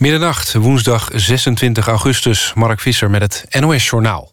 [0.00, 2.52] Middernacht, woensdag 26 augustus.
[2.54, 4.30] Mark Visser met het NOS-journaal.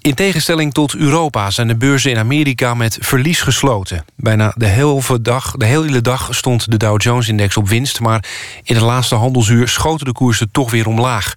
[0.00, 4.04] In tegenstelling tot Europa zijn de beurzen in Amerika met verlies gesloten.
[4.16, 8.00] Bijna de hele dag, de hele dag stond de Dow Jones-index op winst...
[8.00, 8.24] maar
[8.62, 11.34] in het laatste handelsuur schoten de koersen toch weer omlaag.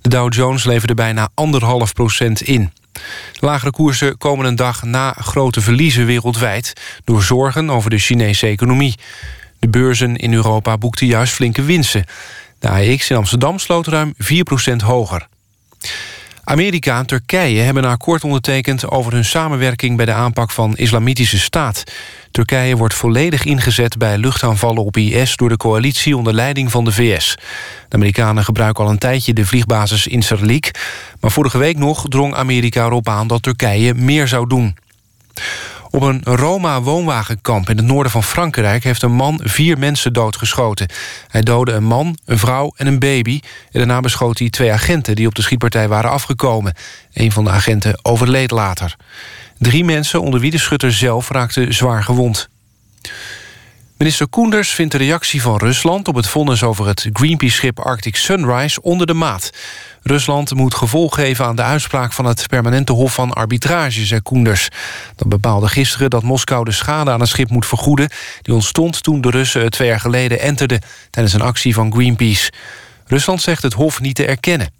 [0.00, 2.72] De Dow Jones leverde bijna anderhalf procent in.
[3.40, 6.72] Lagere koersen komen een dag na grote verliezen wereldwijd...
[7.04, 8.94] door zorgen over de Chinese economie.
[9.60, 12.04] De beurzen in Europa boekten juist flinke winsten.
[12.58, 14.14] De AEX in Amsterdam sloot ruim
[14.72, 15.26] 4% hoger.
[16.44, 18.90] Amerika en Turkije hebben een akkoord ondertekend...
[18.90, 21.84] over hun samenwerking bij de aanpak van islamitische staat.
[22.30, 25.36] Turkije wordt volledig ingezet bij luchtaanvallen op IS...
[25.36, 27.34] door de coalitie onder leiding van de VS.
[27.88, 30.70] De Amerikanen gebruiken al een tijdje de vliegbasis in Serlik...
[31.20, 34.76] maar vorige week nog drong Amerika erop aan dat Turkije meer zou doen.
[35.90, 38.84] Op een Roma-woonwagenkamp in het noorden van Frankrijk...
[38.84, 40.88] heeft een man vier mensen doodgeschoten.
[41.28, 43.40] Hij doodde een man, een vrouw en een baby.
[43.42, 46.74] En daarna beschoot hij twee agenten die op de schietpartij waren afgekomen.
[47.12, 48.96] Een van de agenten overleed later.
[49.58, 52.48] Drie mensen, onder wie de schutter zelf, raakten zwaar gewond.
[54.00, 56.08] Minister Koenders vindt de reactie van Rusland...
[56.08, 59.50] op het vonnis over het Greenpeace-schip Arctic Sunrise onder de maat.
[60.02, 64.68] Rusland moet gevolg geven aan de uitspraak van het permanente hof van arbitrage, zei Koenders.
[65.16, 68.10] Dat bepaalde gisteren dat Moskou de schade aan het schip moet vergoeden...
[68.42, 70.80] die ontstond toen de Russen twee jaar geleden enterden...
[71.10, 72.52] tijdens een actie van Greenpeace.
[73.06, 74.72] Rusland zegt het hof niet te erkennen.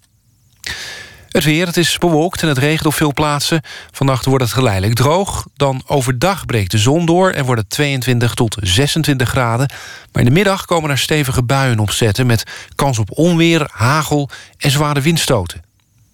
[1.31, 3.61] Het weer, het is bewolkt en het regent op veel plaatsen.
[3.91, 5.47] Vannacht wordt het geleidelijk droog.
[5.57, 9.71] Dan overdag breekt de zon door en wordt het 22 tot 26 graden.
[10.13, 12.27] Maar in de middag komen er stevige buien opzetten...
[12.27, 15.63] met kans op onweer, hagel en zware windstoten.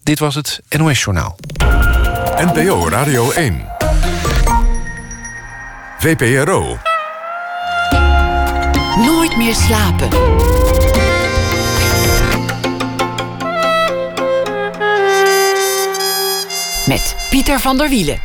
[0.02, 1.36] Dit was het NOS Journaal.
[2.36, 3.64] NPO Radio 1.
[5.98, 6.78] VPRO.
[8.96, 10.08] Nooit meer slapen.
[17.30, 18.20] Pieter van der Wielen.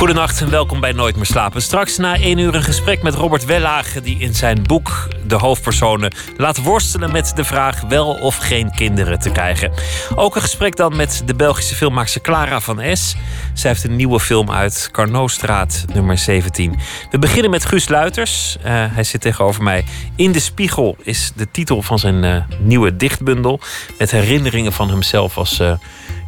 [0.00, 1.62] Goedenacht en welkom bij Nooit meer slapen.
[1.62, 4.00] Straks na één uur een gesprek met Robert Wellage...
[4.00, 7.80] die in zijn boek de hoofdpersonen laat worstelen met de vraag...
[7.80, 9.72] wel of geen kinderen te krijgen.
[10.14, 13.16] Ook een gesprek dan met de Belgische filmmaakster Clara van S.
[13.54, 16.78] Zij heeft een nieuwe film uit, Carnotstraat nummer 17.
[17.10, 18.56] We beginnen met Guus Luiters.
[18.58, 19.84] Uh, hij zit tegenover mij.
[20.16, 23.60] In de Spiegel is de titel van zijn uh, nieuwe dichtbundel...
[23.98, 25.60] met herinneringen van hemzelf als...
[25.60, 25.72] Uh,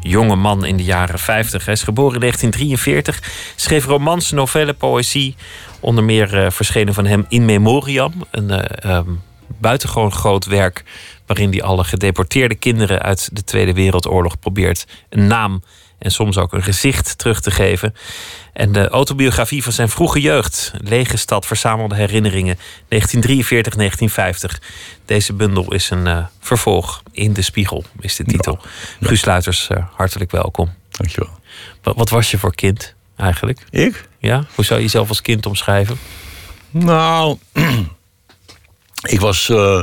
[0.02, 1.64] jonge man in de jaren 50.
[1.64, 5.36] Hij is geboren in 1943, schreef romans, novellen, poëzie.
[5.80, 8.50] Onder meer uh, verschenen van hem In Memoriam, een
[8.84, 9.22] uh, um,
[9.60, 10.84] buitengewoon groot werk
[11.26, 15.62] waarin hij alle gedeporteerde kinderen uit de Tweede Wereldoorlog probeert een naam
[16.02, 17.94] en soms ook een gezicht terug te geven.
[18.52, 22.60] En de autobiografie van zijn vroege jeugd, Lege Stad, verzamelde herinneringen 1943-1950.
[25.04, 28.58] Deze bundel is een uh, vervolg in de spiegel, is de titel.
[28.62, 29.06] Ja.
[29.06, 30.74] Guus Sluiters, uh, hartelijk welkom.
[30.90, 31.38] Dankjewel.
[31.82, 33.64] Wat, wat was je voor kind eigenlijk?
[33.70, 34.08] Ik?
[34.18, 35.98] Ja, hoe zou je jezelf als kind omschrijven?
[36.70, 37.38] Nou,
[39.14, 39.48] ik was.
[39.48, 39.82] Uh,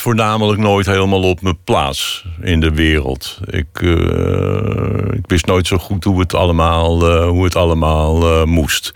[0.00, 3.38] voornamelijk nooit helemaal op mijn plaats in de wereld.
[3.50, 8.44] Ik, uh, ik wist nooit zo goed hoe het allemaal, uh, hoe het allemaal uh,
[8.44, 8.92] moest.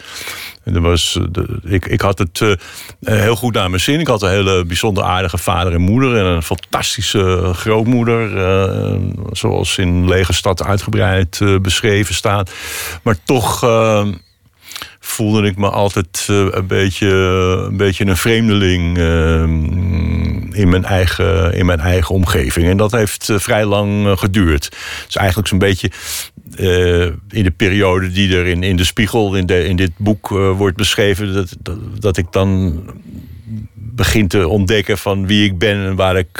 [0.64, 2.58] En er was, de, ik, ik had het
[3.00, 4.00] heel goed naar mijn zin.
[4.00, 6.16] Ik had een hele bijzonder aardige vader en moeder...
[6.16, 8.30] en een fantastische grootmoeder...
[9.32, 12.50] zoals in Lege Stad uitgebreid beschreven staat.
[13.02, 13.64] Maar toch
[15.00, 17.08] voelde ik me altijd een, beetje,
[17.68, 18.96] een beetje een vreemdeling
[20.52, 22.68] in, mijn eigen, in mijn eigen omgeving.
[22.68, 24.64] En dat heeft uh, vrij lang geduurd.
[24.64, 25.90] Het is eigenlijk zo'n beetje
[27.28, 30.76] in de periode die er in, in de spiegel, in, de, in dit boek wordt
[30.76, 32.82] beschreven, dat, dat, dat, ik dan
[33.74, 36.38] begin te ontdekken van wie ik ben en waar ik,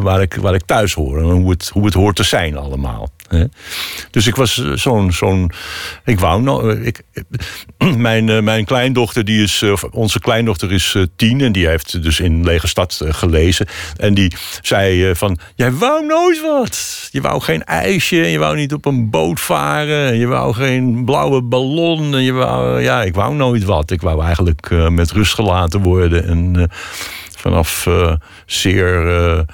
[0.00, 1.18] waar ik, waar ik thuis hoor.
[1.18, 3.10] En hoe het, hoe het hoort te zijn allemaal.
[4.10, 5.12] Dus ik was zo'n.
[5.12, 5.50] zo'n
[6.04, 6.72] ik wou nog.
[6.72, 7.02] Ik,
[7.96, 9.64] mijn, mijn kleindochter, die is.
[9.90, 13.66] Onze kleindochter is tien en die heeft dus in Lege Stad gelezen.
[13.96, 15.38] En die zei van.
[15.54, 17.08] Jij wou nooit wat.
[17.12, 18.16] Je wou geen ijsje.
[18.16, 20.16] Je wou niet op een boot varen.
[20.16, 22.14] Je wou geen blauwe ballon.
[22.14, 23.90] En je wou, ja, ik wou nooit wat.
[23.90, 26.24] Ik wou eigenlijk met rust gelaten worden.
[26.26, 26.70] En
[27.36, 27.88] vanaf
[28.46, 29.46] zeer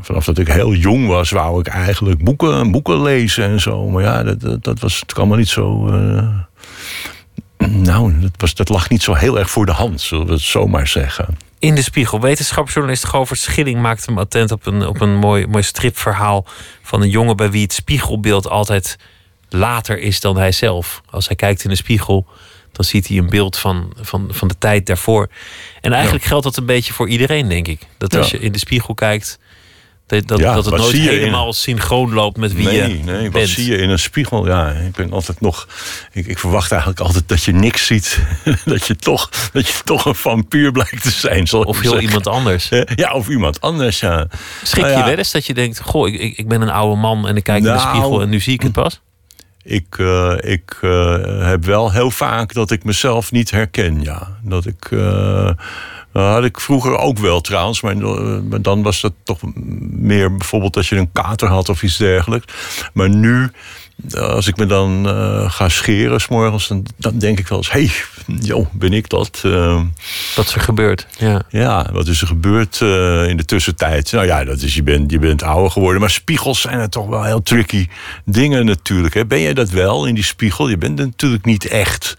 [0.00, 3.88] vanaf dat ik heel jong was, wou ik eigenlijk boeken, boeken lezen en zo.
[3.88, 5.88] Maar ja, dat, dat, was het allemaal niet zo.
[5.88, 6.28] Uh,
[7.88, 10.86] nou, dat, was, lag niet zo heel erg voor de hand, zullen we het zomaar
[10.86, 11.36] zeggen.
[11.58, 12.20] In de spiegel.
[12.20, 16.46] Wetenschapsjournalist Govert Schilling maakte hem attent op een, op een mooi, mooi stripverhaal
[16.82, 18.98] van een jongen bij wie het spiegelbeeld altijd
[19.48, 21.02] later is dan hij zelf.
[21.10, 22.26] Als hij kijkt in de spiegel,
[22.72, 25.28] dan ziet hij een beeld van, van, van de tijd daarvoor.
[25.80, 27.80] En eigenlijk geldt dat een beetje voor iedereen, denk ik.
[27.98, 28.38] Dat als Ja.
[28.38, 29.38] je in de spiegel kijkt,
[30.06, 32.76] dat, dat, Ja, dat het wat nooit je in- helemaal synchroon loopt met wie nee,
[32.98, 33.48] je nee, wat bent.
[33.48, 34.46] zie je in een spiegel?
[34.46, 35.68] Ja, ik ben altijd nog.
[36.12, 38.18] Ik, ik verwacht eigenlijk altijd dat je niks ziet.
[38.64, 41.52] dat, je toch, dat je toch een vampier blijkt te zijn.
[41.52, 42.02] Of heel zeggen.
[42.02, 42.68] iemand anders.
[42.94, 44.26] Ja, of iemand anders, ja.
[44.62, 45.80] Schrik Nou je wel eens dat je denkt...
[45.80, 48.28] Goh, ik, ik, ben een oude man en ik kijk in de Nou, spiegel en
[48.28, 49.00] nu zie ik het pas?
[49.64, 54.38] Ik, eh, ik eh, heb wel heel vaak dat ik mezelf niet herken, ja.
[54.42, 54.88] Dat ik...
[56.12, 57.96] dat had ik vroeger ook wel trouwens, maar,
[58.62, 59.40] dan was dat toch
[59.90, 62.52] meer bijvoorbeeld als je een kater had of iets dergelijks.
[62.92, 63.50] Maar nu,
[64.18, 67.80] als ik me dan eh, ga scheren s'morgens, dan, dan denk ik wel eens: hé,
[67.80, 67.90] hey,
[68.40, 69.40] joh, ben ik dat?
[69.44, 69.82] Eh,
[70.36, 71.06] Wat is er gebeurd?
[71.18, 71.42] Ja.
[71.48, 74.12] ja, wat is er gebeurd eh, in de tussentijd?
[74.12, 76.00] Nou ja, dat is, je, bent, je bent ouder geworden.
[76.00, 77.88] Maar spiegels zijn er toch wel heel tricky
[78.24, 79.14] dingen natuurlijk.
[79.14, 79.26] Hè?
[79.26, 80.68] Ben jij dat wel in die spiegel?
[80.68, 82.16] Je bent natuurlijk niet echt.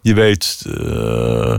[0.00, 1.54] Je weet, eh,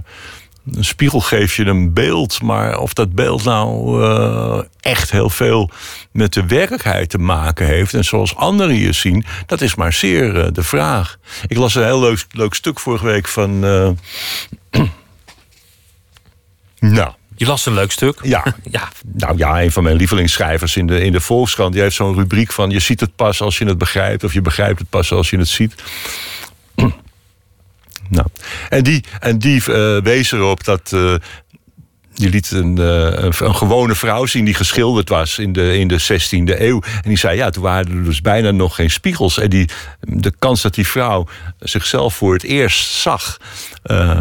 [0.72, 2.42] een spiegel geeft je een beeld.
[2.42, 5.70] Maar of dat beeld nou eh, echt heel veel
[6.12, 7.94] met de werkelijkheid te maken heeft...
[7.94, 11.18] en zoals anderen je zien, dat is maar zeer eh, de vraag.
[11.48, 13.66] Ik las een heel leuk, leuk stuk vorige week van...
[13.66, 13.90] eh,
[16.80, 18.20] nou, Je las een leuk stuk.
[18.22, 21.74] ja, Ja, nou ja, een van mijn lievelingsschrijvers in de, in de Volkskrant...
[21.74, 22.70] die heeft zo'n rubriek van...
[22.70, 24.24] je ziet het pas als je het begrijpt...
[24.24, 25.76] of je begrijpt het pas als je het ziet.
[28.10, 28.28] Nou,
[28.70, 30.92] en die, en die eh, wees erop dat...
[30.94, 31.14] eh,
[32.14, 36.02] die liet een, eh, een, gewone vrouw zien die geschilderd was in de, in de
[36.02, 36.82] 16e eeuw.
[36.82, 39.40] En die zei, ja, toen waren er dus bijna nog geen spiegels.
[39.40, 39.70] En die,
[40.00, 41.28] de kans dat die vrouw
[41.60, 43.38] zichzelf voor het eerst zag...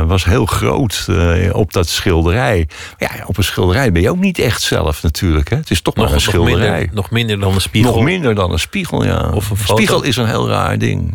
[0.06, 1.06] was heel groot
[1.52, 2.68] op dat schilderij.
[2.98, 5.50] Ja, op een schilderij ben je ook niet echt zelf natuurlijk.
[5.50, 5.56] Hè?
[5.56, 6.78] Het is toch nog, een schilderij.
[6.78, 7.94] minder, nog minder dan een spiegel.
[7.94, 9.30] Nog minder dan een spiegel, ja.
[9.34, 9.74] Of een Een foto.
[9.74, 11.14] spiegel is een heel raar ding.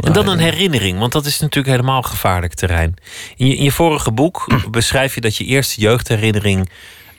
[0.00, 2.94] En dan een herinnering, want dat is natuurlijk helemaal gevaarlijk terrein.
[3.36, 6.70] In je, in je vorige boek beschrijf je dat je eerste jeugdherinnering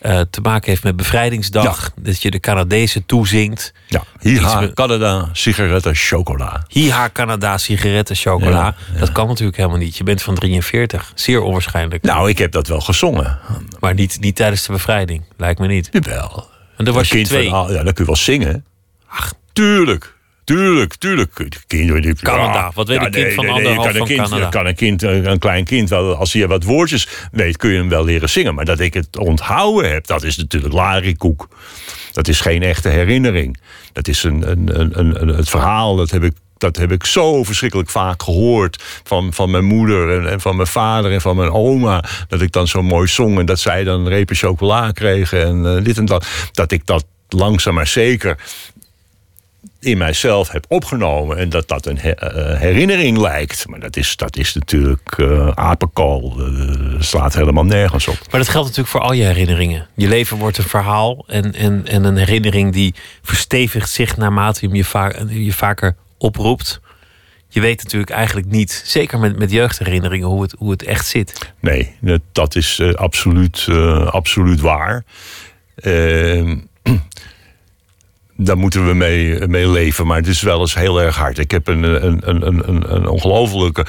[0.01, 1.92] eh, te maken heeft met bevrijdingsdag.
[1.95, 3.74] Dat je de Canadezen toezingt.
[3.88, 6.65] Ja, hier Iets ha, met- Canada, sigaretten, chocola.
[6.68, 8.75] Hiha, Canada, sigaretten, chocola.
[8.94, 9.98] Ja, Dat kan natuurlijk helemaal niet.
[9.98, 11.12] Je bent van 43.
[11.15, 12.04] Zeer onwaarschijnlijk.
[12.04, 13.39] Nou, ik heb dat wel gezongen.
[13.80, 15.24] Maar niet, niet tijdens de bevrijding.
[15.38, 15.89] Lijkt me niet.
[15.92, 16.50] Jawel.
[16.77, 17.51] En dan was je kind van- twee.
[17.54, 18.65] ah, ja, dan kun je wel zingen.
[19.07, 19.33] Ach.
[19.54, 20.15] Tuurlijk.
[20.47, 21.35] Tuurlijk, tuurlijk.
[21.38, 21.53] Die-
[22.21, 22.71] Canada.
[22.73, 24.49] Wat weet een kind van anderhalf kan een van kind, Canada?
[24.49, 27.89] Kan een, kind, een klein kind, wel, als hij wat woordjes weet, kun je hem
[27.89, 28.55] wel leren zingen.
[28.55, 31.47] Maar dat ik het onthouden heb, dat is natuurlijk larikoek.
[32.11, 33.57] Dat is geen echte herinnering.
[33.94, 37.05] Dat is een, een, een, een, een- het verhaal, dat heb ik dat heb ik
[37.05, 41.35] zo verschrikkelijk vaak gehoord van, van mijn moeder en, en van mijn vader en van
[41.35, 42.03] mijn oma.
[42.27, 45.83] Dat ik dan zo mooi zong en dat zij dan repen chocola kregen en eh,
[45.83, 46.27] dit en dat.
[46.51, 48.38] Dat ik dat langzaam maar zeker
[49.79, 53.68] in mijzelf heb opgenomen en dat dat een he- eh, herinnering lijkt.
[53.68, 56.35] Maar dat is, dat is natuurlijk eh apenkool.
[56.39, 58.18] Eh, slaat helemaal nergens op.
[58.31, 59.88] Maar dat geldt natuurlijk voor al je herinneringen.
[59.95, 64.68] Je leven wordt een verhaal en, en, en een herinnering die verstevigt zich naarmate je
[64.68, 66.80] hem je, va- je vaker oproept.
[67.50, 71.53] Je weet natuurlijk eigenlijk niet, zeker met, met jeugdherinneringen, hoe het, hoe het echt zit.
[71.59, 75.03] Nee, dat- dat is eh, absoluut, eh, absoluut waar.
[75.75, 76.57] Ehm,
[78.38, 81.38] daar moeten we mee, leven, maar het is wel eens heel erg hard.
[81.38, 83.86] Ik heb een, een, een, een, een- ongelofelijke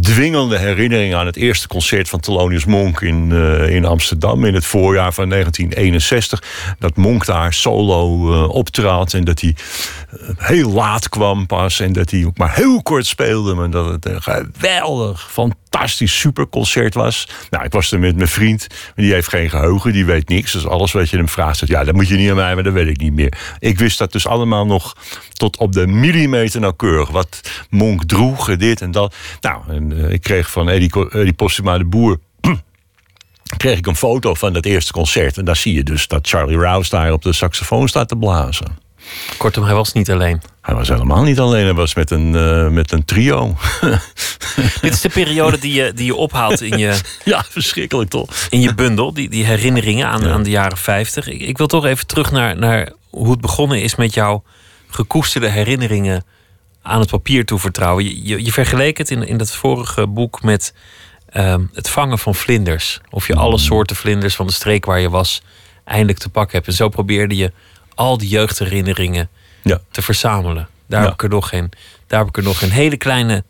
[0.00, 4.66] dwingende herinnering aan het eerste concert van Thelonious Monk in, eh, in Amsterdam in het
[4.66, 6.42] voorjaar van 1961.
[6.78, 9.54] Dat Monk daar solo eh, optrad en dat hij
[10.10, 13.86] eh, heel laat kwam pas en dat hij ook maar heel kort speelde, maar dat
[13.86, 15.62] het geweldig, fantastisch
[16.08, 17.28] superconcert was.
[17.50, 20.52] Nou, ik was er met mijn vriend, die heeft geen geheugen, die weet niks.
[20.52, 22.62] Dus alles wat je hem vraagt, zegt, ja, dat moet je niet aan mij, maar
[22.62, 23.38] dat weet ik niet meer.
[23.58, 24.96] Ik wist dat dus allemaal nog
[25.32, 27.08] tot op de millimeter nauwkeurig.
[27.10, 27.40] Wat
[27.70, 29.14] Monk droeg, dit en dat.
[29.40, 32.20] Nou, en, eh, ik kreeg van Eddie, Eddie Postuma de Boer
[33.56, 35.38] kreeg ik een foto van dat eerste concert.
[35.38, 38.83] En daar zie je dus dat Charlie Rouse daar op de saxofoon staat te blazen.
[39.36, 40.42] Kortom, hij was niet alleen.
[40.60, 43.56] Hij was helemaal niet alleen, hij was met een, eh, met een trio.
[44.80, 48.30] Dit is de periode die je, die je ophaalt in je, ja, verschrikkelijk toch?
[48.50, 51.28] in je bundel, die, die herinneringen aan, aan de jaren 50.
[51.28, 54.42] Ik, ik wil toch even terug naar, naar hoe het begonnen is met jouw
[54.88, 56.24] gekoesterde herinneringen
[56.82, 58.04] aan het papier toevertrouwen.
[58.04, 60.74] Je, je, je vergeleek het in, in dat vorige boek met
[61.28, 63.00] ehm, het vangen van vlinders.
[63.10, 65.42] Of je alle soorten vlinders van de streek waar je was
[65.84, 66.68] eindelijk te pakken hebt.
[66.68, 67.52] En zo probeerde je
[67.94, 69.28] al die jeugdherinneringen
[69.62, 69.80] Ja.
[69.90, 70.68] te verzamelen.
[70.86, 71.04] Daar, Ja.
[71.06, 71.70] heb ik er nog een,
[72.06, 73.44] daar heb ik er nog een hele kleine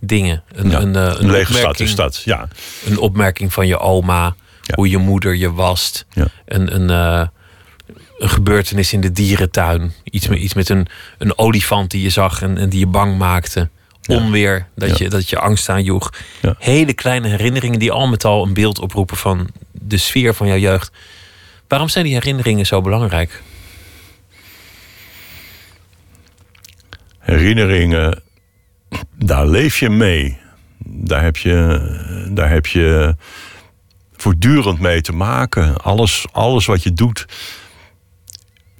[0.00, 0.42] dingen.
[0.52, 2.48] Een, Ja, een, eh, een lege stad opmerking- is dat, ja.
[2.84, 4.34] een opmerking van je oma,
[4.74, 6.06] hoe je moeder je wast,
[6.44, 7.26] een, een, eh,
[8.18, 10.86] een gebeurtenis in de dierentuin, iets met, iets met een,
[11.18, 13.68] een olifant die je zag en, en die je bang maakte,
[14.06, 16.12] onweer, dat, je, dat je angst aanjoeg.
[16.42, 16.54] Ja.
[16.58, 20.56] Hele kleine herinneringen die al met al een beeld oproepen van de sfeer van jouw
[20.56, 20.90] jeugd.
[21.68, 23.42] Waarom zijn die herinneringen zo belangrijk?
[27.22, 28.22] Herinneringen,
[29.14, 30.38] daar leef je mee.
[30.84, 31.80] Daar heb je,
[32.30, 33.16] daar heb je
[34.16, 35.76] voortdurend mee te maken.
[35.76, 37.26] Alles, alles wat je doet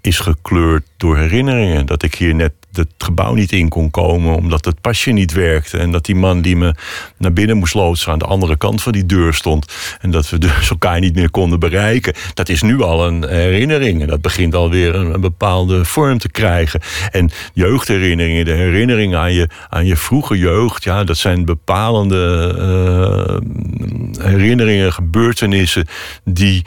[0.01, 1.87] is gekleurd door herinneringen.
[1.87, 5.79] Dat ik hier net het gebouw niet in kon komen omdat het pasje niet werkte.
[5.79, 6.75] En dat die man die me
[7.19, 9.73] naar binnen moest loodsen aan de andere kant van die deur stond.
[10.01, 12.15] En dat we dus elkaar niet meer konden bereiken.
[12.35, 14.01] Dat is nu al een herinnering.
[14.01, 16.81] En dat begint alweer een, een bepaalde vorm te krijgen.
[17.11, 24.27] En jeugdherinneringen, de herinneringen aan je, aan je vroege jeugd, ja, dat zijn bepalende eh,
[24.27, 25.87] herinneringen, gebeurtenissen
[26.25, 26.65] die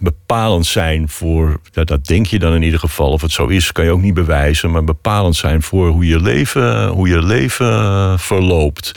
[0.00, 3.84] bepalend zijn voor, dat denk je dan in ieder geval, of het zo is, kan
[3.84, 8.92] je ook niet bewijzen, maar bepalend zijn voor hoe je leven, hoe je leven verloopt.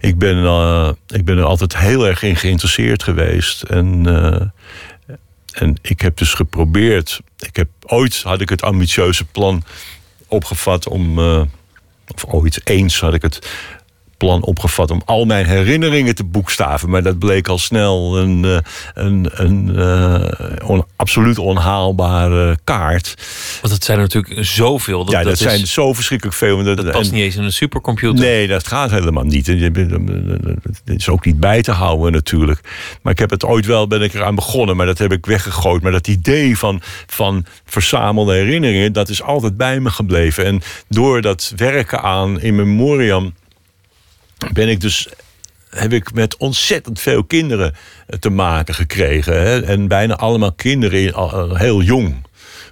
[0.00, 3.62] Ik ben, eh, ik ben er altijd heel erg in geïnteresseerd geweest.
[3.62, 4.46] En, eh,
[5.52, 7.20] en ik heb dus geprobeerd.
[7.38, 9.64] Ik heb, ooit had ik het ambitieuze plan
[10.28, 11.18] opgevat om.
[11.18, 11.42] eh,
[12.14, 13.48] of ooit eens had ik het
[14.18, 16.90] plan opgevat om al mijn herinneringen te boekstaven.
[16.90, 18.56] Maar dat bleek al snel een, eh,
[18.94, 23.14] een, een eh, on- absoluut onhaalbare kaart.
[23.60, 25.04] Want het zijn er natuurlijk zoveel.
[25.04, 26.62] Dat, ja, dat, dat, zijn is- zo verschrikkelijk veel.
[26.64, 28.18] Dat, dat past en- niet eens in een supercomputer.
[28.24, 29.48] Nee, dat gaat helemaal niet.
[29.48, 29.90] En je bent-
[30.84, 32.60] Het is ook niet bij te houden natuurlijk.
[33.02, 35.82] Maar ik heb het ooit wel, ben ik eraan begonnen, maar dat heb ik weggegooid.
[35.82, 40.44] Maar dat idee van, van verzamelde herinneringen, dat is altijd bij me gebleven.
[40.44, 43.34] En door dat werken aan in memoriam
[44.52, 45.08] ben ik dus
[45.70, 47.74] heb ik met ontzettend veel kinderen
[48.20, 49.40] te maken gekregen.
[49.40, 49.62] Hè?
[49.62, 52.26] En bijna allemaal kinderen al- heel jong.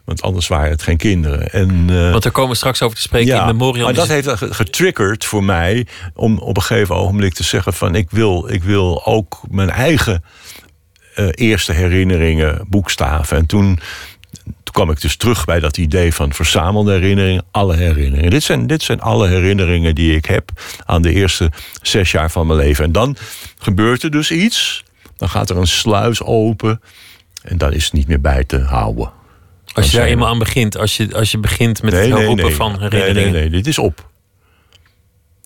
[0.05, 1.51] Want anders waren het geen kinderen.
[1.53, 3.85] En, eh, Want daar komen we straks over te spreken in Memoriam.
[3.85, 7.95] maar dat heeft ge- getriggerd voor mij om op een gegeven ogenblik te zeggen van
[7.95, 10.25] ik wil, ik wil ook mijn eigen
[11.15, 13.37] eh, eerste herinneringen boekstaven.
[13.37, 13.79] En toen
[14.77, 18.31] kwam ik dus terug bij dat idee van verzamelde herinneringen, alle herinneringen.
[18.31, 20.51] Dit zijn, dit zijn alle herinneringen die ik heb
[20.85, 21.51] aan de eerste
[21.83, 22.85] zes jaar van mijn leven.
[22.85, 23.17] En dan
[23.59, 24.85] gebeurt er dus iets.
[25.17, 26.81] Dan gaat er een sluis open.
[27.43, 29.11] En dan is het niet meer bij te houden.
[29.73, 32.71] als je daar eenmaal aan begint, als je, als je begint met het herroepen van
[32.71, 33.33] Nee, herinneringen.
[33.33, 34.06] nee, nee, dit is op.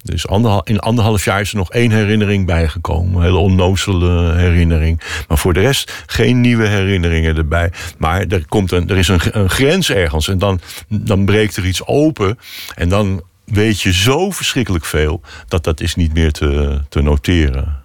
[0.02, 3.14] Dus anderhal, in anderhalf jaar is er nog één herinnering bijgekomen.
[3.16, 5.00] Een hele onnozele herinnering.
[5.28, 7.72] Maar voor de rest geen nieuwe herinneringen erbij.
[7.98, 10.28] Maar er, komt een, er is een, een grens ergens.
[10.28, 12.38] En dan, dan breekt er iets open.
[12.74, 15.20] En dan weet je zo verschrikkelijk veel...
[15.48, 17.78] dat dat is niet meer te, te noteren.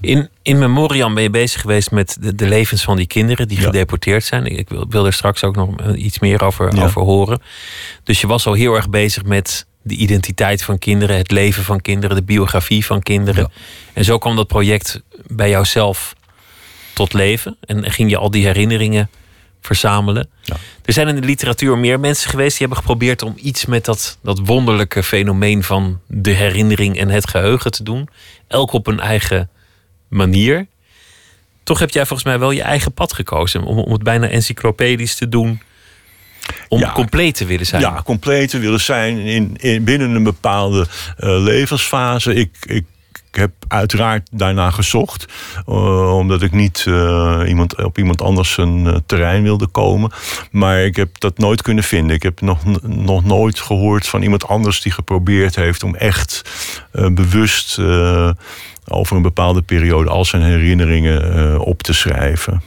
[0.00, 3.58] In, in Memoriam ben je bezig geweest met de, de levens van die kinderen die
[3.58, 3.64] Ja.
[3.64, 4.46] gedeporteerd zijn.
[4.46, 6.84] Ik wil, wil er straks ook nog eh, iets meer over, Ja.
[6.84, 7.42] over horen.
[8.04, 11.80] Dus je was al heel erg bezig met de identiteit van kinderen, het leven van
[11.80, 13.42] kinderen, de biografie van kinderen.
[13.42, 13.60] Ja.
[13.92, 16.14] En zo kwam dat project bij jouzelf
[16.92, 17.56] tot leven.
[17.60, 19.10] En ging je al die herinneringen
[19.60, 20.28] verzamelen.
[20.42, 20.56] Ja.
[20.84, 24.18] Er zijn in de literatuur meer mensen geweest die hebben geprobeerd om iets met dat,
[24.22, 28.08] dat wonderlijke fenomeen van de herinnering en het geheugen te doen.
[28.48, 29.50] Elk op een eigen
[30.08, 30.66] manier.
[31.62, 35.14] Toch heb jij volgens mij wel je eigen pad gekozen om, om het bijna encyclopedisch
[35.14, 35.60] te doen.
[36.68, 36.92] Om Ja.
[36.92, 37.82] compleet te willen zijn.
[37.82, 42.34] Ja, compleet te willen zijn in, in, binnen een bepaalde eh, levensfase.
[42.34, 42.84] Ik, ik
[43.30, 45.26] heb uiteraard daarna gezocht.
[45.66, 50.10] eh, omdat ik niet eh, iemand, op iemand anders een terrein wilde komen.
[50.50, 52.16] Maar ik heb dat nooit kunnen vinden.
[52.16, 56.42] Ik heb nog, nog nooit gehoord van iemand anders die geprobeerd heeft om echt
[56.92, 57.78] bewust
[58.88, 62.62] over een bepaalde periode al zijn herinneringen op te schrijven.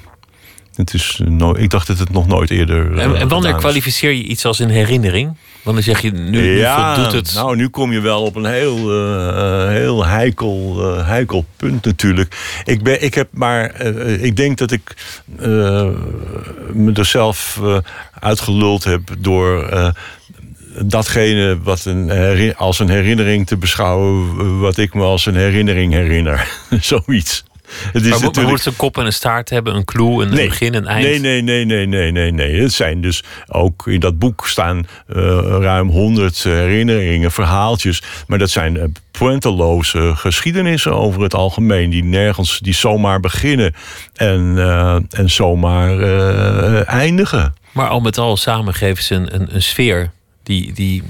[0.75, 2.97] Het is, eh, no- ik dacht dat het nog nooit eerder.
[2.97, 5.37] En, eh, en wanneer kwalificeer je iets als een herinnering?
[5.63, 7.33] Wanneer zeg je nu, nu ja, voldoet het?
[7.33, 12.61] Nou, nu kom je wel op een heel, eh, heel heikel, heikel punt natuurlijk.
[12.65, 13.81] Ik, ben, ik heb maar,
[14.21, 14.93] ik denk dat ik
[16.73, 17.59] me er zelf
[18.19, 19.69] uitgeluld heb door
[20.79, 26.47] datgene wat een, als een herinnering te beschouwen, wat ik me als een herinnering herinner.
[26.79, 27.43] Zoiets.
[27.93, 30.73] Het is maar, natuurlijk- moet een kop en een staart hebben, een clue, een begin,
[30.73, 31.07] een eind?
[31.07, 32.61] Nee, nee, nee, nee, nee, nee, nee.
[32.61, 35.15] Het zijn dus ook in dat boek staan eh,
[35.59, 38.01] ruim honderd herinneringen, verhaaltjes.
[38.27, 41.89] Maar dat zijn eh, pointeloze geschiedenissen over het algemeen.
[41.89, 43.73] Die nergens, die zomaar beginnen
[44.13, 46.01] en, eh, en zomaar
[46.83, 47.53] eindigen.
[47.71, 50.11] Maar al met al samen geven ze een, een, een sfeer
[50.43, 51.03] die, die,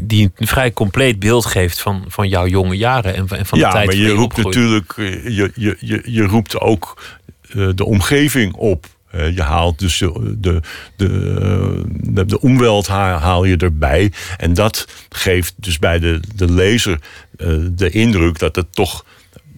[0.00, 3.58] die een vrij compleet beeld geeft van, van jouw jonge jaren en, van- en van
[3.58, 7.02] ja, de tijd maar je roept natuurlijk, eh, je, je, je, je roept ook
[7.48, 8.86] eh, de omgeving op.
[9.10, 10.60] Eh, Je haalt dus de, de,
[10.96, 14.12] de, de, de omweld haal, je erbij.
[14.36, 16.98] En dat geeft dus bij de, de lezer
[17.36, 19.04] eh, de indruk dat het toch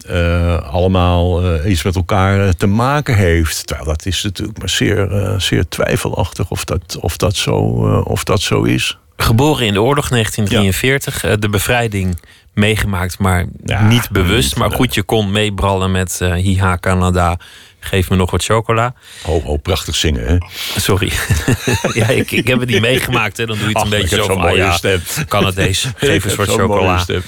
[0.07, 3.67] eh, allemaal eh, iets met elkaar eh, te maken heeft.
[3.67, 8.05] Terwijl dat is natuurlijk maar zeer, eh, zeer twijfelachtig of dat, of, dat zo, eh,
[8.05, 8.97] of dat zo is.
[9.21, 12.19] Geboren in de oorlog 1943, eh, de bevrijding
[12.53, 14.55] meegemaakt, maar Ja, niet bewust.
[14.55, 14.77] Maar nee.
[14.77, 17.37] goed, je kon meebrallen met eh Hiha Canada.
[17.79, 18.93] Geef me nog wat chocola.
[19.25, 20.37] Oh, oh prachtig zingen, hè?
[20.79, 21.11] Sorry.
[21.93, 23.37] ja, ik, ik heb het niet meegemaakt.
[23.37, 23.45] Hè.
[23.45, 25.01] Dan doe je het een beetje zo zo'n mooie ja, stem.
[25.27, 25.87] Canadees.
[25.95, 26.97] Geef eens wat chocola.
[26.97, 27.21] stem.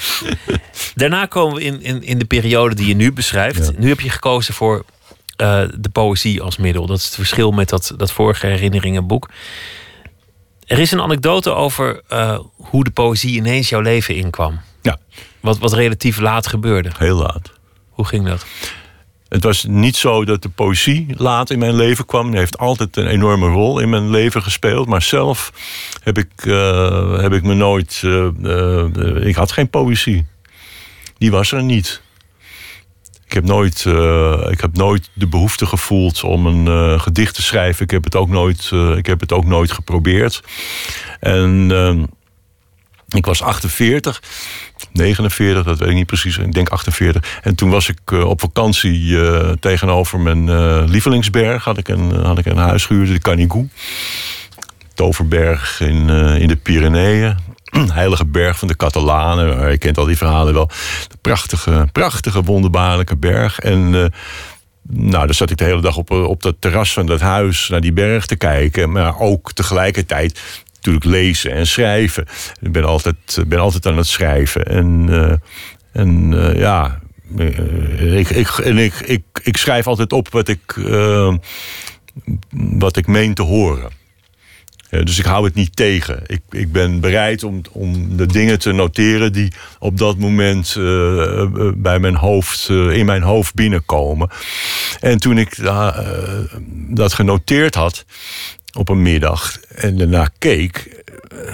[0.96, 3.78] Daarna komen we in, in, in de periode die je nu beschrijft.
[3.78, 4.86] Nu heb je gekozen voor
[5.36, 6.86] eh, de poëzie als middel.
[6.86, 9.30] Dat is het verschil met dat, dat vorige herinneringenboek.
[10.66, 14.60] Er is een anekdote over eh, hoe de poëzie ineens jouw leven inkwam.
[14.82, 14.98] Ja,
[15.40, 16.90] Wat, wat relatief laat gebeurde.
[16.98, 17.52] heel laat.
[17.90, 18.46] Hoe ging dat?
[19.30, 22.30] Het was niet zo dat de poëzie laat in mijn leven kwam.
[22.30, 24.88] Die heeft altijd een enorme rol in mijn leven gespeeld.
[24.88, 25.52] Maar zelf
[26.04, 28.02] heb ik, eh, heb ik me nooit.
[28.04, 30.26] eh, ik had geen poëzie.
[31.18, 32.02] Die was er niet.
[33.34, 37.42] Ik heb nooit, eh, ik heb nooit de behoefte gevoeld om een eh, gedicht te
[37.42, 37.84] schrijven.
[37.84, 40.44] Ik heb het ook nooit, eh, ik heb het ook nooit geprobeerd.
[41.20, 42.04] En ehm,
[43.08, 44.22] ik was 48,
[44.92, 46.38] 49, dat weet ik niet precies.
[46.38, 47.40] Ik denk 48.
[47.42, 49.18] En toen was ik op vakantie
[49.60, 51.64] tegenover mijn lievelingsberg.
[51.64, 53.70] Had ik een, had ik een huis gehuurd, de Canigou.
[54.94, 56.10] Toverberg in,
[56.40, 57.38] in de Pyreneeën.
[57.94, 59.64] Heilige berg van de Catalanen.
[59.64, 60.68] Eh, Je kent al die verhalen wel.
[61.08, 63.60] De prachtige, prachtige, wonderbaarlijke berg.
[63.60, 64.06] En eh,
[64.90, 67.70] nou, dan zat ik de hele dag op, eh, op dat terras van dat huis
[67.70, 68.92] naar die berg te kijken.
[68.92, 70.42] Maar ook tegelijkertijd
[70.76, 72.26] natuurlijk lezen en schrijven.
[72.62, 74.66] Ik ben altijd, ben altijd aan het schrijven.
[74.66, 75.34] En, eh,
[76.02, 77.00] en eh, ja,
[77.38, 81.34] eh, ik, ik, en ik, ik, ik schrijf altijd op wat ik, eh,
[82.50, 84.02] wat ik meen te horen.
[84.94, 86.24] Eh, dus ik hou het niet tegen.
[86.26, 91.42] Ik, ik ben bereid om, om de dingen te noteren die op dat moment eh,
[91.42, 94.30] eh, bij mijn hoofd, in mijn hoofd binnenkomen.
[95.00, 96.04] En toen ik da-
[96.90, 98.06] dat genoteerd had
[98.78, 101.04] op een middag en daarna keek,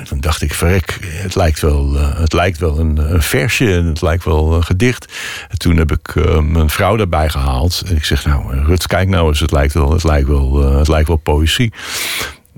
[0.09, 4.01] dan dacht ik, verrek, het lijkt wel, het lijkt wel een, een versje en het
[4.01, 5.13] lijkt wel een gedicht.
[5.49, 7.83] En toen heb ik mijn vrouw daarbij gehaald.
[7.85, 10.87] En ik zeg, nou, Rut, kijk nou eens, het lijkt wel, het lijkt wel, het
[10.87, 11.73] lijkt wel poëzie.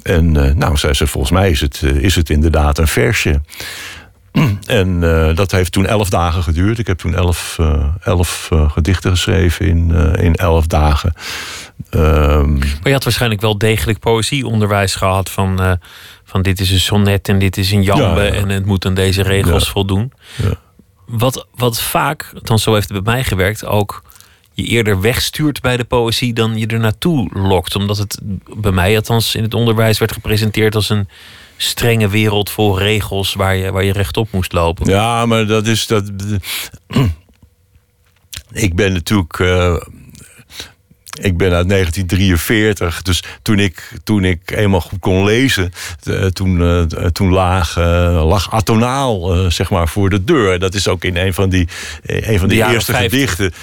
[0.03, 3.41] En eh, nou, zei ze, volgens mij is het, eh, is het inderdaad een versje.
[4.65, 6.79] En eh, dat heeft toen elf dagen geduurd.
[6.79, 7.59] Ik heb toen elf,
[8.01, 11.13] elf gedichten geschreven in, in elf dagen.
[11.89, 15.79] Ehm, Maar je had waarschijnlijk wel degelijk poëzieonderwijs gehad van,
[16.23, 18.33] van dit is een sonnet en dit is een jambe Ja, ja.
[18.33, 19.71] en het moet aan deze regels Ja.
[19.71, 20.11] voldoen.
[20.35, 20.53] Ja.
[21.05, 24.03] Wat, wat vaak, dan zo heeft het bij mij gewerkt, ook
[24.53, 27.75] je eerder wegstuurt bij de poëzie dan je er naartoe lokt.
[27.75, 28.19] Omdat het
[28.57, 31.07] bij mij althans in het onderwijs werd gepresenteerd als een
[31.57, 34.89] strenge wereld vol regels waar je, waar je rechtop moest lopen.
[34.89, 36.11] Ja, maar dat is dat.
[38.51, 39.39] Ik ben natuurlijk.
[39.39, 39.75] eh,
[41.19, 46.61] ik ben uit 1943, dus toen ik, toen ik eenmaal goed kon lezen, eh, toen,
[46.61, 50.59] eh, toen lag, eh, lag atonaal zeg maar voor de deur.
[50.59, 51.67] Dat is ook in een van die,
[52.05, 53.11] een van De eerste 50.
[53.11, 53.53] gedichten.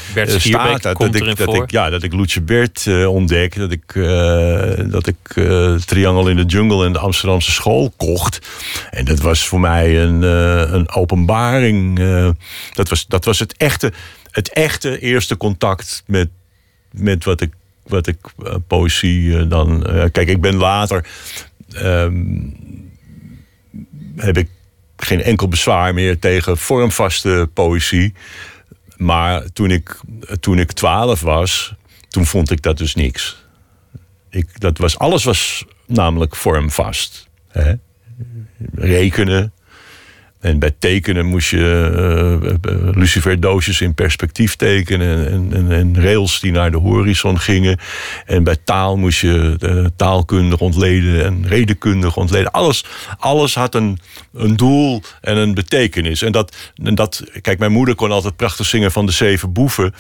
[0.41, 5.07] Staat dat, ik, dat, ik, ja, dat ik Loetje Bert ontdek, dat ik, eh, dat
[5.07, 5.17] ik
[5.85, 8.39] Triangle in de Jungle en de Amsterdamse school kocht.
[8.91, 10.23] En dat was voor mij een,
[10.75, 11.99] een openbaring.
[12.73, 13.93] dat, was, dat was het echte,
[14.31, 16.29] het echte eerste contact met,
[16.99, 19.87] met wat ik, wat ik eh, poëzie eh, dan.
[19.87, 21.07] eh, kijk, ik ben later.
[21.73, 22.51] ehm,
[24.17, 24.49] heb ik
[24.97, 28.15] geen enkel bezwaar meer tegen vormvaste poëzie.
[28.97, 30.01] Maar toen ik,
[30.41, 31.75] toen ik 12 was,
[32.09, 33.47] toen vond ik dat dus niks.
[34.31, 37.29] Ik, dat was, alles was namelijk vormvast.
[37.49, 37.75] Hè?
[38.75, 39.53] Rekenen.
[40.41, 45.29] En bij tekenen moest je eh, eh, luciferdoosjes in perspectief tekenen.
[45.31, 47.79] En, en, en rails die naar de horizon gingen.
[48.27, 52.51] En bij taal moest je eh, taalkundig ontleden en redenkundig ontleden.
[52.51, 52.85] Alles,
[53.19, 53.99] alles had een,
[54.33, 56.23] een doel en een betekenis.
[56.23, 59.95] En dat, dat, kijk, mijn moeder kon altijd prachtig zingen van de zeven boeven.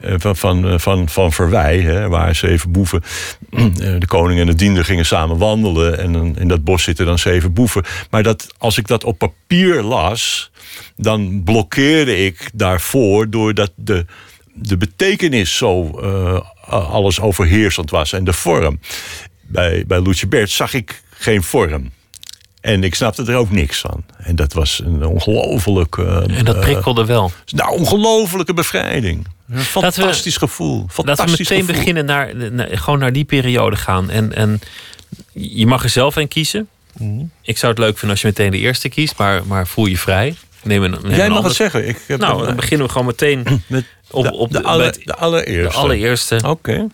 [0.00, 3.02] eh, van, van, eh, van, van Verwij, hè, waar zeven boeven.
[3.50, 3.60] eh,
[3.98, 5.98] de koning en de diender gingen samen wandelen.
[5.98, 7.84] En in dat bos zitten dan zeven boeven.
[8.10, 10.50] Maar dat, als ik dat op papier las,
[10.96, 14.06] dan blokkeerde ik daarvoor doordat de,
[14.54, 16.40] de betekenis zo eh,
[16.90, 18.80] alles overheersend was en de vorm.
[19.40, 21.90] Bij, bij Loetje Bert zag ik geen vorm.
[22.60, 24.04] En ik snapte er ook niks van.
[24.16, 26.26] En dat was een ongelooflijke...
[26.30, 27.30] En dat eh, prikkelde wel.
[27.46, 29.26] nou, ongelofelijke bevrijding.
[29.48, 30.76] Een fantastisch gevoel.
[30.78, 31.76] Laten we Fantastisch meteen gevoel.
[31.76, 34.10] beginnen naar, naar- gewoon naar die periode gaan.
[34.10, 34.60] En, en
[35.32, 36.68] je mag er zelf een kiezen.
[36.98, 37.24] Mhm.
[37.42, 39.98] Ik zou het leuk vinden als je meteen de eerste kiest, maar, maar voel je
[39.98, 40.36] vrij.
[40.62, 41.88] Neem een, neem Jij een mag ander- het zeggen.
[41.88, 44.64] Ik heb Nou, een- dan beginnen we gewoon meteen met op, de, op de, de,
[44.66, 45.70] aller- met de allereerste.
[45.72, 46.40] de allereerste.
[46.46, 46.86] Oké.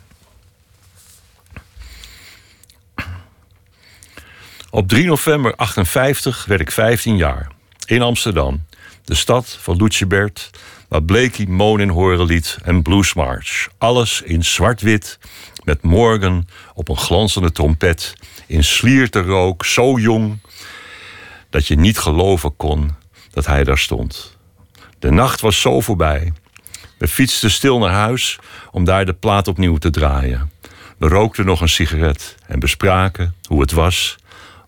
[4.70, 7.48] Op 3 november 58 werd ik 15 jaar.
[7.86, 8.64] In Amsterdam.
[9.04, 10.50] De stad van Lucebert,
[10.88, 13.68] waar Blakey Monin horen liet en Blues March.
[13.78, 15.18] Alles in zwart-wit,
[15.64, 18.14] met Morgan op een glanzende trompet.
[18.46, 20.38] In slierte rook, zo jong,
[21.50, 22.90] dat je niet geloven kon
[23.31, 24.37] dat hij daar stond.
[24.98, 26.33] De nacht was zo voorbij.
[26.98, 28.38] We fietsten stil naar huis
[28.70, 30.50] om daar de plaat opnieuw te draaien.
[30.98, 34.16] We rookten nog een sigaret en bespraken hoe het was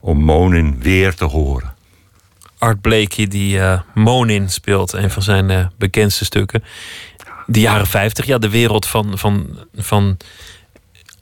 [0.01, 1.75] om Monin weer te horen.
[2.59, 6.65] Art Blakey die eh, Monin speelt, een van zijn eh, bekendste stukken.
[7.47, 10.17] De jaren 50, ja, de wereld van, van, van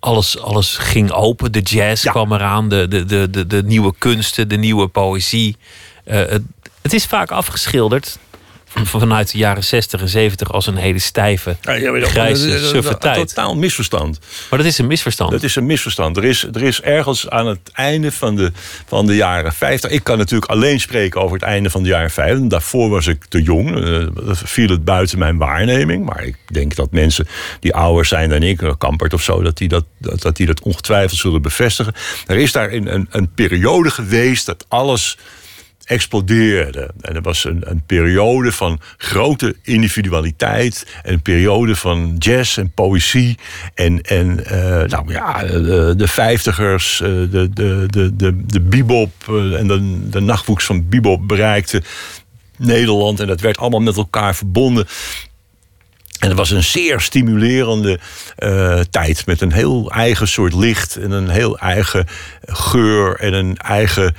[0.05, 1.53] alles, alles ging open.
[1.53, 2.11] De jazz Ja.
[2.11, 5.57] kwam eraan, de, de, de, de, de nieuwe kunsten, de nieuwe poëzie.
[6.05, 6.43] Eh, het,
[6.83, 8.19] het is vaak afgeschilderd
[8.83, 13.29] vanuit de jaren 60 en 70 als een hele stijve, grijze, suffe tijd.
[13.29, 14.19] Totaal misverstand.
[14.51, 15.31] Maar dat is een misverstand.
[15.31, 16.17] Dat is een misverstand.
[16.17, 18.53] Er is, er is ergens aan het einde van de,
[18.87, 19.91] van de jaren 50.
[19.91, 22.49] Ik kan natuurlijk alleen spreken over het einde van de jaren 50.
[22.49, 23.85] Daarvoor was ik te jong.
[23.85, 26.05] eh, viel het buiten mijn waarneming.
[26.05, 27.27] Maar ik denk dat mensen
[27.61, 30.47] die ouder zijn dan ik, eh, Kampert of zo, dat die dat, dat, dat, die
[30.47, 31.93] dat ongetwijfeld zullen bevestigen.
[32.27, 35.19] Er is daar een, een, een periode geweest dat alles
[35.85, 36.91] explodeerde.
[37.01, 40.87] En er was een, een periode van grote individualiteit.
[41.03, 43.39] En een periode van jazz en poëzie.
[43.75, 45.43] En, en eh, nou ja,
[45.95, 51.29] de, vijftigers, eh, de, de, de, de, de bebop eh, en de, de van bebop
[51.29, 51.83] bereikte
[52.57, 53.21] Nederland.
[53.21, 54.87] En dat werd allemaal met elkaar verbonden.
[56.19, 57.99] En het was een zeer stimulerende
[58.91, 59.27] tijd.
[59.27, 60.97] Met een heel eigen soort licht.
[60.97, 62.07] En een heel eigen
[62.43, 63.17] geur.
[63.17, 64.15] En een eigen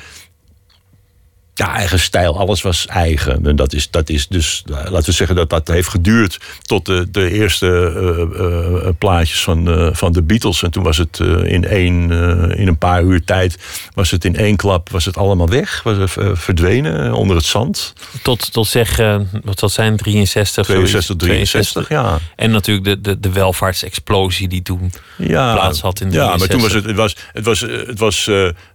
[1.57, 2.37] ja, eigen stijl.
[2.37, 3.45] Alles was eigen.
[3.45, 6.85] En dat is, dat is dus, eh, laten we zeggen dat dat heeft geduurd tot
[6.85, 10.63] de, de eerste eh, eh, plaatjes van, van de Beatles.
[10.63, 12.11] En toen was het in, één,
[12.57, 13.57] in een paar uur tijd,
[13.93, 15.83] was het in één klap, was het allemaal weg.
[15.83, 17.93] Was het verdwenen onder het zand.
[18.21, 18.97] Tot, tot zeg,
[19.43, 20.91] wat zal zijn, 63, zoiets.
[20.91, 22.19] 62, 63, ja.
[22.35, 26.59] En natuurlijk de, de, de welvaartsexplosie die toen ja, plaats had in Ja, maar toen
[26.59, 26.95] 63.
[26.95, 28.25] was het, het was, het was, het was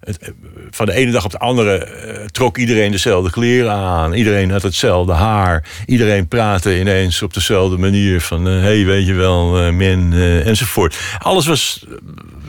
[0.01, 0.33] het,
[0.71, 1.89] van de ene dag op de andere
[2.31, 4.13] trok iedereen dezelfde kleren aan.
[4.13, 5.65] Iedereen had hetzelfde haar.
[5.87, 10.47] Iedereen praatte ineens op dezelfde manier van, hé, hey, weet je wel, eh, men, eh,
[10.47, 10.97] enzovoort.
[11.19, 11.95] Alles was, eh,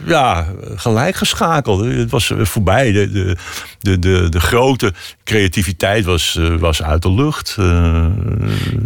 [0.05, 1.85] ja, gelijk geschakeld.
[1.85, 2.91] Het was eh, voorbij.
[2.91, 3.35] De, de,
[3.79, 7.55] de, de, de grote creativiteit was, eh, was uit de lucht.
[7.59, 8.05] Eh,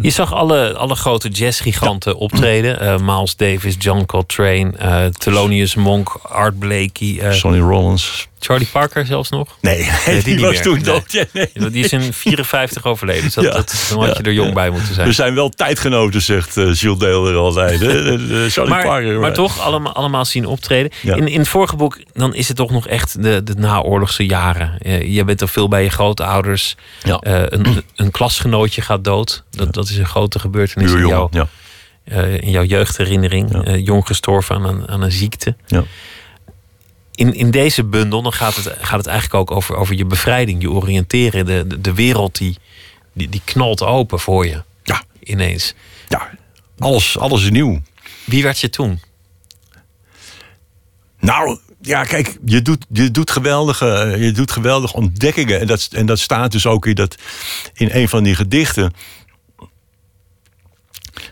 [0.01, 2.79] Je zag alle, alle grote jazzgiganten optreden.
[2.79, 8.27] Eh, Miles Davis, John Coltrane, eh, Thelonious Monk, Art Blakey, eh, Sonny Rollins.
[8.45, 9.57] Charlie Parker zelfs nog.
[9.61, 10.61] Nee, Nee, die, niet was meer.
[10.61, 10.83] toen Nee.
[10.83, 11.11] dood.
[11.11, 11.49] Ja, nee.
[11.71, 13.23] Die is in 54 overleden.
[13.23, 13.51] Dus dat, Ja.
[13.51, 14.53] dat, dan had je er jong Ja.
[14.53, 15.07] bij moeten zijn.
[15.07, 17.79] We zijn wel tijdgenoten, zegt eh Jules Deelder altijd.
[17.79, 19.19] Charlie maar, Parker.
[19.19, 20.91] maar toch allemaal, allemaal zien optreden.
[21.01, 21.15] Ja.
[21.15, 24.77] In, in het vorige boek dan is het toch nog echt de, de naoorlogse jaren.
[25.13, 26.75] Je bent al veel bij je grootouders.
[27.03, 27.17] Ja.
[27.19, 29.43] Eh, een, een klasgenootje gaat dood.
[29.51, 31.27] Dat, dat is een grote gebeurtenis in, ja.
[32.05, 33.65] eh, in jouw jeugdherinnering.
[33.65, 33.75] Ja.
[33.75, 35.55] Jong gestorven aan een, aan een ziekte.
[35.67, 35.83] Ja.
[37.15, 40.61] In, in deze bundel dan gaat, het, gaat het eigenlijk ook over, over je bevrijding,
[40.61, 41.45] je oriënteren.
[41.45, 42.57] De, de, de wereld die,
[43.13, 44.63] die, die knalt open voor je.
[44.83, 45.03] Ja.
[45.23, 45.73] Ineens.
[46.07, 46.29] ja,
[46.77, 47.81] alles, alles is nieuw.
[48.25, 48.99] Wie werd je toen?
[51.19, 55.59] Nou, ja, kijk, je doet, je doet, geweldige, je doet geweldige ontdekkingen.
[55.59, 57.15] En dat, en dat staat dus ook in, dat,
[57.73, 58.93] in een van die gedichten.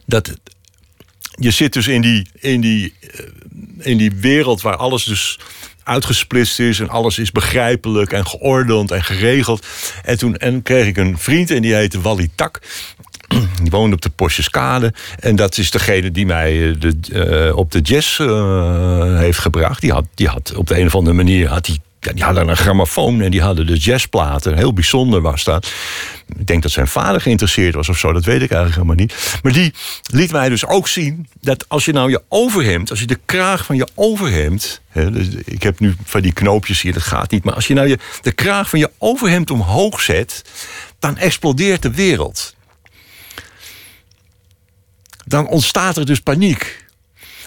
[0.05, 0.33] Dat
[1.35, 3.25] je zit dus in die, in, die, eh,
[3.79, 5.39] in die wereld waar alles dus
[5.83, 9.65] uitgesplitst is en alles is begrijpelijk en geordend en geregeld.
[10.03, 12.61] En toen en kreeg ik een vriend en die heette Wally Tak.
[13.61, 14.93] Die woonde op de Postjeskade.
[15.19, 16.95] En dat is degene die mij eh, de,
[17.49, 19.81] eh, op de jazz eh, heeft gebracht.
[19.81, 21.47] Die had, die had op de een of andere manier...
[21.47, 24.57] Had die, ja, die hadden een grammofoon en die hadden de jazzplaten.
[24.57, 25.71] Heel bijzonder was dat.
[26.37, 28.13] Ik denk dat zijn vader geïnteresseerd was of zo.
[28.13, 29.39] Dat weet ik eigenlijk helemaal niet.
[29.43, 29.73] Maar die
[30.11, 31.27] liet mij dus ook zien...
[31.41, 32.89] dat als je nou je overhemd...
[32.89, 34.81] als je de kraag van je overhemd...
[34.89, 37.43] Hè, dus ik heb nu van die knoopjes hier, dat gaat niet.
[37.43, 40.41] Maar als je nou je, de kraag van je overhemd omhoog zet...
[40.99, 42.55] dan explodeert de wereld
[45.25, 46.85] dan ontstaat er dus paniek.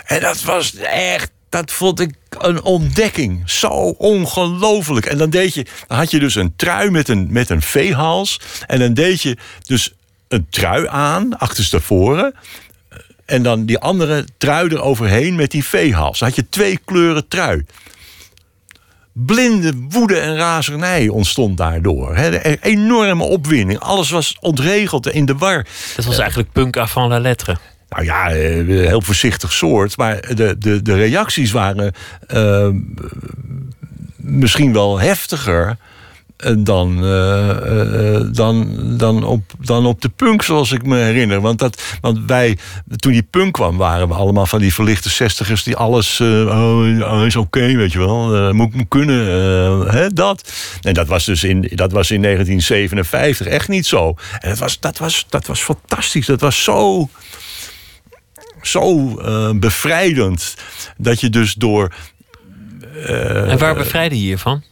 [0.05, 3.51] En dat was echt dat vond ik een ontdekking.
[3.51, 5.07] Zo ongelooflijk.
[5.07, 8.41] En dan deed je, dan had je dus een trui met een, met een veehals.
[8.67, 9.95] En dan deed je dus
[10.29, 12.35] een trui aan, achterstevoren.
[13.25, 16.19] En dan die andere trui eroverheen met die veehals.
[16.19, 17.65] Dan had je twee kleuren trui.
[19.13, 22.17] Blinde woede en razernij ontstond daardoor.
[22.17, 22.31] Hè.
[22.31, 23.81] De enorme opwinding.
[23.81, 25.67] Alles was ontregeld in de war.
[25.97, 27.57] Dat was eigenlijk punk avant la lettre.
[27.89, 29.97] Nou ja, eh, heel voorzichtig soort.
[29.97, 31.93] Maar de, de, de reacties waren
[32.27, 32.69] eh,
[34.17, 35.77] misschien wel heftiger
[36.37, 41.41] eh, dan, eh, dan, dan, op, dan op de punk, zoals ik me herinner.
[41.41, 42.59] Want, dat, want wij,
[42.97, 45.63] toen die punk kwam, waren we allemaal van die verlichte zestigers...
[45.63, 49.27] die alles, oh, is oké, weet je wel, moet, moet kunnen,
[49.91, 50.53] hè, dat.
[50.83, 54.15] En dat was dus in, dat was in 1957 echt niet zo.
[54.41, 57.09] En dat was, dat was, dat was fantastisch, dat was zo
[58.67, 59.15] zo
[59.59, 60.55] bevrijdend.
[60.97, 61.95] Dat je dus door.
[63.05, 64.63] en waar bevrijdde je je van?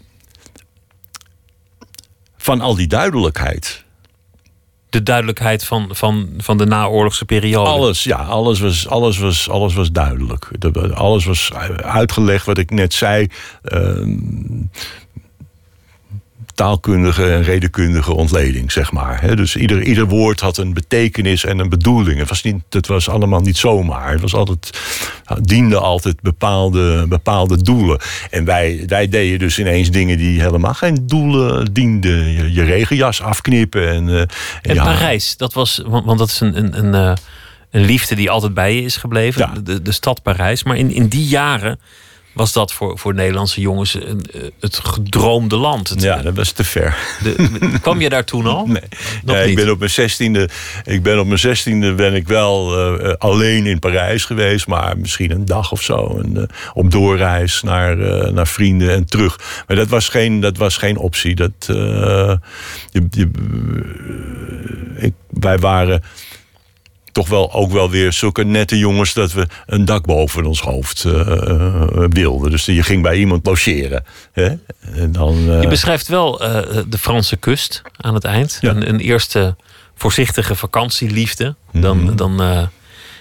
[2.44, 3.84] van al die duidelijkheid.
[4.90, 7.70] De duidelijkheid van, van, van de naoorlogse periode.
[7.70, 10.50] Alles, ja, alles was, alles was, alles was duidelijk.
[10.94, 13.28] Alles was uitgelegd wat ik net zei.
[13.64, 14.16] Uh,
[16.54, 19.36] taalkundige en redenkundige ontleding, zeg maar.
[19.36, 22.18] Dus ieder, ieder woord had een betekenis en een bedoeling.
[22.18, 24.10] Het was, niet, het was allemaal niet zomaar.
[24.10, 24.80] Het was altijd,
[25.40, 28.00] diende altijd bepaalde, bepaalde doelen.
[28.30, 32.32] En wij, wij deden dus ineens dingen die helemaal geen doelen dienden.
[32.32, 33.88] Je, je regenjas afknippen.
[33.88, 34.20] En, uh,
[34.62, 37.14] en Parijs, dat was, want, dat is een, een, een, eh,
[37.70, 39.64] een, liefde die altijd bij je is gebleven.
[39.64, 40.62] De, de stad Parijs.
[40.62, 41.78] Maar in, in die jaren
[42.34, 45.94] was dat voor, voor Nederlandse jongens een, eh, het gedroomde land.
[45.96, 46.96] ja, dat was te ver.
[47.22, 47.48] De,
[47.80, 48.66] kwam je daar toen al?
[49.24, 50.48] Nee, nee ik ben op mijn zestiende.
[50.84, 55.30] Ik ben op mijn zestiende ben ik wel uh, alleen in Parijs geweest, maar misschien
[55.30, 56.18] een dag of zo.
[56.22, 56.42] En, uh,
[56.74, 59.64] op doorreis naar, uh, naar vrienden en terug.
[59.66, 61.34] Maar dat was geen, dat was geen optie.
[61.34, 63.30] Dat, je, je,
[64.96, 66.02] ik, wij waren
[67.14, 71.04] toch wel ook wel weer zulke nette jongens dat we een dak boven ons hoofd
[71.04, 72.50] uh, wilden.
[72.50, 74.04] Dus je ging bij iemand logeren.
[74.32, 74.48] Hè?
[74.94, 75.62] En dan, uh...
[75.62, 76.38] Je beschrijft wel
[76.88, 78.58] de Franse kust aan het eind.
[78.60, 78.70] Ja.
[78.70, 79.56] Een, een, eerste
[79.94, 81.54] voorzichtige vakantieliefde.
[81.72, 82.16] Dan, mm -hmm.
[82.16, 82.36] dan,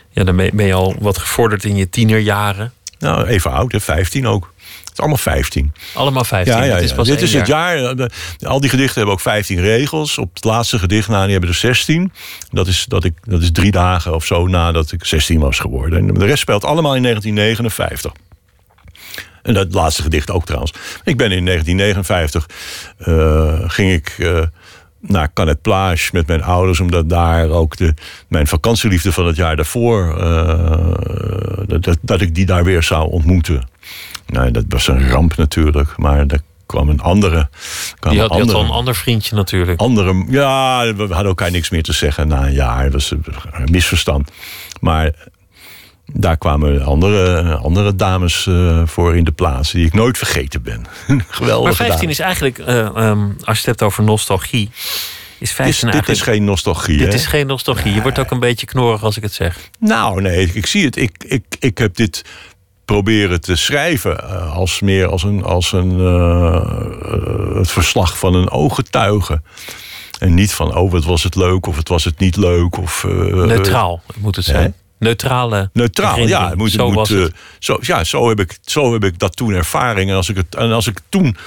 [0.10, 2.74] ja, dan ben je al wat gevorderd in je tienerjaren.
[3.00, 3.80] Nou, even oud, hè?
[3.80, 4.53] 15 ook
[4.94, 5.74] is allemaal 15.
[5.94, 6.54] Allemaal 15.
[6.54, 7.78] Ja, ja, Is Dit is het jaar.
[7.78, 8.08] Eh,
[8.42, 10.18] al die gedichten hebben ook 15 regels.
[10.18, 12.12] Op het laatste gedicht na, die hebben er 16.
[12.52, 16.00] Dat is, dat, ik, dat is drie dagen of zo nadat ik 16 was geworden.
[16.00, 18.12] En de rest speelt allemaal in 1959.
[19.44, 20.74] En dat laatste gedicht ook trouwens.
[21.04, 22.46] Ik ben in 1959
[23.08, 24.42] uh, ging ik uh,
[25.00, 27.94] naar Canet Plage met mijn ouders, omdat daar ook de,
[28.28, 30.88] mijn vakantieliefde van het jaar daarvoor, uh,
[31.68, 33.68] dat, dat ik die daar weer zou ontmoeten.
[34.34, 35.98] Nou, dat was een ramp natuurlijk.
[35.98, 37.50] Maar er kwam een andere.
[38.00, 39.80] Kwam Je had, andere, een ander vriendje natuurlijk.
[39.80, 42.84] Andere, ja, we hadden elkaar niks meer te zeggen na een jaar.
[42.84, 43.24] Dat was een
[43.72, 44.32] misverstand.
[44.80, 45.12] Maar
[46.14, 50.86] daar kwamen andere, andere dames uh, voor in de plaats die ik nooit vergeten ben.
[51.28, 51.78] Geweldig.
[51.78, 54.70] Maar 15 is eigenlijk, uh, um, als je het hebt over nostalgie.
[55.38, 56.98] Is 15 dit, dit is geen nostalgie.
[56.98, 57.14] Dit hè?
[57.14, 57.86] is geen nostalgie.
[57.86, 57.94] Nee.
[57.96, 59.58] Je wordt ook een beetje knorrig als ik het zeg.
[59.80, 60.96] Nou, nee, ik zie het.
[60.96, 62.26] Ik, ik, ik heb dit
[62.86, 68.50] proberen te schrijven uh, als meer als een, als een uh, het verslag van een
[68.50, 69.42] ooggetuige.
[70.20, 72.78] En niet van, oh, wat was het leuk of het was het niet leuk.
[72.78, 74.76] Of, Neutraal moet het zijn.
[75.04, 75.70] Neutrale.
[75.74, 76.54] Neutraal, ja.
[76.56, 77.34] Moet, zo, moet, het.
[77.60, 80.10] Zo, ja zo, heb ik, zo heb ik dat toen ervaring.
[80.10, 81.38] En als ik, het, en als ik toen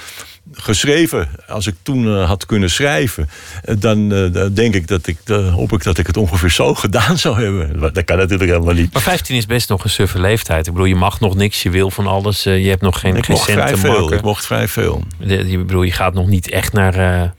[0.51, 1.29] geschreven.
[1.47, 3.29] Als ik toen uh, had kunnen schrijven,
[3.65, 7.17] uh, dan uh, denk ik dat ik, hoop ik dat ik het ongeveer zo gedaan
[7.17, 7.93] zou hebben.
[7.93, 8.93] Dat kan natuurlijk helemaal niet.
[8.93, 10.67] Maar 15 is best nog een suffe leeftijd.
[10.67, 12.43] Ik bedoel, je mag nog niks, je wil van alles.
[12.43, 14.13] je hebt nog geen, ik geen mocht vrij veel.
[14.13, 15.03] Ik mocht vrij veel.
[15.19, 17.33] Je, bedoel, je gaat nog niet echt naar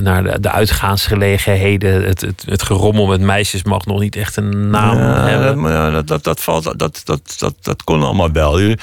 [0.00, 2.04] naar de uitgaansgelegenheden.
[2.04, 5.60] Het, het, het gerommel met meisjes mag nog niet echt een naam ja, hebben.
[5.60, 8.60] Maar dat, dat, dat, valt, dat, dat, dat, dat kon allemaal wel.
[8.60, 8.76] Er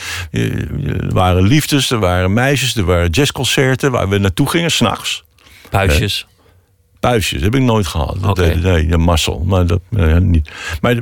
[1.13, 5.23] waren liefdes, er waren meisjes, er waren jazzconcerten waar we naartoe gingen s'nachts.
[5.69, 6.27] Puisjes.
[7.05, 8.17] Puisjes heb ik nooit gehad.
[8.25, 8.53] Okay.
[8.53, 9.43] Nee, nee, mazzel.
[9.45, 10.51] Maar dat uh, niet.
[10.81, 11.01] Maar uh,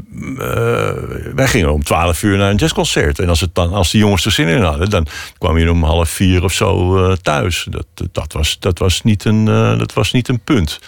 [1.35, 3.19] wij gingen om twaalf uur naar een jazzconcert.
[3.19, 5.83] En als, het dan, als de jongens er zin in hadden, dan kwam je om
[5.83, 7.67] half vier of zo uh, thuis.
[7.69, 9.45] Dat, dat, was, dat, was niet een,
[9.77, 10.79] dat was niet een punt.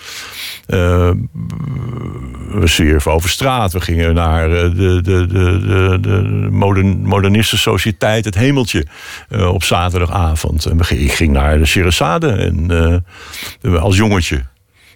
[0.65, 3.73] we zwierven over straat.
[3.73, 8.85] We gingen naar de, de, de, de, de modern, moderniste sociëteit, het hemeltje,
[9.29, 10.65] op zaterdagavond.
[10.65, 13.05] En ik ging naar de Sherazade en,
[13.79, 14.43] als jongetje.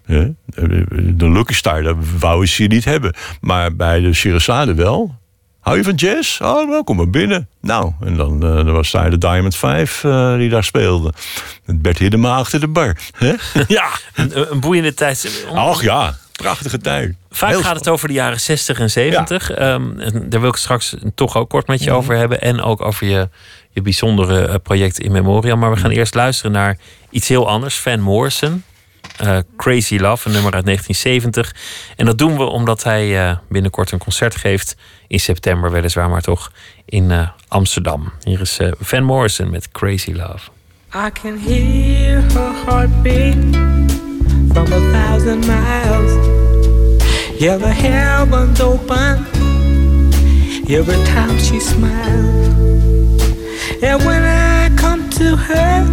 [0.10, 3.13] De Lucky Star, dat wou ze niet hebben.
[3.41, 5.17] Maar bij de Sherazade wel.
[5.60, 6.41] Hou je van jazz?
[6.41, 7.50] Oh, wel, kom maar binnen.
[7.62, 11.13] Nou, en dan, eh, dan was daar de Diamond 5 eh, die daar speelde.
[11.65, 12.98] Met Bert Hiddema achter de bar.
[13.67, 13.89] Ja.
[14.13, 15.45] Een, een boeiende tijd.
[15.54, 17.15] Ach ja, prachtige tijd.
[17.30, 19.52] Vaak Heel gaat het over de jaren 60 en 70.
[19.52, 19.84] Ehm,
[20.30, 22.41] daar wil ik straks toch ook kort met je over hebben.
[22.41, 23.30] En ook over je,
[23.69, 25.60] je bijzondere eh, project in memoriam.
[25.60, 26.78] Maar we gaan eerst luisteren naar
[27.10, 27.80] iets heel anders.
[27.80, 28.63] Van Morrison.
[29.20, 31.56] Eh, Crazy Love, een nummer uit 1970.
[31.96, 34.76] En dat doen we omdat hij eh, binnenkort een concert geeft.
[35.08, 36.52] In september weliswaar, maar toch
[36.86, 38.12] in eh, Amsterdam.
[38.24, 40.50] Hier is Van Morrison met Crazy Love.
[40.96, 43.56] I can hear her heartbeat
[44.54, 46.28] from a thousand miles.
[47.40, 49.26] Yeah, the heavens open
[50.68, 53.24] every time she smiles.
[53.82, 55.86] And when I come to her,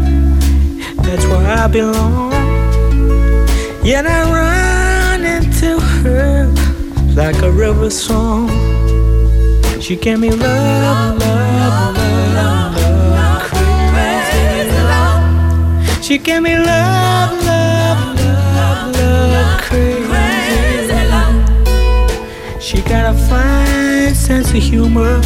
[1.03, 2.36] that's where I belong.
[3.87, 6.47] Yet I run into her
[7.15, 8.49] like a river song.
[9.81, 11.95] She gave me love, love,
[12.35, 16.05] love, love, crazy love.
[16.05, 22.61] She gave me love, love, love, love, crazy love.
[22.61, 25.21] She got a fine sense of humor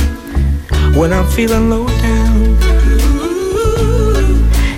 [0.95, 2.59] when I'm feeling low down.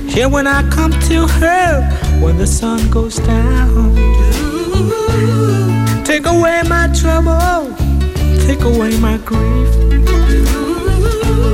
[0.07, 3.95] Yeah, when I come to her when the sun goes down.
[6.05, 7.75] Take away my trouble,
[8.47, 9.71] take away my grief,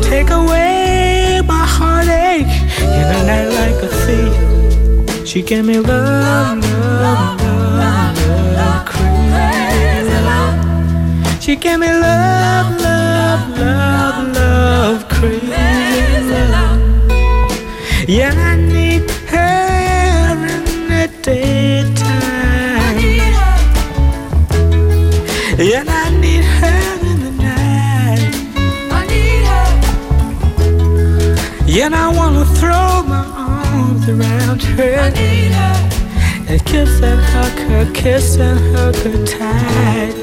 [0.03, 2.53] take away my heartache
[2.99, 5.27] in a night like a thief.
[5.27, 8.17] She gave me love, love, love,
[8.59, 11.43] love, crazy love.
[11.43, 16.81] She gave me love, love, love, love, crazy love.
[18.07, 18.88] Yeah, I need
[31.89, 34.95] and I wanna throw my arms around her.
[35.07, 35.77] I need her.
[36.47, 40.15] And kiss and hug her, kiss and hug her tight.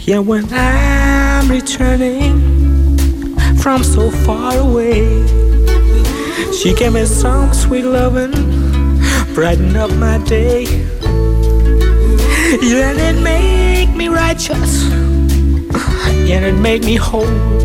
[0.00, 2.98] Yeah, when I'm returning
[3.58, 5.24] from so far away,
[6.58, 8.34] she gave me some sweet loving,
[9.34, 10.64] brighten up my day.
[12.60, 14.88] Yeah, and it make me righteous,
[16.28, 17.60] yeah, it make me whole.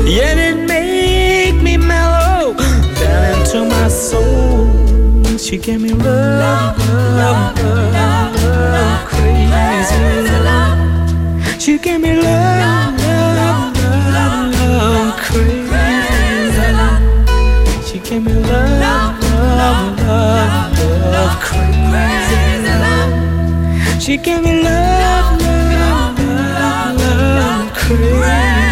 [0.00, 4.66] Yeah, it make me mellow down into my soul.
[5.38, 11.60] She gave me love, love, love, love, crazy love.
[11.60, 13.76] She gave me love, love,
[14.16, 17.00] love, love, crazy love.
[17.86, 19.20] She gave me love,
[19.60, 20.78] love, love,
[21.12, 24.02] love, crazy love.
[24.02, 28.71] She gave me love, love, love, love, crazy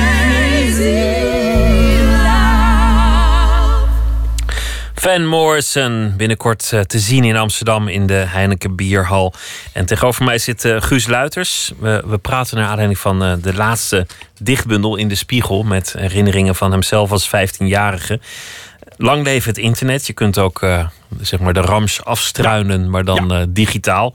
[5.00, 9.32] Van Morrison, binnenkort eh, te zien in Amsterdam in de Heineken Bierhal.
[9.72, 11.72] En tegenover mij zit eh, Guus Luiters.
[11.78, 14.06] We, we praten naar aanleiding van eh, de laatste
[14.40, 15.62] dichtbundel in de Spiegel...
[15.62, 18.20] met herinneringen van hemzelf als 15-jarige.
[18.96, 20.06] Lang leven het internet.
[20.06, 20.66] Je kunt ook
[21.20, 24.10] zeg maar de rams afstruinen, maar dan digitaal.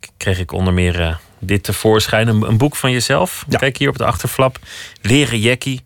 [0.00, 2.28] K- Kreeg ik onder meer dit tevoorschijn.
[2.28, 3.44] Een, een boek van jezelf.
[3.48, 3.58] Ja.
[3.58, 4.58] Kijk hier op de achterflap.
[5.02, 5.80] Leren jackie.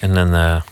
[0.00, 0.62] En een,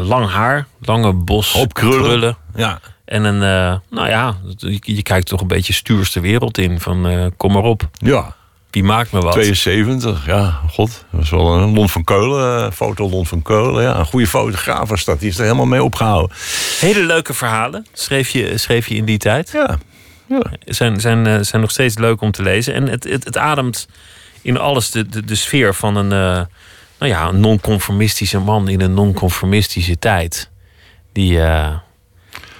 [0.00, 2.36] lang haar, lange bos Hoop krullen.
[2.54, 2.80] Ja.
[3.04, 6.80] En een, eh, nou ja, je, je kijkt toch een beetje stuurs de wereld in.
[6.80, 8.34] Van eh, kom maar op, Ja.
[8.70, 9.32] wie maakt me wat?
[9.32, 11.04] 72, ja, god.
[11.10, 13.82] Dat was wel een Lon van Keulen, eh, foto Lon van Keulen.
[13.82, 15.20] Ja, een goede fotograaf was dat.
[15.20, 16.36] Die is er helemaal mee opgehouden.
[16.80, 19.50] Hele leuke verhalen schreef je, schreef je in die tijd.
[19.52, 19.78] Ja,
[20.26, 20.42] ja.
[20.64, 22.74] Zijn, zijn, zijn nog steeds leuk om te lezen.
[22.74, 23.88] En het, het, het ademt
[24.42, 26.46] in alles de, de, de sfeer van een,
[26.98, 30.50] nou ja, een non-conformistische man in een non-conformistische tijd.
[31.12, 31.76] Die, eh,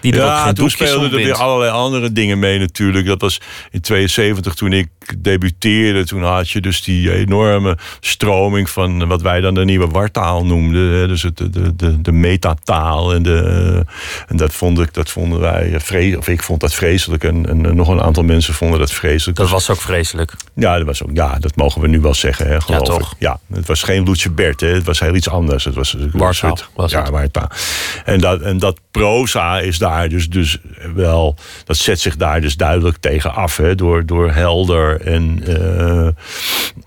[0.00, 3.06] die er ook Ja, geen toen speelden er weer allerlei andere dingen mee natuurlijk.
[3.06, 6.06] Dat was in 72 toen ik debuteerde.
[6.06, 11.08] Toen had je dus die enorme stroming van wat wij dan de nieuwe wartaal noemden.
[11.08, 13.14] Dus het, de, de, de, de metataal.
[13.14, 13.84] En, de,
[14.26, 16.18] en dat, vond ik, dat vonden wij vreselijk.
[16.18, 17.24] Of ik vond dat vreselijk.
[17.24, 19.38] En, en nog een aantal mensen vonden dat vreselijk.
[19.38, 20.32] Dat was ook vreselijk.
[20.54, 23.12] ja, dat, was ook, ja, dat mogen we nu wel zeggen, hè, geloof toch?
[23.12, 23.16] ik.
[23.18, 25.64] Ja, het was geen Loetje Bert, hè, het was heel iets anders.
[25.64, 27.50] Het was een Wartaal soort- was ja, wartaal.
[28.04, 30.58] En dat, en dat proza is daar dus, dus
[30.94, 31.36] wel...
[31.64, 36.08] Dat zet zich daar dus duidelijk tegen af, hè, door, door helder en eh,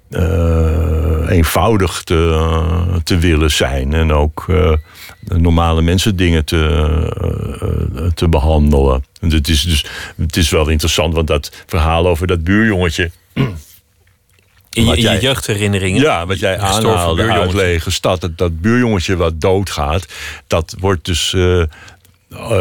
[0.10, 3.94] eh, eenvoudig te, te willen zijn.
[3.94, 4.74] En ook eh,
[5.20, 9.04] normale mensen dingen te, te behandelen.
[9.20, 9.86] En het is dus
[10.18, 13.12] het is wel interessant, want dat verhaal over dat buurjongetje...
[14.74, 16.02] In je, jeugdherinneringen.
[16.02, 18.22] Ja, wat jij aanhaalde uit lege stad.
[18.22, 20.06] Dat, dat buurjongetje wat doodgaat.
[20.48, 21.36] Dat wordt dus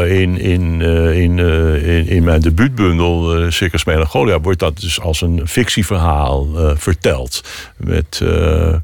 [0.07, 4.39] in, in, eh, in, eh, in, in mijn debuutbundel, eh Circus Melancholia...
[4.39, 7.43] wordt dat dus als een fictieverhaal eh, verteld.
[7.77, 8.21] Met...
[8.23, 8.75] eh,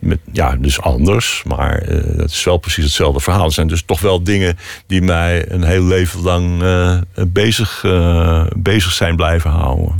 [0.00, 3.44] met, ja, dus anders, maar eh het is wel precies hetzelfde verhaal.
[3.44, 6.98] Het zijn dus toch wel dingen die mij een heel leven lang eh,
[7.28, 9.98] bezig, eh, bezig zijn blijven houden.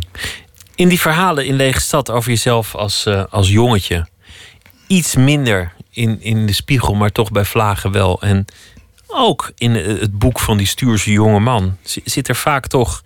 [0.75, 4.07] In die verhalen in Lege Stad over jezelf als, eh, als jongetje.
[4.87, 8.23] Iets minder in, in de spiegel, maar toch bij vlagen wel.
[8.23, 8.45] En
[9.07, 13.03] ook in eh, het boek van die stuurse jonge man zi- zit er vaak toch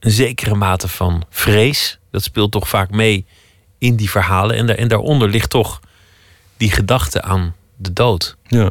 [0.00, 1.98] een zekere mate van vrees.
[2.10, 3.26] Dat speelt toch vaak mee
[3.78, 4.56] in die verhalen.
[4.56, 5.80] En, daar, en daaronder ligt toch
[6.56, 8.36] die gedachte aan de dood.
[8.46, 8.70] Ja.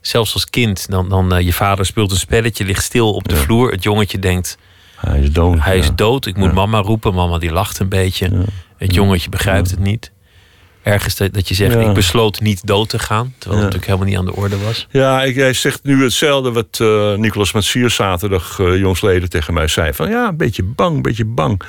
[0.00, 3.34] Zelfs als kind, dan, dan eh, je vader speelt een spelletje, ligt stil op de
[3.34, 3.40] Ja.
[3.40, 3.70] vloer.
[3.70, 4.58] Het jongetje denkt,
[4.96, 5.58] Hij is dood.
[5.60, 6.54] hij is dood, ik moet Ja.
[6.54, 7.14] mama roepen.
[7.14, 8.44] Mama die lacht een beetje.
[8.76, 10.10] Het jongetje begrijpt het niet.
[10.88, 11.80] Ergens dat, dat je zegt, Ja.
[11.80, 13.34] ik besloot niet dood te gaan.
[13.38, 14.86] Terwijl het natuurlijk helemaal niet aan de orde was.
[14.90, 19.68] Ja, ik, hij zegt nu hetzelfde wat eh Nicolas Matsier zaterdag eh jongsleden tegen mij
[19.68, 19.92] zei.
[19.92, 21.62] Van ja, een beetje bang, een beetje bang.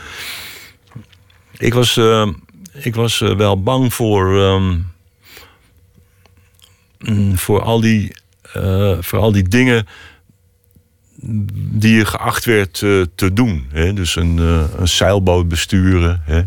[1.58, 2.28] Ik was, eh,
[2.74, 4.78] ik was wel bang voor, ehm,
[7.00, 8.16] mm, voor, al die,
[9.00, 9.88] voor al die dingen
[11.56, 12.74] die je geacht werd
[13.16, 13.68] te doen.
[13.72, 13.94] Hè?
[13.94, 14.38] Dus een,
[14.78, 16.22] een zeilboot besturen.
[16.26, 16.42] Hè?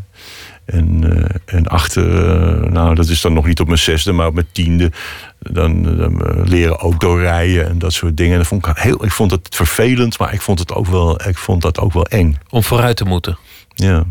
[0.64, 4.26] En, eh, en achter, eh, nou dat is dan nog niet op mijn zesde, maar
[4.26, 4.92] op mijn tiende.
[5.38, 8.32] Dan, dan eh, leren autorijden en dat soort dingen.
[8.32, 11.28] En dat vond ik, heel, ik vond het vervelend, maar ik vond, het ook wel,
[11.28, 12.38] ik vond dat ook wel eng.
[12.50, 13.38] Om vooruit te moeten,
[13.74, 14.04] Ja,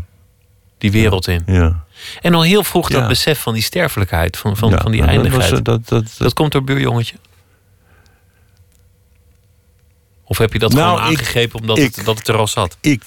[0.78, 1.42] die wereld in.
[1.46, 1.84] ja.
[2.20, 5.08] En al heel vroeg dat besef van die sterfelijkheid, van, van, Ja, van die dat
[5.10, 5.50] eindigheid.
[5.50, 7.16] Dat, dat, dat, dat, komt door buurjongetje?
[10.24, 12.46] Of heb je dat Nou, gewoon ik- aangegrepen omdat ik- het, dat het er al
[12.48, 12.76] zat?
[12.80, 13.02] ik,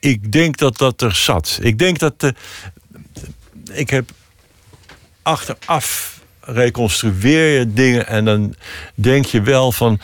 [0.00, 1.58] ik denk dat dat er zat.
[1.62, 2.14] Ik denk dat.
[2.18, 2.30] eh,
[3.72, 4.10] ik heb
[5.22, 8.54] achteraf reconstrueer je dingen en dan
[8.94, 10.00] denk je wel van.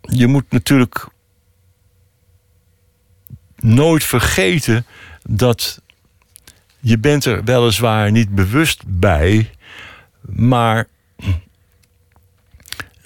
[0.00, 1.06] Je moet natuurlijk
[3.56, 4.86] nooit vergeten
[5.22, 5.80] dat
[6.78, 9.50] je bent er weliswaar niet bewust bij,
[10.20, 10.86] maar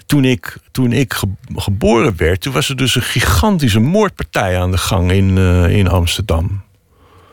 [0.05, 4.71] toen ik, toen ik ge- geboren werd, toen was er dus een gigantische moordpartij aan
[4.71, 6.63] de gang in, eh, in Amsterdam.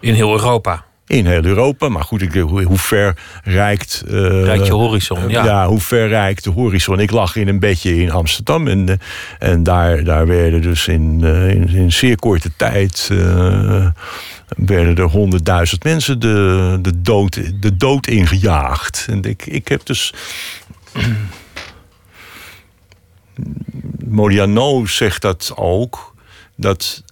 [0.01, 0.85] In heel Europa.
[1.09, 4.03] In heel Europa, maar goed, ik, hoe, hoe ver reikt...
[4.09, 5.69] eh, Rijkt je horizon, ja.
[5.69, 7.01] hoe ver reikt de horizon?
[7.01, 8.97] Ik lag in een bedje in Amsterdam en, eh,
[9.51, 13.09] en daar, daar werden dus in, eh, in, in zeer korte tijd...
[13.13, 13.87] eh,
[14.57, 19.07] werden er honderdduizend mensen de, de, dood, de dood ingejaagd.
[19.11, 20.15] En ik, ik heb dus...
[24.09, 26.15] Modiano zegt dat ook.
[26.57, 27.03] Dat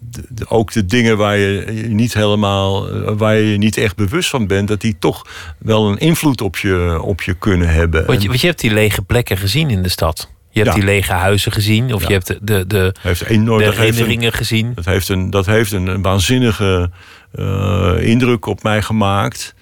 [0.00, 4.46] de- de- ook de dingen waar je niet helemaal, waar je niet echt bewust van
[4.46, 5.26] bent, dat die toch
[5.58, 8.06] wel een invloed op je, op je kunnen hebben.
[8.06, 10.30] Want je, want je hebt die lege plekken gezien in de stad.
[10.50, 10.78] Je hebt Ja.
[10.80, 11.94] die lege huizen gezien.
[11.94, 12.06] Of Ja.
[12.08, 14.72] je hebt de, de, heeft enorm, de dat heeft een, herinneringen gezien.
[14.74, 16.90] dat heeft een, dat heeft een, een waanzinnige
[17.32, 19.54] eh, indruk op mij gemaakt.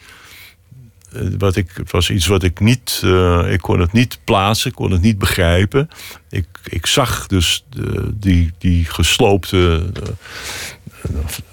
[1.12, 4.70] Eh, Wat ik, het was iets wat ik niet, eh, ik kon het niet plaatsen,
[4.70, 5.88] ik kon het niet begrijpen.
[6.30, 10.08] Ik, ik zag dus de, die, die gesloopte eh,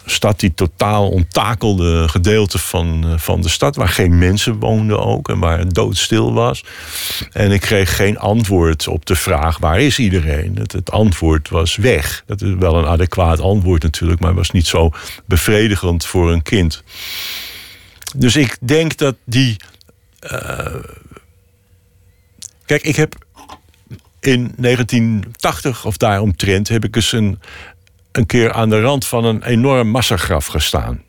[0.05, 5.39] stad, die totaal onttakelde gedeelte van, van de stad, waar geen mensen woonden ook en
[5.39, 6.63] waar het doodstil was.
[7.31, 10.55] En ik kreeg geen antwoord op de vraag: waar is iedereen?
[10.55, 12.23] Het, het antwoord was weg.
[12.25, 14.91] Dat is wel een adequaat antwoord natuurlijk, maar was niet zo
[15.25, 16.83] bevredigend voor een kind.
[18.15, 19.57] Dus ik denk dat die.
[20.19, 20.75] eh,
[22.65, 23.15] kijk, ik heb
[24.19, 27.39] in 1980 of daaromtrent heb ik eens een,
[28.11, 31.03] een keer aan de rand van een enorm massagraf gestaan.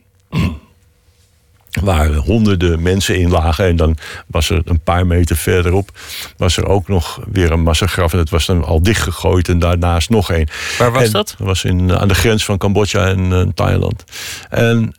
[1.83, 3.65] Waar honderden mensen in lagen.
[3.67, 3.97] En dan
[4.27, 5.91] was er een paar meter verderop.
[6.37, 8.13] was er ook nog weer een massagraf.
[8.13, 9.49] En dat was dan al dichtgegooid.
[9.49, 10.49] En daarnaast nog één.
[10.79, 11.35] Waar was En dat?
[11.39, 14.05] was in, aan de grens van Cambodja en eh, Thailand.
[14.51, 14.95] En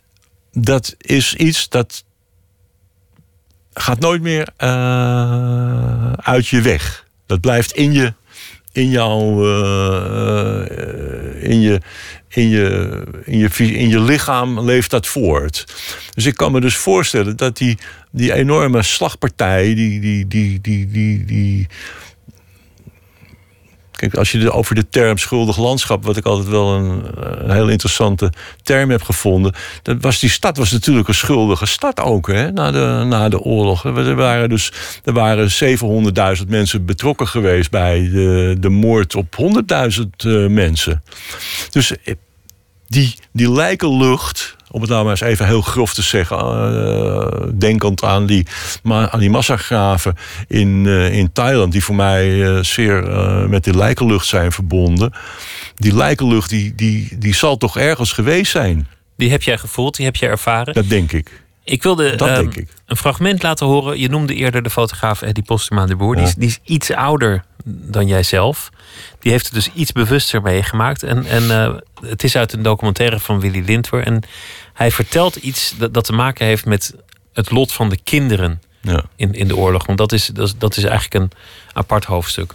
[0.59, 2.03] dat is iets dat
[3.73, 7.05] gaat nooit meer eh, uit je weg.
[7.25, 8.13] Dat blijft in je,
[8.71, 11.81] in jouw, eh, eh, in je,
[12.27, 13.05] in je,
[13.57, 15.65] in je, lichaam leeft dat voort.
[16.13, 17.77] Dus ik kan me dus voorstellen dat die,
[18.11, 21.67] die enorme slagpartij, die, die, die, die, die, die
[23.97, 27.69] Kijk, als je over de term schuldig landschap, wat ik altijd wel een, een heel
[27.69, 28.31] interessante
[28.63, 29.53] term heb gevonden.
[29.81, 33.39] Dat was, die stad was natuurlijk een schuldige stad ook, hè, na, de, na de
[33.39, 33.85] oorlog.
[33.85, 34.71] Er waren dus
[35.03, 35.49] er waren
[36.39, 41.03] 700.000 mensen betrokken geweest bij de, de moord op 100.000 eh, mensen.
[41.69, 42.13] Dus eh,
[42.87, 48.03] die, die lijkenlucht, om het nou maar eens even heel grof te zeggen, eh, denkend
[48.03, 48.47] aan die,
[48.83, 50.15] ma- aan die massagraven
[50.47, 53.03] in, eh, in Thailand, die voor mij eh, zeer
[53.49, 55.13] met de lijkenlucht zijn verbonden.
[55.75, 58.87] Die lijkenlucht die, die, die zal toch ergens geweest zijn,
[59.17, 60.73] Die heb jij gevoeld, die heb jij ervaren.
[60.73, 61.41] dat denk ik.
[61.63, 62.67] Ik wilde Dat ehm, ik.
[62.85, 63.99] een fragment laten horen.
[63.99, 66.15] Je noemde eerder de fotograaf Eddie Postuma de Boer.
[66.15, 68.69] Die, is, die is iets ouder dan jijzelf.
[69.27, 71.03] Die heeft het dus iets bewuster meegemaakt.
[71.03, 71.75] En, en eh,
[72.09, 74.03] het is uit een documentaire van Willy Lindwer.
[74.03, 74.23] En
[74.73, 76.95] hij vertelt iets dat, dat te maken heeft met
[77.33, 79.03] het lot van de kinderen Ja.
[79.15, 79.85] in, in de oorlog.
[79.85, 81.31] Want dat is, dat, is, dat is eigenlijk een
[81.73, 82.53] apart hoofdstuk.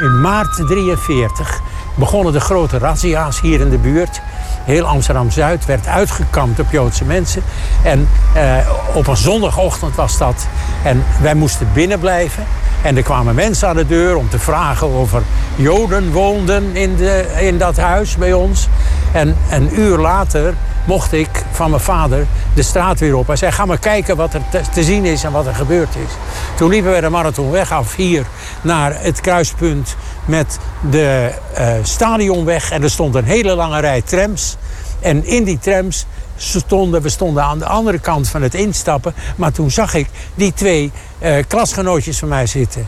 [0.00, 1.60] In maart 43
[2.00, 4.20] begonnen de grote razzia's hier in de buurt.
[4.64, 7.42] Heel Amsterdam-Zuid werd uitgekampt op Joodse mensen.
[7.82, 8.56] En eh,
[8.94, 10.46] op een zondagochtend was dat.
[10.84, 12.44] En wij moesten binnen blijven.
[12.82, 15.22] En er kwamen mensen aan de deur om te vragen of er
[15.56, 18.68] Joden woonden in, de, in dat huis bij ons.
[19.12, 20.54] En een uur later
[20.84, 23.26] mocht ik van mijn vader de straat weer op.
[23.26, 26.12] Hij zei, ga maar kijken wat er te, zien is en wat er gebeurd is.
[26.56, 28.26] Toen liepen we de marathonweg af hier
[28.62, 30.58] naar het kruispunt met
[30.90, 32.70] de eh, stadionweg.
[32.70, 34.56] En er stond een hele lange rij trams.
[35.00, 36.06] En in die trams
[36.36, 39.14] stonden, we stonden aan de andere kant van het instappen.
[39.36, 42.86] Maar toen zag ik die twee eh, klasgenootjes van mij zitten.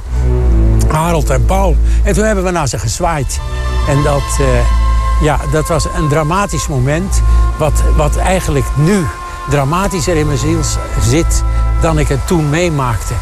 [0.89, 1.77] Harold en Paul.
[2.05, 3.41] En toen hebben we naar ze gezwaaid.
[3.89, 4.47] En dat, eh,
[5.23, 7.23] ja, dat was een dramatisch moment.
[7.59, 9.07] Wat, wat eigenlijk nu
[9.51, 10.61] dramatischer in mijn ziel
[11.01, 11.45] zit
[11.81, 13.15] dan ik het toen meemaakte.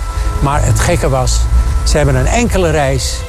[0.42, 1.40] Maar het gekke was,
[1.84, 3.20] ze hebben een enkele reis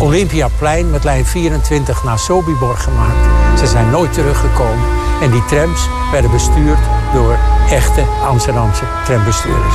[0.00, 3.58] Olympiaplein met lijn 24 naar Sobibor gemaakt.
[3.58, 4.84] Ze zijn nooit teruggekomen.
[5.20, 6.78] En die trams werden bestuurd
[7.14, 7.38] door
[7.70, 9.74] echte Amsterdamse trambestuurders.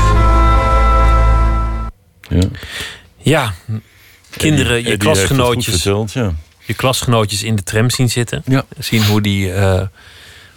[2.30, 2.48] Ja.
[3.18, 3.54] Ja,
[4.38, 6.34] kinderen, je Eddie heeft het goed klasgenootjes, verteld, ja.
[6.68, 8.42] Je klasgenootjes in de tram zien zitten.
[8.46, 8.66] Ja.
[8.80, 9.82] Zien hoe die, eh,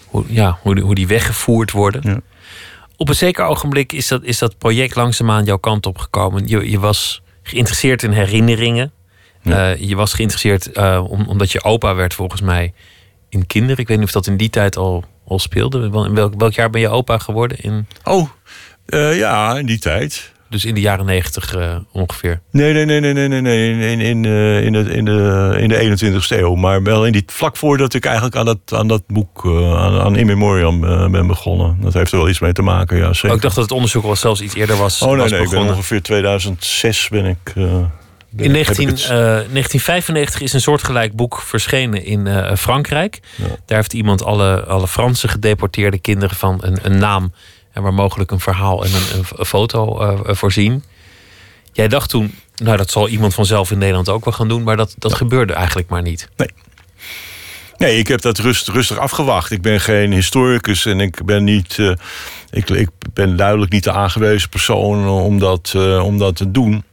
[0.06, 2.00] hoe, ja, hoe, die, hoe die weggevoerd worden.
[2.04, 2.20] Ja.
[2.96, 6.48] Op een zeker ogenblik is dat, is dat project langzaamaan jouw kant op gekomen.
[6.48, 8.92] Je, je was geïnteresseerd in herinneringen.
[9.42, 9.70] Ja.
[9.72, 12.72] Eh, je was geïnteresseerd eh, om, omdat je opa werd volgens mij
[13.28, 13.78] in kinderen.
[13.78, 15.90] Ik weet niet of dat in die tijd al, al speelde.
[15.90, 17.58] Wel- In welk, welk jaar ben je opa geworden?
[17.61, 18.28] In, Oh,
[19.16, 20.32] ja, in die tijd.
[20.51, 22.40] Dus in de jaren negentig eh, ongeveer.
[22.51, 23.70] Nee, nee, nee, nee, nee, nee, nee.
[23.70, 26.55] In, in, in, eh, in, de, in, de, in de 21ste eeuw.
[26.55, 30.01] Maar wel in die, vlak voordat ik eigenlijk aan dat, aan dat boek, eh, aan,
[30.01, 30.80] aan In Memoriam
[31.11, 31.76] ben begonnen.
[31.80, 33.28] Dat heeft er wel iets mee te maken, ja, zeker.
[33.30, 35.40] Oh, ik dacht dat het onderzoek wel zelfs iets eerder was, oh nee, was nee,
[35.42, 37.53] ik ben ongeveer 2006 ben ik...
[38.36, 43.20] In heb ik 19, het- eh, 1995 is een soortgelijk boek verschenen in Frankrijk.
[43.36, 43.44] Ja.
[43.66, 47.32] Daar heeft iemand alle, alle Franse gedeporteerde kinderen van een, een naam
[47.72, 50.84] en waar mogelijk een verhaal en een, foto eh, voorzien.
[51.72, 54.76] Jij dacht toen, nou dat zal iemand vanzelf in Nederland ook wel gaan doen, maar
[54.76, 56.28] dat, dat gebeurde eigenlijk maar niet.
[57.76, 59.50] Nee, ik heb dat rust, rustig afgewacht.
[59.50, 61.78] Ik ben geen historicus en ik ben niet.
[61.78, 61.92] eh,
[62.50, 66.84] ik, ik ben duidelijk niet de aangewezen persoon om dat, eh, om dat te doen.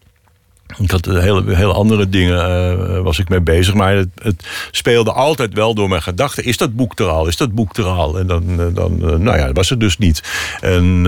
[0.78, 3.74] Ik had hele, hele andere dingen eh, was ik mee bezig.
[3.74, 6.43] Maar het, het speelde altijd wel door mijn gedachten.
[6.43, 7.28] Is dat boek er al?
[7.28, 8.20] Is dat boek er al?
[8.20, 10.24] En dan, eh, dan eh, nou ja, was het dus niet.
[10.61, 11.05] En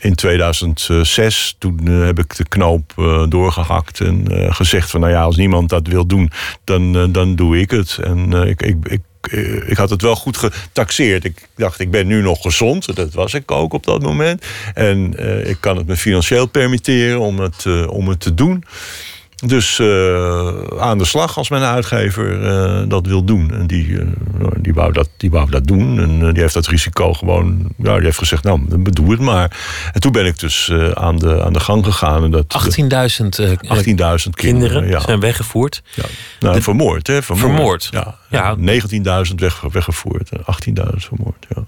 [0.00, 4.00] in 2006, toen heb ik de knoop eh, doorgehakt.
[4.00, 6.30] En gezegd van, nou ja, als niemand dat wil doen,
[6.64, 7.98] dan, dan doe ik het.
[8.02, 9.00] En ik, ik,
[9.66, 11.24] ik had het wel goed getaxeerd.
[11.24, 12.96] Ik dacht, ik ben nu nog gezond.
[12.96, 14.44] Dat was ik ook op dat moment.
[14.74, 18.64] En eh, ik kan het me financieel permitteren om het, eh, om het te doen.
[19.46, 23.50] Dus eh, aan de slag als mijn uitgever eh, dat wil doen.
[23.52, 24.06] En die, eh,
[24.56, 26.00] die, wou dat, die wou dat doen.
[26.00, 27.72] En die heeft dat risico gewoon...
[27.76, 28.60] Ja, die heeft gezegd, nou,
[28.90, 29.58] doe het maar.
[29.92, 32.24] En toen ben ik dus aan, de, aan de gang gegaan.
[32.24, 35.00] En dat, 18.000 eh, 18.000 kinderen, kinderen ja.
[35.00, 35.82] zijn weggevoerd.
[35.94, 36.04] Ja.
[36.40, 37.22] Nou, vermoord, hè?
[37.22, 37.54] Vermoord.
[37.54, 37.88] Vermoord.
[37.90, 38.18] Ja.
[38.30, 38.56] Ja.
[38.58, 39.24] ja.
[39.28, 40.30] 19.000 weg, weggevoerd.
[40.30, 41.64] en 18.000 vermoord, ja.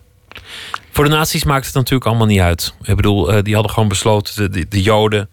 [0.91, 2.75] Voor de nazi's maakt het natuurlijk allemaal niet uit.
[2.83, 5.29] Ik bedoel, die hadden gewoon besloten, de, de, de Joden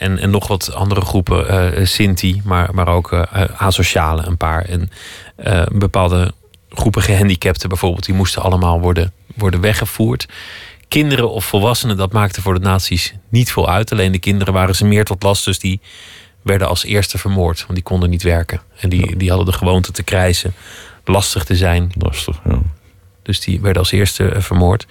[0.00, 4.64] en, en nog wat andere groepen, eh Sinti, maar, maar ook eh asocialen een paar.
[4.64, 4.90] En
[5.36, 6.32] eh, bepaalde
[6.68, 10.28] groepen gehandicapten bijvoorbeeld, die moesten allemaal worden, worden weggevoerd.
[10.88, 13.92] Kinderen of volwassenen, dat maakte voor de nazi's niet veel uit.
[13.92, 15.80] Alleen de kinderen waren ze meer tot last, dus die
[16.42, 17.60] werden als eerste vermoord.
[17.60, 18.60] Want die konden niet werken.
[18.76, 20.54] En die, die hadden de gewoonte te krijsen,
[21.04, 21.92] lastig te zijn.
[21.98, 22.58] Lastig, ja.
[23.22, 24.86] Dus die werden als eerste eh, vermoord.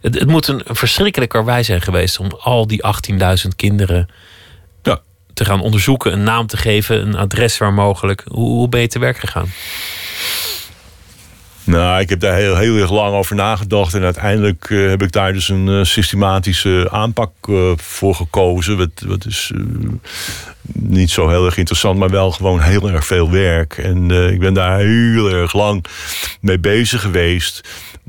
[0.00, 4.08] Het, het moet een, verschrikkelijk karwei zijn geweest om al die 18.000 kinderen.
[5.40, 8.24] Te gaan onderzoeken, een naam te geven, een adres waar mogelijk.
[8.28, 9.48] Hoe, hoe ben je te werk gegaan?
[11.64, 13.94] Nou, ik heb daar heel, heel erg lang over nagedacht.
[13.94, 18.76] En uiteindelijk eh, heb ik daar dus een eh, systematische aanpak eh, voor gekozen.
[18.76, 19.52] Wat, wat is
[20.72, 23.78] niet zo heel erg interessant, maar wel gewoon heel erg veel werk.
[23.78, 25.84] En ik ben daar heel erg lang
[26.40, 27.68] mee bezig geweest.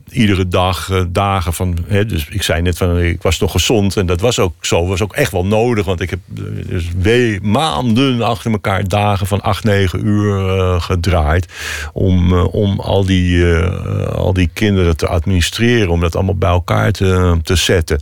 [0.10, 1.78] Iedere dag, eh, dagen van.
[1.88, 3.98] Hè, dus ik zei net van ik was nog gezond.
[3.98, 4.88] En dat was ook zo.
[4.88, 5.86] Was ook echt wel nodig.
[5.86, 11.48] Want ik heb eh, dus maanden achter elkaar dagen van 8, 9 uur eh, gedraaid.
[11.94, 15.90] Om, eh, om al, die, eh, al die kinderen te administreren.
[15.90, 18.02] Om dat allemaal bij elkaar te, te zetten.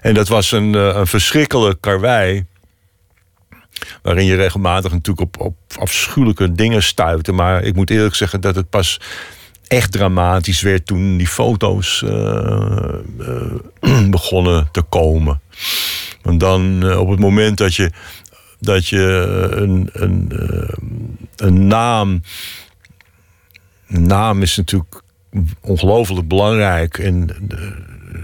[0.00, 2.44] En dat was een, eh, een verschrikkelijk karwei.
[4.02, 7.32] Waarin je regelmatig natuurlijk op, op afschuwelijke dingen stuitte.
[7.32, 9.00] Maar ik moet eerlijk zeggen dat het pas
[9.68, 15.40] echt dramatisch werd toen die foto's eh, eh, begonnen te komen.
[16.22, 17.90] Want dan eh, op het moment dat je,
[18.58, 19.02] dat je
[19.50, 20.32] een, een,
[21.36, 22.22] een naam.
[23.86, 25.02] Naam is natuurlijk
[25.60, 27.28] ongelooflijk belangrijk en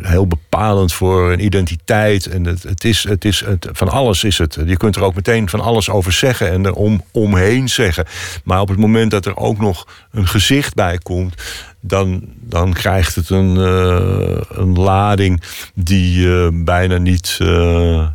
[0.02, 2.26] heel bepalend voor een identiteit.
[2.26, 4.58] En het, het is, het is het, van alles is het.
[4.66, 8.06] Je kunt er ook meteen van alles over zeggen en er om, omheen zeggen.
[8.44, 11.34] Maar op het moment dat er ook nog een gezicht bij komt,
[11.80, 15.42] dan, dan krijgt het een, eh, een lading
[15.74, 18.08] die eh, bijna niet, eh,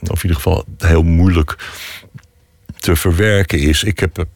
[0.00, 1.56] of in ieder geval heel moeilijk
[2.78, 3.84] te verwerken is.
[3.84, 4.26] Ik heb.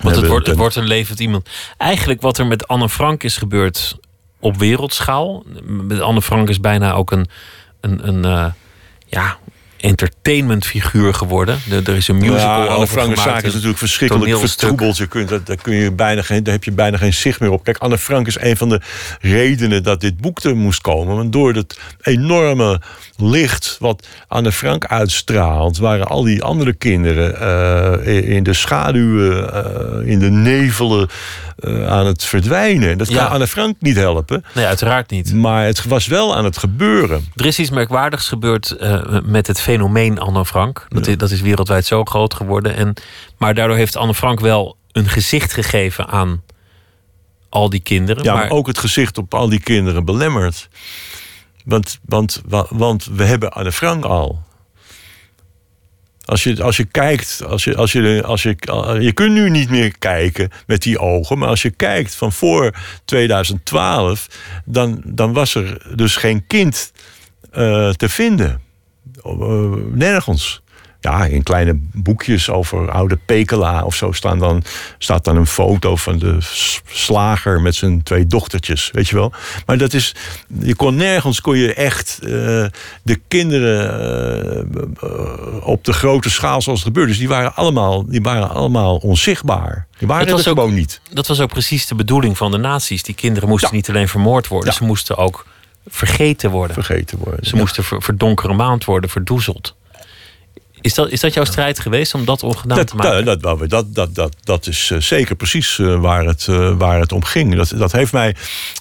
[0.00, 1.48] Want het wordt, het wordt een levend iemand.
[1.76, 3.98] Eigenlijk wat er met Anne Frank is gebeurd
[4.40, 5.44] op wereldschaal.
[6.00, 7.26] Anne Frank is bijna ook een,
[7.80, 8.46] een, een eh,
[9.06, 9.38] ja,
[9.80, 11.58] entertainmentfiguur geworden.
[11.70, 14.96] Er, er is een musical ja, Anne Frank is natuurlijk verschrikkelijk vertroebeld.
[14.96, 17.50] Je kunt, dat, daar, kun je bijna geen, daar heb je bijna geen zicht meer
[17.50, 17.64] op.
[17.64, 18.80] Kijk, Anne Frank is een van de
[19.20, 21.16] redenen dat dit boek er moest komen.
[21.16, 22.80] Want door het enorme
[23.20, 25.78] licht wat Anne Frank uitstraalt...
[25.78, 27.40] waren al die andere kinderen
[28.04, 31.08] eh, in de schaduwen, eh, in de nevelen...
[31.58, 32.98] eh, aan het verdwijnen.
[32.98, 33.24] Dat kan Ja.
[33.24, 34.44] Anne Frank niet helpen.
[34.54, 35.34] Nee, uiteraard niet.
[35.34, 37.26] Maar het was wel aan het gebeuren.
[37.34, 38.76] Er is iets merkwaardigs gebeurd
[39.24, 40.86] met het fenomeen Anne Frank.
[40.88, 42.76] Dat, is, dat is wereldwijd zo groot geworden.
[42.76, 42.94] En,
[43.36, 46.42] maar daardoor heeft Anne Frank wel een gezicht gegeven aan
[47.48, 48.22] al die kinderen.
[48.24, 50.68] Ja, maar, maar ook het gezicht op al die kinderen belemmerd.
[51.68, 54.42] Want, want, wa- want we hebben Anne Frank al.
[56.24, 58.56] Als je, als je kijkt, als je, als je, als je,
[59.00, 62.74] je kunt nu niet meer kijken met die ogen, maar als je kijkt van voor
[63.04, 64.26] 2012,
[64.64, 66.92] dan, dan was er dus geen kind
[67.50, 68.60] eh, te vinden.
[69.24, 69.32] Eh,
[69.92, 70.62] nergens.
[71.08, 74.62] Ja, in kleine boekjes over oude Pekela of zo staan dan,
[74.98, 76.36] staat dan een foto van de
[76.86, 79.32] slager met zijn twee dochtertjes, weet je wel.
[79.66, 80.14] Maar dat is,
[80.60, 82.28] je kon nergens kon je echt eh,
[83.02, 83.90] de kinderen
[85.00, 87.08] eh, op de grote schaal zoals het gebeurde.
[87.10, 89.86] Dus die waren allemaal, die waren allemaal onzichtbaar.
[89.98, 91.00] Die waren Dat er was ook- gewoon niet.
[91.12, 93.02] dat was ook precies de bedoeling van de nazi's.
[93.02, 93.76] Die kinderen moesten Ja.
[93.76, 94.76] niet alleen vermoord worden, Ja.
[94.76, 95.46] ze moesten ook
[95.86, 96.74] vergeten worden.
[96.74, 97.46] Vergeten worden.
[97.46, 99.76] Ze moesten ver, verdonkere maand worden, verdoezeld.
[100.80, 103.24] Is dat, is dat jouw strijd geweest om dat ongedaan Dat, te maken?
[103.24, 107.00] dat, dat, dat, dat, dat, dat is eh, zeker precies eh, waar, het, eh, waar
[107.00, 107.54] het om ging.
[107.54, 108.34] Dat, dat heeft mij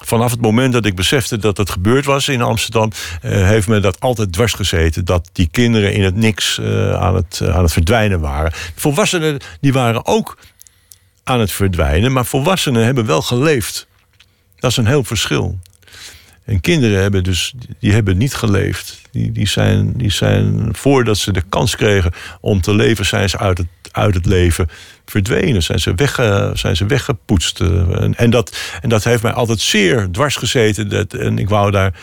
[0.05, 2.91] vanaf het moment dat ik besefte dat het gebeurd was in Amsterdam,
[3.21, 5.05] eh, heeft me dat altijd dwars gezeten.
[5.05, 8.51] Dat die kinderen in het niks eh, aan, het, eh, aan het verdwijnen waren.
[8.75, 10.37] Volwassenen die waren ook
[11.23, 13.87] aan het verdwijnen, maar volwassenen hebben wel geleefd.
[14.59, 15.59] Dat is een heel verschil.
[16.47, 19.01] En kinderen hebben dus, die hebben niet geleefd.
[19.11, 23.37] Die, die, zijn, die zijn, voordat ze de kans kregen om te leven, zijn ze
[23.37, 24.69] uit het, uit het leven
[25.05, 25.63] verdwenen.
[25.63, 27.59] Zijn ze, wegge, zijn ze weggepoetst.
[27.61, 27.67] Eh,
[28.01, 30.89] En, en, dat, en dat heeft mij altijd zeer dwars gezeten.
[30.89, 31.93] Dat, en ik wou daar,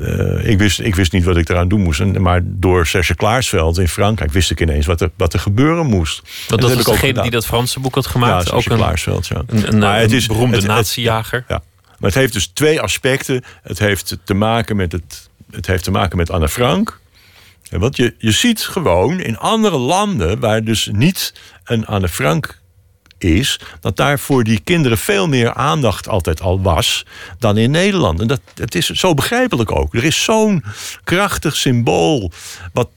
[0.00, 2.00] eh, ik, wist, ik wist niet wat ik eraan doen moest.
[2.00, 5.86] En, maar door Serge Klaarsveld in Frankrijk wist ik ineens wat er, wat er gebeuren
[5.86, 6.22] moest.
[6.48, 8.52] Want dat ik ook degene die dat Franse boek had gemaakt.
[8.52, 9.42] Ook een, Klaarsveld, ja.
[9.46, 11.44] een, een, Maar het is- beroemde het- het- natiejager.
[11.48, 11.62] Ja,
[12.04, 13.44] maar het heeft dus twee aspecten.
[13.62, 17.00] Het heeft te maken met, het, het heeft te maken met Anne Frank.
[17.70, 21.34] Want je, je ziet gewoon in andere landen waar dus niet
[21.64, 22.60] een Anne Frank
[23.18, 27.06] is, dat daar voor die kinderen veel meer aandacht altijd al was
[27.38, 28.20] dan in Nederland.
[28.20, 29.94] En dat, dat is zo begrijpelijk ook.
[29.94, 30.64] Er is zo'n
[31.04, 32.32] krachtig symbool
[32.72, 32.88] wat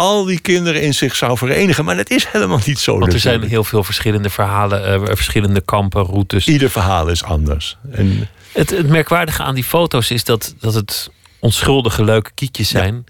[0.00, 1.84] al die kinderen in zich zou verenigen.
[1.84, 2.98] Maar dat is helemaal niet zo.
[2.98, 6.46] Want er zijn heel veel verschillende verhalen, eh, verschillende kampen, routes.
[6.48, 7.76] Ieder verhaal is anders.
[7.90, 13.04] En Het, het merkwaardige aan die foto's is dat, dat het onschuldige, leuke kiekjes zijn.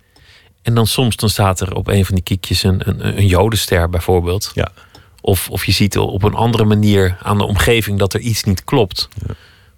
[0.62, 3.90] En dan soms dan staat er op een van die kiekjes een, een, een jodenster
[3.90, 4.50] bijvoorbeeld.
[4.54, 4.68] ja,
[5.20, 8.64] Of, of je ziet op een andere manier aan de omgeving dat er iets niet
[8.64, 9.08] klopt.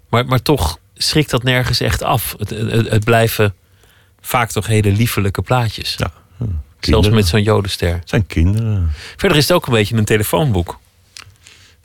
[0.09, 2.35] Maar, maar toch schrikt dat nergens echt af.
[2.37, 3.53] Het, het, het blijven
[4.21, 5.95] vaak toch hele liefelijke plaatjes.
[5.97, 6.11] ja.
[6.85, 7.93] Zelfs met zo'n jodenster.
[7.93, 8.91] Het zijn kinderen.
[9.17, 10.79] Verder is het ook een beetje een telefoonboek.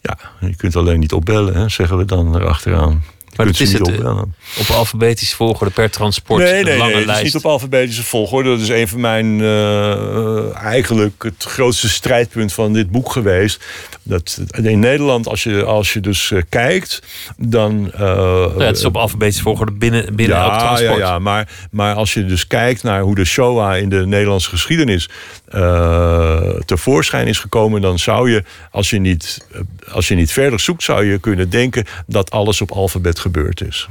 [0.01, 3.05] Ja, je kunt alleen niet opbellen, hè, zeggen we dan erachteraan.
[3.37, 4.35] Kunt dat is het, opbellen.
[4.59, 6.43] Op alfabetische volgorde per transport.
[6.43, 7.25] Nee, een nee, lange nee, het is lijst.
[7.25, 8.49] niet op alfabetische volgorde.
[8.51, 13.65] Dat is een van mijn, eh, eigenlijk het grootste strijdpunt van dit boek geweest.
[14.03, 17.03] Dat in Nederland, als je, als je dus eh, kijkt,
[17.37, 17.93] dan...
[17.93, 18.01] eh,
[18.59, 20.99] Ja, het is op alfabetische volgorde binnen, binnen elk ja, transport.
[20.99, 21.19] ja, ja.
[21.19, 25.09] Maar, maar als je dus kijkt naar hoe de Shoah in de Nederlandse geschiedenis
[25.49, 29.61] eh, tevoorschijn is gekomen, dan zou je, als je, niet, eh,
[29.95, 33.89] als je niet verder zoekt, zou je kunnen denken dat alles op alfabet gebeurd is.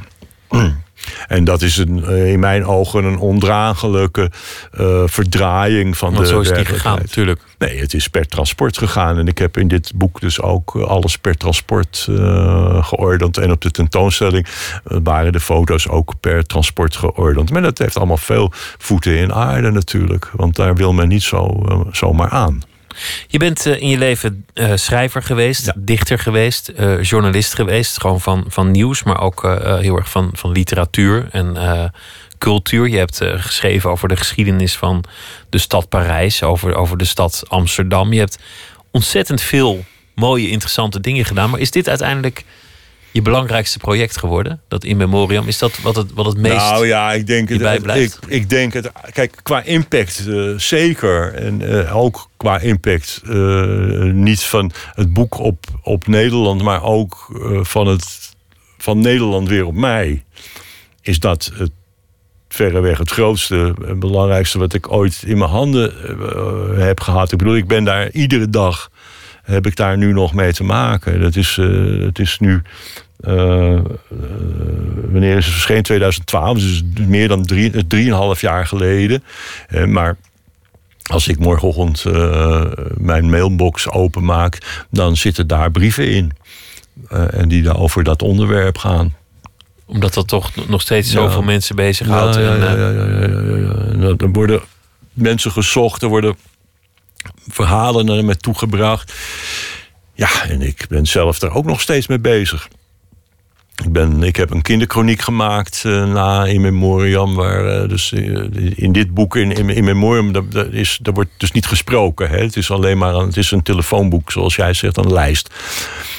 [1.28, 4.32] En dat is een, in mijn ogen een ondraaglijke
[4.72, 7.42] eh, verdraaiing van Want de zo is het niet gegaan, natuurlijk.
[7.58, 9.18] Nee, het is per transport gegaan.
[9.18, 13.38] En ik heb in dit boek dus ook alles per transport eh, geordend.
[13.38, 14.48] En op de tentoonstelling
[14.84, 17.52] eh, waren de foto's ook per transport geordend.
[17.52, 20.32] Maar dat heeft allemaal veel voeten in aarde natuurlijk.
[20.36, 22.62] Want daar wil men niet zo, zomaar aan.
[23.28, 25.74] Je bent eh, in je leven eh, schrijver geweest, Ja.
[25.76, 28.02] dichter geweest, eh, journalist geweest.
[28.02, 29.42] Gewoon van, van nieuws, maar ook
[29.82, 31.56] heel erg van, van literatuur en
[32.38, 32.88] cultuur.
[32.88, 35.04] Je hebt geschreven over de geschiedenis van
[35.50, 38.14] de stad Parijs, over, over de stad Amsterdam.
[38.14, 38.38] Je hebt
[38.92, 39.86] ontzettend veel
[40.16, 41.50] mooie, interessante dingen gedaan.
[41.50, 42.44] Maar is dit uiteindelijk
[43.12, 44.62] je belangrijkste project geworden?
[44.68, 45.48] Dat in memoriam?
[45.48, 46.56] Is dat wat het, wat het meest.
[46.56, 47.96] Nou ja, ik denk het.
[47.96, 48.92] Ik, ik denk het.
[49.12, 50.24] Kijk, qua impact
[50.58, 51.34] zeker.
[51.34, 57.64] En ook qua impact eh, niet van het boek op, op Nederland, maar ook eh,
[57.64, 58.36] van, het,
[58.78, 60.24] van Nederland weer op mij.
[61.02, 61.72] Is dat het
[62.50, 67.32] verreweg het grootste en belangrijkste wat ik ooit in mijn handen eh, heb gehad.
[67.32, 68.92] Ik bedoel, ik ben daar iedere dag
[69.44, 71.22] heb ik daar nu nog mee te maken.
[71.22, 71.56] Dat is,
[72.02, 72.62] het is nu.
[75.12, 75.84] wanneer is het verschenen?
[75.84, 79.24] 2012, dus meer dan drie, eh, drieënhalf jaar geleden.
[79.86, 80.18] Maar
[81.08, 82.62] als ik morgenochtend eh,
[82.98, 86.32] mijn mailbox openmaak, dan zitten daar brieven in.
[87.10, 89.16] Eh, en die daar over dat onderwerp gaan.
[89.86, 91.14] Omdat dat toch nog steeds Ja.
[91.20, 92.36] zoveel mensen bezighoudt.
[92.36, 93.92] Ja, ja, eh, ja, ja, ja, ja, ja.
[93.92, 94.62] En dan- Dan worden
[95.14, 96.36] mensen gezocht, er worden
[97.48, 99.14] verhalen naar me toegebracht.
[100.14, 102.68] Ja, en ik ben zelf er ook nog steeds mee bezig.
[103.84, 107.36] Ik, ben, ik heb een kinderkroniek gemaakt eh, na In Memoriam.
[107.36, 108.22] Waar, eh, dus, eh,
[108.76, 112.30] in dit boek, in, in, Memoriam, daar is, daar wordt dus niet gesproken.
[112.30, 112.38] Hè?
[112.38, 115.54] Het is alleen maar een, het is een telefoonboek, zoals jij zegt, een lijst.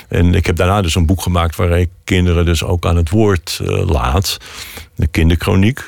[0.08, 3.10] En ik heb daarna dus een boek gemaakt waarin ik kinderen dus ook aan het
[3.10, 4.38] woord laat.
[4.94, 5.84] De kinderkroniek.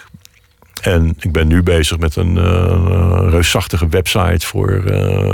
[0.83, 2.39] En ik ben nu bezig met een
[3.31, 4.83] reusachtige website voor,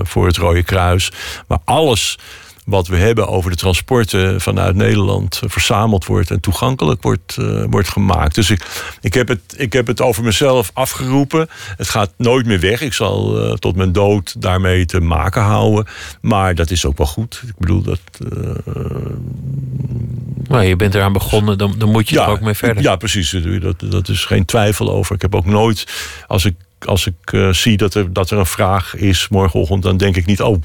[0.02, 1.12] voor het Rode Kruis.
[1.46, 2.18] Waar alles
[2.66, 7.88] wat we hebben over de transporten vanuit Nederland verzameld wordt en toegankelijk wordt, eh, wordt
[7.88, 8.34] gemaakt.
[8.34, 8.66] Dus ik,
[9.00, 11.48] ik, heb het, ik heb het over mezelf afgeroepen.
[11.76, 12.80] Het gaat nooit meer weg.
[12.80, 15.86] Ik zal eh, tot mijn dood daarmee te maken houden.
[16.20, 17.42] Maar dat is ook wel goed.
[17.46, 18.00] Ik bedoel, dat,
[18.32, 18.50] eh,
[20.48, 22.82] maar je bent eraan begonnen, dan, dan moet je er ook mee verder.
[22.82, 23.30] ja, precies.
[23.60, 25.14] Dat, dat is geen twijfel over.
[25.14, 25.86] Ik heb ook nooit,
[26.26, 30.16] als ik, als ik zie dat er, dat er een vraag is morgenochtend, dan denk
[30.16, 30.62] ik niet, oh,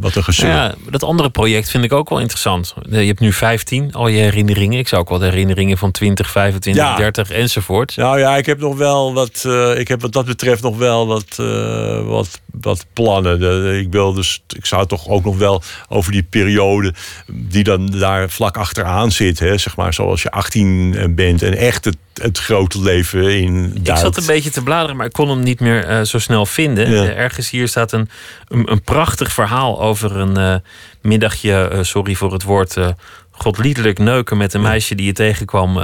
[0.00, 0.48] wat een gezeur.
[0.50, 2.74] Ja, dat andere project vind ik ook wel interessant.
[2.90, 4.78] Je hebt nu 15, al je herinneringen.
[4.78, 6.96] Ik zou ook wel de herinneringen van 20, 25, Ja.
[6.96, 7.96] 30 enzovoort.
[7.96, 9.42] Nou ja, ik heb nog wel wat.
[9.46, 13.78] eh, ik heb wat dat betreft nog wel wat, eh, wat, wat plannen.
[13.78, 14.42] Ik wil dus.
[14.56, 16.94] Ik zou toch ook nog wel over die periode.
[17.32, 19.38] die dan daar vlak achteraan zit.
[19.38, 21.42] Hè, zeg maar, zoals je 18 bent.
[21.42, 23.70] en echt het, het grote leven in.
[23.84, 26.46] Ik zat een beetje te bladeren, maar ik kon hem niet meer eh, zo snel
[26.46, 26.90] vinden.
[26.90, 27.04] Ja.
[27.04, 28.08] Ergens hier staat een,
[28.48, 30.54] een, een prachtig verhaal over een eh,
[31.02, 32.88] middagje, eh, sorry voor het woord, eh
[33.30, 35.78] godliedelijk neuken met een meisje die je tegenkwam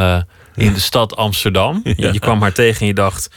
[0.55, 1.81] in de stad Amsterdam.
[1.97, 3.31] Je, kwam haar tegen en je dacht.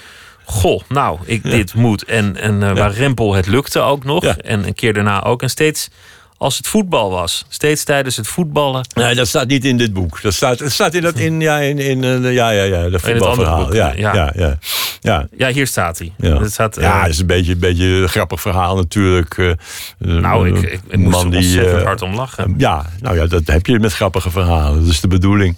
[0.44, 2.04] Goh, nou, ik, dit moet.
[2.04, 4.24] En, en waar Rempel het lukte ook nog.
[4.24, 4.38] Ja.
[4.38, 5.42] En een keer daarna ook.
[5.42, 5.90] En steeds
[6.38, 7.46] als het voetbal was.
[7.50, 8.88] Steeds tijdens het voetballen.
[8.96, 10.22] Nee, dat staat niet in dit boek.
[10.22, 13.02] Dat staat, het staat in dat in, ja, in, in eh, ja, ja, ja, dat
[13.02, 13.64] voetbalverhaal.
[13.66, 14.14] boek, Ja, ja.
[14.14, 14.58] ja, ja,
[15.02, 15.28] ja.
[15.38, 16.14] Ja, hier staat hij.
[16.18, 19.38] Ja, staat, eh, ja, dat is een beetje, een beetje een grappig verhaal natuurlijk.
[19.38, 19.52] eh,
[19.98, 22.54] nou, ik, ik, ik moest er man die, ontzettend eh, hard om lachen.
[22.58, 24.80] Ja, nou ja, dat heb je met grappige verhalen.
[24.82, 25.58] Dat is de bedoeling.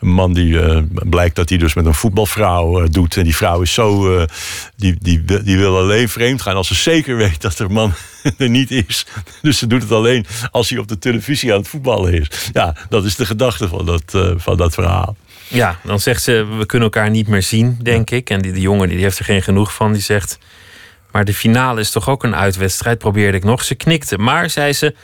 [0.00, 3.16] Een man die eh, blijkt dat hij dus met een voetbalvrouw eh, doet.
[3.16, 4.18] En die vrouw is zo.
[4.18, 4.26] eh,
[4.76, 7.92] die, die, die wil alleen vreemd gaan als ze zeker weet dat haar man
[8.38, 9.06] er niet is.
[9.42, 12.50] Dus ze doet het alleen als hij op de televisie aan het voetballen is.
[12.52, 14.02] Ja, dat is de gedachte van dat,
[14.36, 15.16] van dat verhaal.
[15.48, 18.30] Ja, dan zegt ze, we kunnen elkaar niet meer zien, denk ik.
[18.30, 19.92] En die, die jongen die heeft er geen genoeg van.
[19.92, 20.38] Die zegt,
[21.12, 23.64] maar de finale is toch ook een uitwedstrijd, probeerde ik nog.
[23.64, 24.94] Ze knikte, maar, zei ze,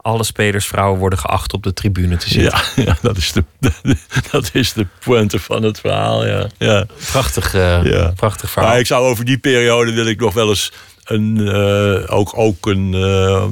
[0.00, 2.60] alle spelersvrouwen worden geacht op de tribune te zitten.
[2.76, 3.44] Ja, ja dat, is de,
[4.30, 6.26] dat is de pointe van het verhaal.
[6.26, 6.86] Ja, ja.
[7.10, 8.12] Prachtig, eh, Ja.
[8.16, 8.70] prachtig verhaal.
[8.70, 10.72] Maar ik zou over die periode wil ik nog wel eens
[11.04, 13.44] een, eh, ook, ook een, eh,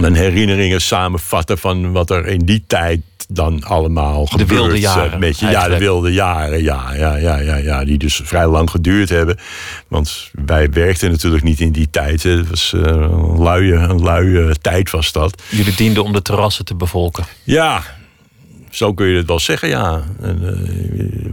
[0.00, 3.00] mijn herinneringen samenvatten van wat er in die tijd
[3.32, 4.50] dan allemaal De gebeurd.
[4.50, 5.46] wilde jaren, Met je.
[5.46, 7.84] Ja, de wilde jaren, ja, ja, ja, ja, ja.
[7.84, 9.38] Die dus vrij lang geduurd hebben.
[9.88, 12.22] Want wij werkten natuurlijk niet in die tijd.
[12.22, 12.30] hè.
[12.30, 15.42] Het was eh, een luie, een luie tijd was dat.
[15.48, 17.24] Jullie dienden om de terrassen te bevolken.
[17.44, 17.82] Ja,
[18.78, 20.02] zo kun je het wel zeggen, ja.
[20.22, 20.30] Eh,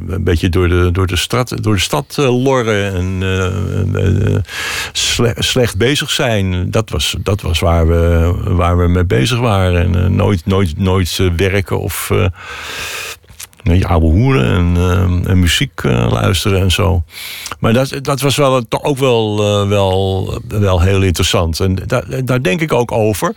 [0.08, 4.44] een beetje door de, door de, stad, door de stad eh, lorren en eh, eh,
[4.92, 6.72] sle- slecht bezig zijn.
[6.72, 9.96] Dat was, dat was waar, we, waar we mee bezig waren.
[9.96, 12.12] En nooit, nooit, nooit werken of
[13.64, 17.04] nee, ouwe hoeren en, en muziek luisteren en zo.
[17.60, 19.38] Maar dat, dat was wel, toch ook wel,
[19.68, 21.60] wel, wel heel interessant.
[21.60, 21.76] En
[22.26, 23.36] daar denk ik ook over.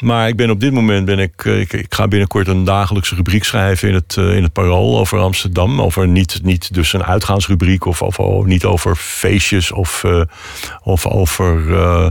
[0.00, 3.14] Maar ik ben op dit moment ben ik, eh, ik, ik ga binnenkort een dagelijkse
[3.14, 5.80] rubriek schrijven in het, eh, in het Parool over Amsterdam.
[5.80, 10.22] Over niet, niet dus een uitgaansrubriek of, of, niet over feestjes of, eh,
[10.82, 12.08] of over eh,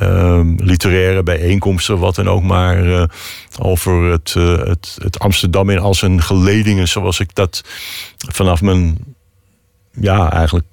[0.00, 2.42] ehm, literaire bijeenkomsten, wat dan ook.
[2.42, 3.08] Maar
[3.60, 7.64] over het, het, het Amsterdam in al zijn geledingen, zoals ik dat
[8.16, 8.98] vanaf mijn,
[9.92, 10.66] ja, eigenlijk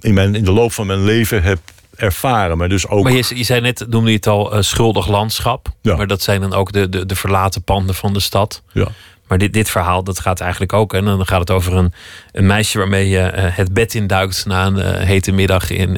[0.00, 1.58] in, mijn, in de loop van mijn leven heb
[1.96, 2.58] ervaren.
[2.58, 3.02] Maar dus ook.
[3.04, 5.68] Maar je, je zei net, noemde je het al, eh, schuldig landschap.
[5.82, 5.96] Ja.
[5.96, 8.62] Maar dat zijn dan ook de, de, de verlaten panden van de stad.
[8.72, 8.88] ja.
[9.26, 10.94] Maar dit, dit verhaal, dat gaat eigenlijk ook.
[10.94, 11.92] En dan gaat het over een,
[12.32, 15.96] een meisje waarmee je eh, het bed induikt na een eh, hete middag in,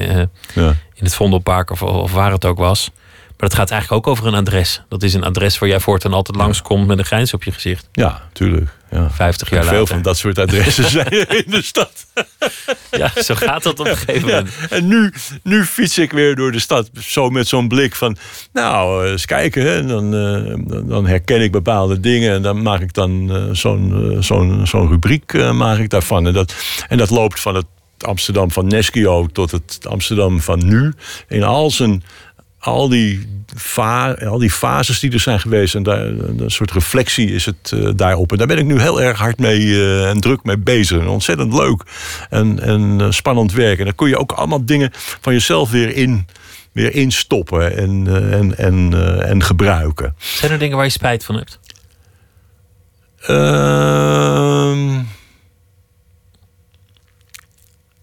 [0.53, 0.67] Ja.
[0.93, 2.91] in het Vondelpark of, of waar het ook was.
[3.39, 4.81] Maar dat gaat eigenlijk ook over een adres.
[4.89, 7.87] Dat is een adres waar jij voortaan altijd langskomt met een grijns op je gezicht.
[7.91, 8.69] Ja, tuurlijk.
[8.91, 9.09] Ja.
[9.11, 9.93] 50 En jaar veel later.
[9.93, 11.91] van dat soort adressen zijn er in de stad.
[12.91, 14.55] Ja, zo gaat dat op een gegeven Ja, moment.
[14.69, 15.13] en nu,
[15.43, 16.89] nu fiets ik weer door de stad.
[16.99, 18.17] Zo met zo'n blik van.
[18.53, 19.63] Nou, eh, eens kijken.
[19.63, 19.85] Hè.
[19.85, 20.53] Dan, eh,
[20.89, 22.33] dan- herken ik bepaalde dingen.
[22.33, 26.27] En dan maak ik dan eh, zo'n zo'n zo'n rubriek maak ik daarvan.
[26.27, 26.55] En dat,
[26.87, 27.65] en dat loopt van het
[27.99, 30.93] Amsterdam van Neskio tot het Amsterdam van nu.
[31.27, 32.03] In al zijn.
[32.59, 33.27] Al die,
[34.25, 35.75] al die fases die er zijn geweest.
[35.75, 38.31] En daar, een soort reflectie is het eh, daarop.
[38.31, 40.99] En daar ben ik nu heel erg hard mee eh, en druk mee bezig.
[40.99, 41.83] En ontzettend leuk
[42.29, 43.79] en, en eh, spannend werk.
[43.79, 46.27] En dan kun je ook allemaal dingen van jezelf weer in
[46.71, 48.93] weer instoppen en, en, en,
[49.25, 50.15] en gebruiken.
[50.17, 51.59] Zijn er dingen waar je spijt van hebt?
[53.21, 54.99] Ehm,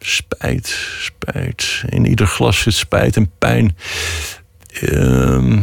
[0.01, 1.83] spijt, spijt.
[1.89, 3.77] In ieder glas zit spijt en pijn.
[4.81, 5.59] Ehm,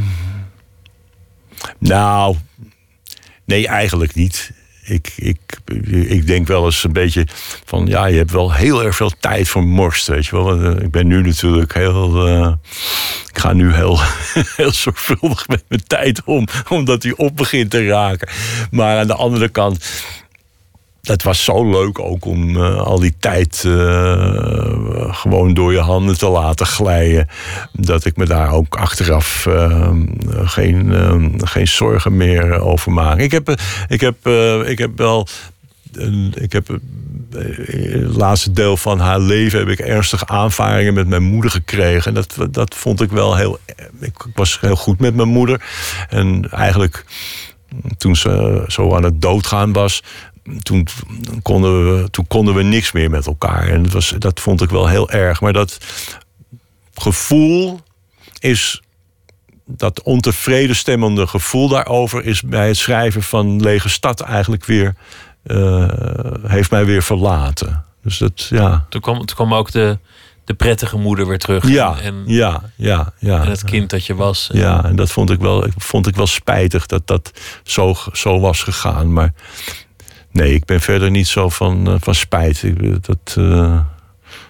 [1.80, 2.36] nou,
[3.46, 4.52] nee, eigenlijk niet.
[4.86, 5.40] Ik, ik,
[5.90, 7.28] ik denk wel eens een beetje
[7.66, 7.86] van...
[7.88, 10.62] ja, je hebt wel heel erg veel tijd voor morst, weet je wel.
[10.62, 12.28] Eh, Ik ben nu natuurlijk heel...
[12.28, 12.54] eh,
[13.30, 14.00] ik ga nu heel,
[14.58, 16.48] heel zorgvuldig met mijn tijd om...
[16.70, 18.28] omdat die op begint te raken.
[18.72, 19.86] Maar aan de andere kant...
[21.04, 26.18] Dat was zo leuk ook om eh, al die tijd eh, gewoon door je handen
[26.18, 27.28] te laten glijden.
[27.72, 29.90] Dat ik me daar ook achteraf eh,
[30.44, 33.18] geen, eh, geen zorgen meer over maak.
[33.18, 33.56] Ik heb, eh,
[33.88, 34.28] ik heb,
[34.68, 35.28] ik heb wel.
[36.34, 41.52] ik heb het laatste deel van haar leven heb ik ernstige aanvaringen met mijn moeder
[41.52, 42.16] gekregen.
[42.16, 43.60] En dat, dat vond ik wel heel.
[44.00, 45.66] Ik was heel goed met mijn moeder.
[46.10, 47.06] En eigenlijk
[47.98, 50.04] toen ze zo aan het doodgaan was.
[50.64, 50.88] Toen
[51.42, 53.68] konden, we, toen konden we niks meer met elkaar.
[53.68, 55.42] En dat, was, dat vond ik wel heel erg.
[55.42, 55.78] Maar dat
[56.94, 57.80] gevoel
[58.40, 58.82] is.
[59.66, 64.96] Dat ontevreden stemmende gevoel daarover is bij het schrijven van Lege Stad eigenlijk weer.
[65.44, 65.88] eh,
[66.48, 67.86] heeft mij weer verlaten.
[68.04, 68.86] Dus dat, ja.
[68.90, 70.00] Toen kwam, toen kwam ook de,
[70.46, 71.68] de prettige moeder weer terug.
[71.68, 73.42] Ja, En, en, ja, ja, ja.
[73.42, 74.50] en het kind dat je was.
[74.54, 77.32] Ja, en dat vond ik wel, vond ik wel spijtig dat dat
[77.64, 79.14] zo, zo was gegaan.
[79.14, 79.34] Maar
[80.34, 82.64] nee, ik ben verder niet zo van, eh, van spijt.
[82.64, 83.80] Ik, dat, eh,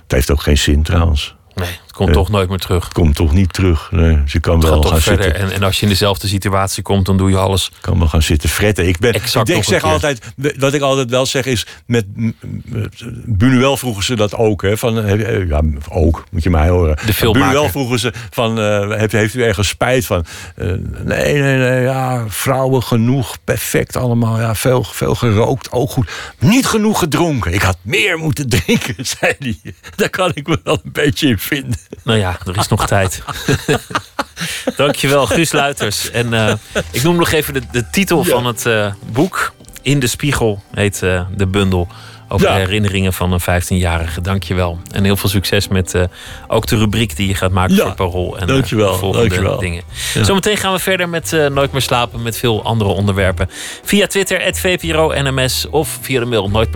[0.08, 1.36] heeft ook geen zin trouwens.
[1.56, 2.88] Nee, komt toch nooit meer terug.
[2.88, 3.92] Komt toch niet terug.
[3.92, 5.24] Nee, je kan Het wel gaan toch verder.
[5.24, 7.72] zitten, En, en als je in dezelfde situatie komt, dan doe je alles.
[7.82, 8.88] kan wel gaan zitten fretten.
[8.88, 12.06] Ik, ben, Exact ik, zeg altijd, wat ik altijd wel zeg is, met
[13.26, 14.62] Bunuel vroegen ze dat ook.
[14.62, 15.18] Hè, van,
[15.48, 16.98] ja, ook, moet je mij horen.
[17.06, 17.32] De.
[17.32, 20.26] Bunuel vroegen ze van, eh, heeft, heeft u ergens spijt van?
[20.56, 20.68] Eh,
[21.04, 24.40] nee, nee, nee, ja, vrouwen genoeg, perfect allemaal.
[24.40, 26.12] Ja, veel, veel gerookt, ook goed.
[26.40, 27.54] Niet genoeg gedronken.
[27.54, 29.74] Ik had meer moeten drinken, zei hij.
[29.96, 31.78] Daar kan ik me wel een beetje in vinden.
[32.04, 33.22] Nou ja, er is nog tijd.
[34.76, 36.12] Dankjewel, Guus Luiters.
[36.12, 36.54] En eh,
[36.92, 39.54] ik noem nog even de, de titel van het eh, boek.
[39.82, 41.88] In de Spiegel heet eh, de bundel.
[42.28, 42.54] Over Ja.
[42.54, 44.22] de herinneringen van een 15-jarige.
[44.22, 44.80] Dankjewel.
[44.92, 46.04] En heel veel succes met eh,
[46.48, 48.36] ook de rubriek die je gaat maken Ja, voor Parool.
[48.36, 49.60] En eh, dankjewel, de volgende dankjewel.
[49.60, 49.84] dingen.
[50.22, 52.22] Zometeen gaan we verder met eh, Nooit meer slapen.
[52.22, 53.50] Met veel andere onderwerpen.
[53.84, 55.68] Via Twitter, at VPRO NMS.
[55.70, 56.72] Of via de mail nooit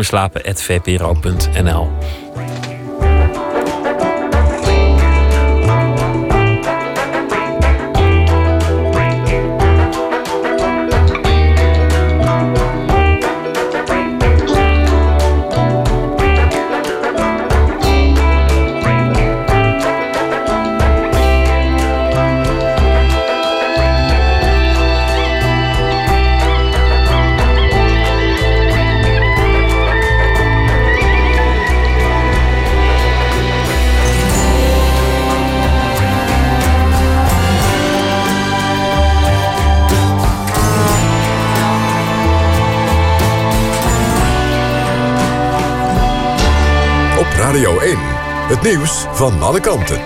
[48.48, 50.02] Het nieuws van alle kanten.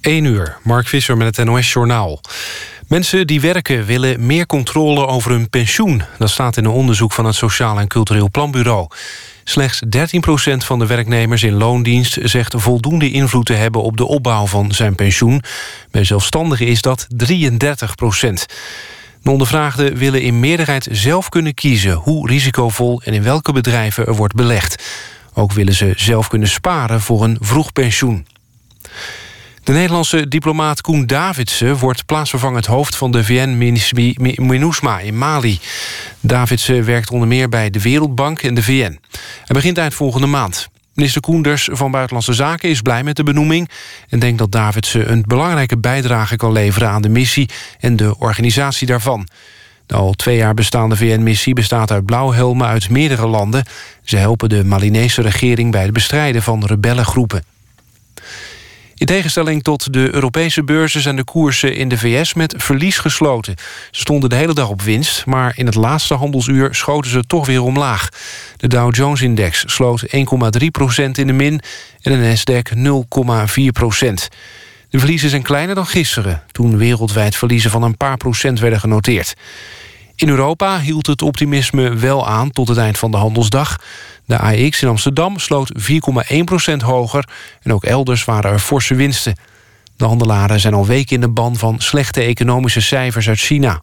[0.00, 2.20] 1 uur, Mark Visser met het NOS-journaal.
[2.88, 6.02] Mensen die werken willen meer controle over hun pensioen.
[6.18, 8.86] Dat staat in een onderzoek van het Sociaal en Cultureel Planbureau.
[9.44, 9.88] Slechts 13%
[10.56, 12.18] van de werknemers in loondienst...
[12.22, 15.42] zegt voldoende invloed te hebben op de opbouw van zijn pensioen.
[15.90, 17.94] Bij zelfstandigen is dat 33
[19.22, 21.92] De ondervraagden willen in meerderheid zelf kunnen kiezen...
[21.92, 24.84] hoe risicovol en in welke bedrijven er wordt belegd.
[25.34, 28.26] Ook willen ze zelf kunnen sparen voor een vroeg pensioen.
[29.64, 35.60] De Nederlandse diplomaat Koen Davidsen wordt plaatsvervangend hoofd van de VN-MINUSMA in Mali.
[36.20, 39.00] Davidsen werkt onder meer bij de Wereldbank en de VN.
[39.44, 40.68] Hij begint eind volgende maand.
[40.94, 43.70] Minister Koenders van Buitenlandse Zaken is blij met de benoeming...
[44.08, 47.48] en denkt dat Davidsen een belangrijke bijdrage kan leveren aan de missie...
[47.80, 49.28] en de organisatie daarvan.
[49.86, 53.64] De al twee jaar bestaande VN-missie bestaat uit blauwhelmen uit meerdere landen.
[54.02, 57.51] Ze helpen de Malinese regering bij het bestrijden van rebellengroepen.
[59.02, 63.54] In tegenstelling tot de Europese beurzen zijn de koersen in de VS met verlies gesloten.
[63.90, 67.46] Ze stonden de hele dag op winst, maar in het laatste handelsuur schoten ze toch
[67.46, 68.08] weer omlaag.
[68.56, 70.10] De Dow Jones-index sloot 1,3%
[71.12, 71.60] in de min
[72.02, 72.82] en de Nasdaq 0,4%
[74.88, 79.34] De verliezen zijn kleiner dan gisteren, toen wereldwijd verliezen van een paar procent werden genoteerd.
[80.16, 83.80] In Europa hield het optimisme wel aan tot het eind van de handelsdag.
[84.26, 87.28] De AX in Amsterdam sloot 4,1% hoger...
[87.62, 89.36] en ook elders waren er forse winsten.
[89.96, 93.82] De handelaren zijn al weken in de ban van slechte economische cijfers uit China.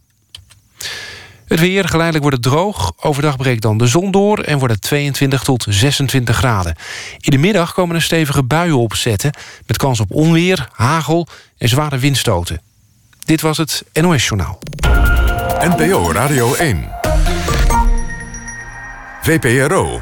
[1.46, 2.94] Het weer, geleidelijk wordt het droog.
[3.00, 6.76] Overdag breekt dan de zon door en wordt het 22 tot 26 graden.
[7.20, 9.34] In de middag komen er stevige buien opzetten...
[9.68, 11.28] met kans op onweer, hagel
[11.58, 12.62] en zware windstoten.
[13.26, 14.60] Dit was het NOS Journaal.
[15.60, 16.90] NPO Radio 1.
[19.22, 20.02] VPRO.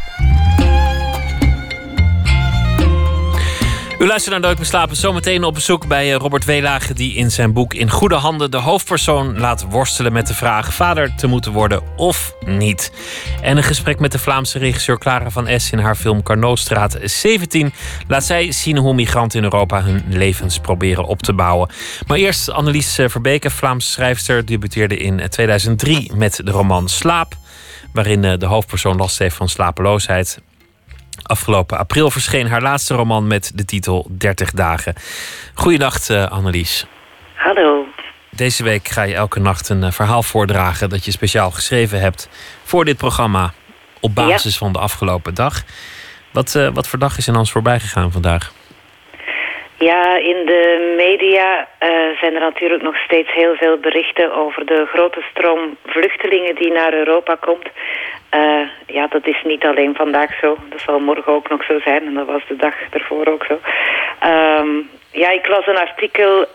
[4.01, 4.95] U luistert naar Nooit meer slapen.
[4.95, 6.93] Zometeen op bezoek bij eh, Robert Weelage...
[6.93, 10.73] die in zijn boek In Goede Handen de hoofdpersoon laat worstelen met de vraag...
[10.73, 12.91] vader te moeten worden of niet.
[13.41, 15.71] En een gesprek met de Vlaamse regisseur Clara van S...
[15.71, 17.73] in haar film Carnotstraat 17...
[18.07, 21.69] laat zij zien hoe migranten in Europa hun levens proberen op te bouwen.
[22.07, 24.45] Maar eerst Annelies eh, Verbeke, Vlaamse schrijfster...
[24.45, 27.35] debuteerde in 2003 eh, met de roman Slaap...
[27.93, 30.39] waarin de hoofdpersoon last heeft van slapeloosheid...
[31.31, 34.93] Afgelopen april verscheen haar laatste roman met de titel 30 dagen.
[35.53, 36.85] Goeiedag, uh, Annelies.
[37.35, 37.85] Hallo.
[38.29, 42.29] Deze week ga je elke nacht een eh, verhaal voordragen dat je speciaal geschreven hebt
[42.63, 43.53] voor dit programma
[43.99, 45.63] op basis van de afgelopen dag.
[46.31, 48.51] Wat, uh, wat voor dag is er ons voorbij gegaan vandaag?
[49.81, 51.67] Ja, in de media
[52.19, 56.93] zijn er natuurlijk nog steeds heel veel berichten over de grote stroom vluchtelingen die naar
[56.93, 57.67] Europa komt.
[58.35, 60.57] Uh, ja, dat is niet alleen vandaag zo.
[60.69, 62.05] Dat zal morgen ook nog zo zijn.
[62.05, 63.59] En dat was de dag ervoor ook zo.
[64.27, 66.47] Um, ja, ik las een artikel uh,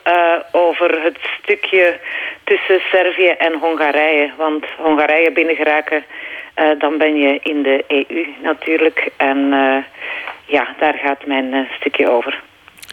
[0.53, 1.99] over het stukje
[2.45, 4.31] tussen Servië en Hongarije.
[4.37, 6.05] Want Hongarije binnengeraken,
[6.57, 9.09] uh, dan ben je in de EU natuurlijk.
[9.17, 9.49] En
[10.47, 12.43] ja, daar gaat mijn stukje over.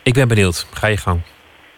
[0.03, 0.67] Ik ben benieuwd.
[0.73, 1.21] Ga je gang.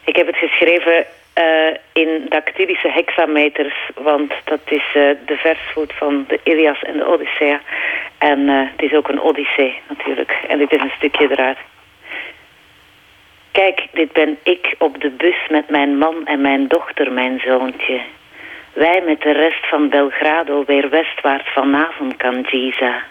[0.06, 1.06] Ik heb het geschreven
[1.40, 7.08] uh, in dactylische hexameters, want dat is uh, de versvoet van de Ilias en de
[7.08, 7.62] Odyssea.
[8.18, 10.38] En uh, het is ook een Odyssee natuurlijk.
[10.48, 11.58] En dit is een stukje eruit.
[13.52, 18.02] Kijk, dit ben ik op de bus met mijn man en mijn dochter, mijn zoontje.
[18.74, 23.04] Wij met de rest van Belgrado weer westwaarts vanavond kan Giza.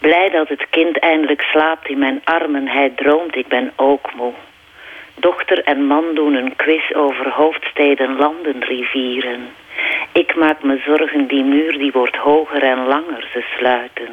[0.00, 4.32] Blij dat het kind eindelijk slaapt in mijn armen, hij droomt, ik ben ook moe.
[5.14, 9.48] Dochter en man doen een quiz over hoofdsteden, landen, rivieren.
[10.12, 14.08] Ik maak me zorgen, die muur die wordt hoger en langer, ze sluiten.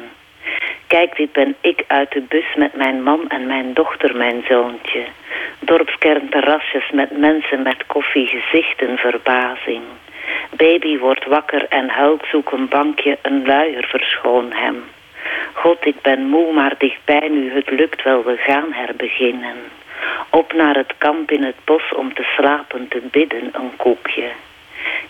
[0.86, 5.04] Kijk, dit ben ik uit de bus met mijn man en mijn dochter, mijn zoontje.
[5.60, 9.82] Dorpskernterrasjes met mensen met koffie, gezichten, verbazing.
[10.50, 14.84] Baby wordt wakker en huilt, zoek een bankje, een luier, verschoon hem.
[15.52, 19.56] God, ik ben moe, maar dichtbij nu, het lukt wel, we gaan herbeginnen.
[20.30, 24.30] Op naar het kamp in het bos om te slapen, te bidden, een koekje.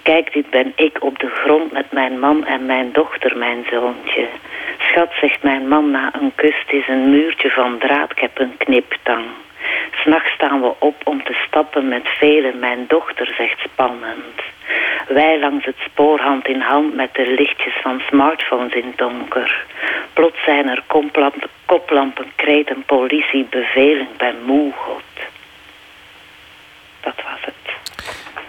[0.02, 4.28] Kijk, dit ben ik op de grond met mijn man en mijn dochter, mijn zoontje.
[4.78, 8.56] Schat, zegt mijn man na een kus, is een muurtje van draad, ik heb een
[8.56, 9.24] kniptang.
[9.92, 14.40] S'nachts staan we op om te stappen met velen, mijn dochter zegt spannend.
[15.08, 19.64] Wij langs het spoor hand in hand met de lichtjes van smartphones in het donker.
[20.12, 25.02] Plots zijn er koplampen, koplampen kreten, politie, bevelen, ben moe, God.
[27.00, 27.54] Dat was het.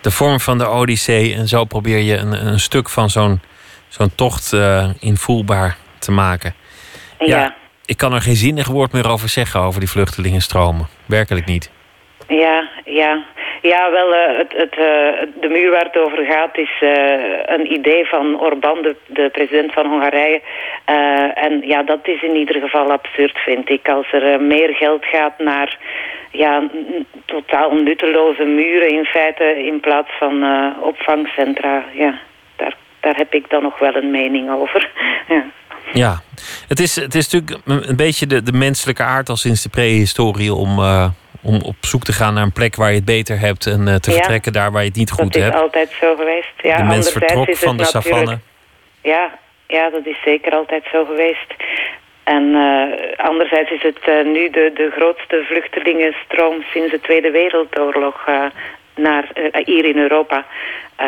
[0.02, 1.36] De vorm van de Odyssee.
[1.36, 3.42] En zo probeer je een, een stuk van zo'n
[3.88, 6.54] zo'n tocht uh, invoelbaar te maken.
[7.20, 7.56] Ja.
[7.86, 10.88] Ik kan er geen zinnig woord meer over zeggen, over die vluchtelingenstromen.
[11.06, 11.72] Werkelijk niet.
[12.28, 13.26] Ja, ja.
[13.62, 14.88] Ja, wel, uh, het, het, uh,
[15.42, 16.90] de muur waar het over gaat is uh,
[17.46, 20.42] een idee van Orbán, de, de president van Hongarije.
[21.34, 23.90] en ja, dat is in ieder geval absurd, vind ik.
[23.90, 25.78] Als er meer geld gaat naar
[26.32, 26.64] ja,
[27.26, 30.46] totaal nutteloze muren in feite in plaats van
[30.82, 31.84] opvangcentra.
[31.94, 32.20] Ja,
[32.56, 34.92] daar, daar heb ik dan nog wel een mening over.
[35.28, 35.44] ja.
[35.94, 36.22] Ja,
[36.68, 40.54] het is, het is natuurlijk een beetje de, de menselijke aard al sinds de prehistorie
[40.54, 40.80] om,
[41.42, 43.96] om op zoek te gaan naar een plek waar je het beter hebt en uh,
[43.96, 44.16] te Ja.
[44.18, 45.56] vertrekken daar waar je het niet goed dat hebt.
[45.56, 46.54] is altijd zo geweest.
[46.58, 48.40] Ja, de mens anderzijds vertrok is het van de natuurlijk- savanne.
[49.02, 51.54] Ja, ja, dat is zeker altijd zo geweest.
[52.24, 58.24] En eh, anderzijds is het eh, nu de, de grootste vluchtelingenstroom sinds de Tweede Wereldoorlog
[58.28, 58.42] eh,
[58.96, 60.46] naar, eh, hier in Europa.
[60.96, 61.08] Eh,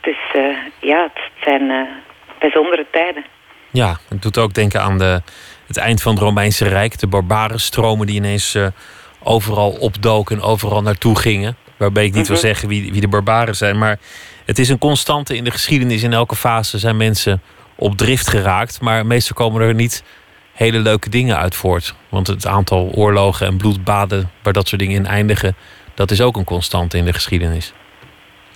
[0.00, 0.42] dus eh,
[0.80, 1.80] ja, het zijn eh,
[2.38, 3.24] bijzondere tijden.
[3.70, 5.20] Ja, het doet ook denken aan de,
[5.66, 6.98] het eind van het Romeinse Rijk.
[6.98, 8.66] De barbarenstromen die ineens eh,
[9.22, 11.56] overal opdoken en overal naartoe gingen.
[11.76, 12.46] Waarbij ik niet wil Mhm.
[12.46, 13.78] zeggen wie, wie de barbaren zijn.
[13.78, 13.98] Maar
[14.44, 16.02] het is een constante in de geschiedenis.
[16.02, 17.42] In elke fase zijn mensen
[17.74, 18.80] op drift geraakt.
[18.80, 20.02] Maar meestal komen er niet
[20.52, 21.94] hele leuke dingen uit voort.
[22.08, 25.56] Want het aantal oorlogen en bloedbaden waar dat soort dingen in eindigen...
[25.94, 27.72] dat is ook een constante in de geschiedenis.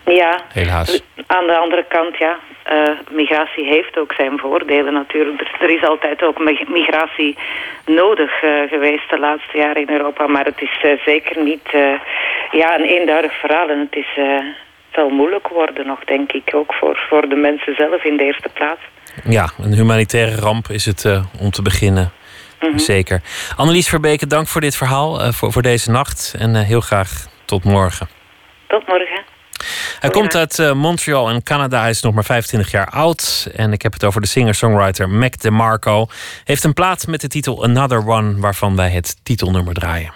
[0.05, 1.03] Ja, Helaas.
[1.27, 5.41] aan de andere kant, ja, eh, migratie heeft ook zijn voordelen natuurlijk.
[5.41, 7.39] Er, er is altijd ook mig- migratie
[7.87, 10.27] nodig eh, geweest de laatste jaren in Europa.
[10.27, 11.69] Maar het is eh, zeker niet
[12.51, 13.69] ja, een eenduidig verhaal.
[13.69, 16.55] En het is, het zal moeilijk worden nog, denk ik.
[16.55, 18.81] Ook voor, voor de mensen zelf in de eerste plaats.
[19.25, 22.13] Ja, een humanitaire ramp is het om te beginnen.
[22.61, 22.79] Mhm.
[22.79, 23.21] Zeker.
[23.57, 26.35] Annelies Verbeke, dank voor dit verhaal, voor, voor deze nacht.
[26.39, 28.09] En heel graag tot morgen.
[28.67, 29.20] Tot morgen.
[30.01, 31.81] Hij komt uit eh, Montreal in Canada.
[31.81, 33.49] Hij is nog maar 25 jaar oud.
[33.55, 36.07] En ik heb het over de singer-songwriter Mac DeMarco.
[36.45, 40.13] Heeft een plaat met de titel Another One, waarvan wij het titelnummer draaien.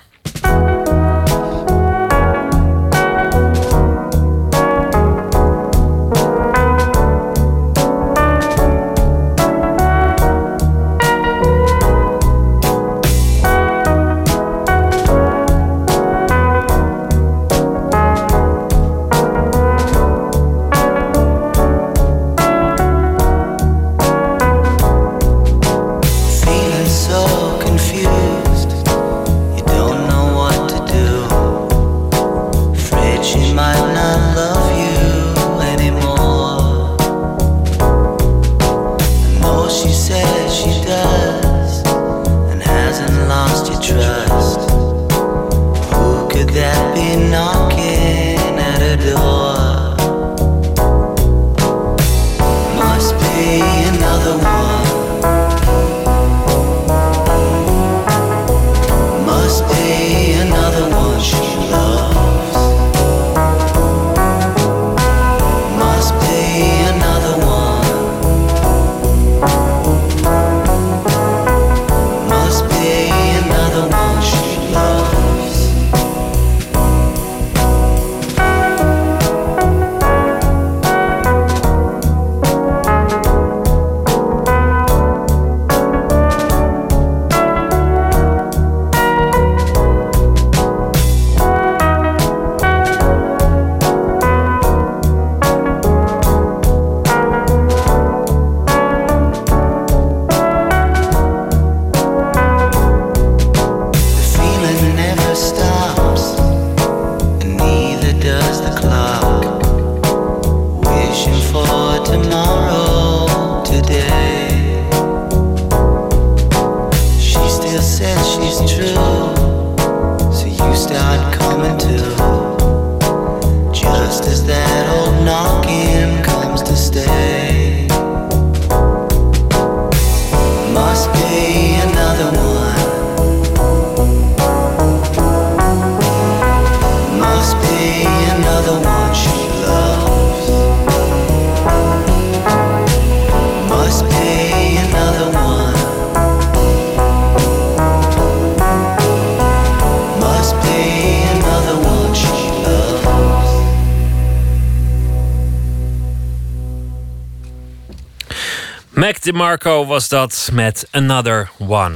[159.24, 161.94] Mac DeMarco was dat met Another One.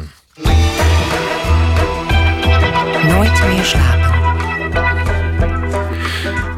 [3.03, 4.09] Nooit meer slapen.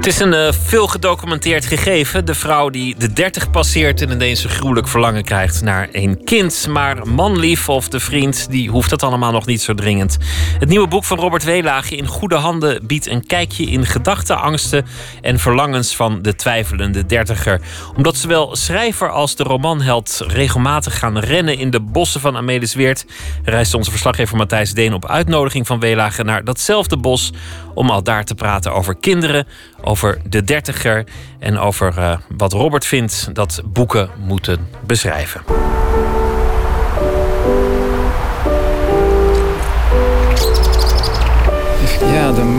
[0.00, 2.24] Het is een uh, veel gedocumenteerd gegeven.
[2.24, 6.66] De vrouw die de 30 passeert en ineens een gruwelijk verlangen krijgt naar een kind.
[6.68, 10.16] Maar manlief of de vriend, die hoeft dat allemaal nog niet zo dringend.
[10.60, 14.86] Het nieuwe boek van Robert Weelage in goede handen biedt een kijkje in gedachten, angsten
[15.20, 17.60] en verlangens van de twijfelende dertiger.
[17.96, 23.06] Omdat zowel schrijver als de romanheld regelmatig gaan rennen in de bossen van Amelisweert,
[23.44, 27.32] reist onze verslaggever Matthijs Deen op uitnodiging van Weelage naar datzelfde bos
[27.74, 29.46] om al daar te praten over kinderen,
[29.80, 31.04] over de dertiger
[31.38, 35.79] en over uh, wat Robert vindt dat boeken moeten beschrijven.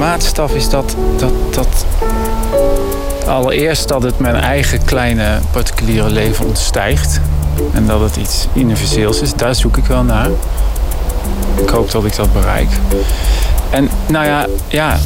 [0.01, 1.85] Maatstaf is dat, dat, dat
[3.27, 7.19] allereerst dat het mijn eigen kleine particuliere leven ontstijgt.
[7.73, 9.33] En dat het iets universeels is.
[9.33, 10.29] Daar zoek ik wel naar.
[11.61, 12.69] Ik hoop dat ik dat bereik.
[13.69, 14.97] En nou ja, ja,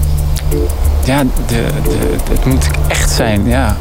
[1.04, 1.64] ja de,
[2.30, 3.76] het moet echt zijn, ja.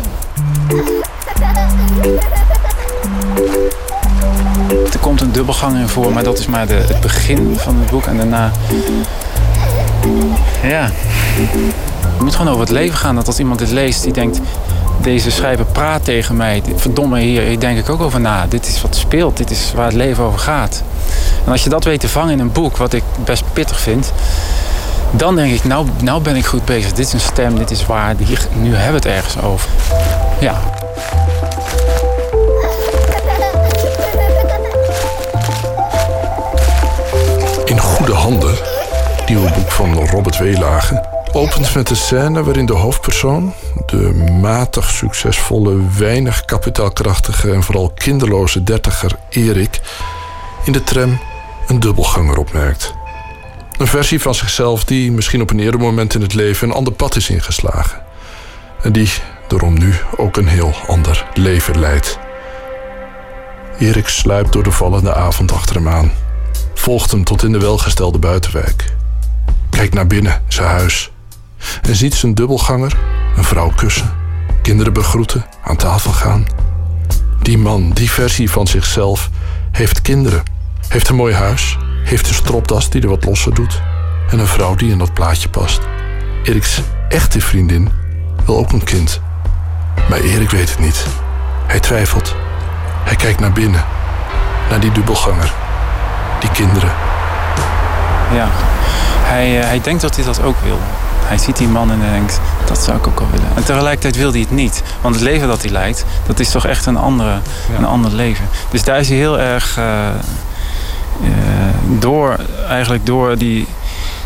[4.92, 7.90] Er komt een dubbelgang in voor, maar dat is maar de, het begin van het
[7.90, 8.06] boek.
[8.06, 8.50] En daarna.
[10.62, 10.90] Ja.
[12.12, 13.14] Het moet gewoon over het leven gaan.
[13.14, 14.40] Dat als iemand dit leest, die denkt:
[15.01, 16.62] deze schrijver praat tegen mij.
[16.76, 18.47] Verdomme, hier denk ik ook over na.
[18.47, 20.82] Dit is wat speelt, dit is waar het leven over gaat.
[21.44, 24.12] En als je dat weet te vangen in een boek, wat ik best pittig vind,
[25.10, 26.93] dan denk ik, nou, nou ben ik goed bezig.
[26.93, 28.14] Dit is een stem, dit is waar.
[28.18, 29.68] Hier, nu hebben we het ergens over.
[30.40, 30.60] Ja.
[37.64, 38.55] In goede handen,
[39.28, 43.52] nieuwe boek van Robert Weelage, opent met een scène waarin de hoofdpersoon,
[43.86, 49.80] de matig succesvolle, weinig kapitaalkrachtige en vooral kinderloze dertiger Erik,
[50.64, 51.18] in de tram
[51.66, 52.94] een dubbelganger opmerkt.
[53.78, 56.92] Een versie van zichzelf die misschien op een eerder moment in het leven een ander
[56.92, 58.02] pad is ingeslagen.
[58.82, 59.10] En die
[59.48, 62.18] daarom nu ook een heel ander leven leidt.
[63.78, 66.12] Erik sluipt door de vallende avond achter hem aan.
[66.74, 68.94] Volgt hem tot in de welgestelde buitenwijk.
[69.74, 71.10] Kijkt naar binnen, zijn huis.
[71.82, 72.96] En ziet zijn dubbelganger
[73.36, 74.12] een vrouw kussen.
[74.62, 76.46] Kinderen begroeten, aan tafel gaan.
[77.42, 79.30] Die man, die versie van zichzelf,
[79.72, 80.42] heeft kinderen.
[80.88, 83.82] Heeft een mooi huis heeft een stropdas die er wat losser doet
[84.30, 85.80] en een vrouw die in dat plaatje past.
[86.42, 87.90] Eriks echte vriendin
[88.44, 89.20] wil ook een kind.
[90.09, 91.06] Maar Erik weet het niet.
[91.66, 92.34] Hij twijfelt.
[93.05, 93.84] Hij kijkt naar binnen,
[94.70, 95.52] naar die dubbelganger,
[96.40, 96.92] die kinderen.
[98.32, 98.48] Ja,
[99.24, 100.78] hij, uh, hij denkt dat hij dat ook wil.
[101.24, 103.46] Hij ziet die man en hij denkt, dat zou ik ook al willen.
[103.55, 104.82] En tegelijkertijd wil hij het niet.
[105.01, 107.30] Want het leven dat hij leidt, dat is toch echt een, andere,
[107.70, 107.78] ja.
[107.78, 108.48] een ander leven.
[108.70, 109.78] Dus daar is hij heel erg...
[109.78, 109.84] Uh,
[111.22, 111.28] uh,
[111.98, 112.36] door,
[112.68, 113.66] eigenlijk door die,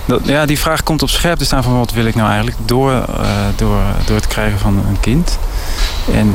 [0.05, 2.57] dat, ja, die vraag komt op scherp te staan van wat wil ik nou eigenlijk
[2.65, 3.05] door, uh,
[3.57, 5.39] door, door het krijgen van een kind.
[6.12, 6.35] En,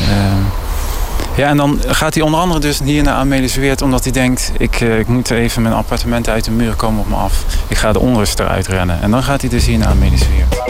[1.35, 4.79] ja, en dan gaat hij onder andere dus hier naar Amelisweert omdat hij denkt ik,
[4.79, 7.45] ik moet even mijn appartement uit de muur komen op me af.
[7.67, 9.01] Ik ga de onrust eruit rennen.
[9.01, 10.61] En dan gaat hij dus hier naar Amelisweert.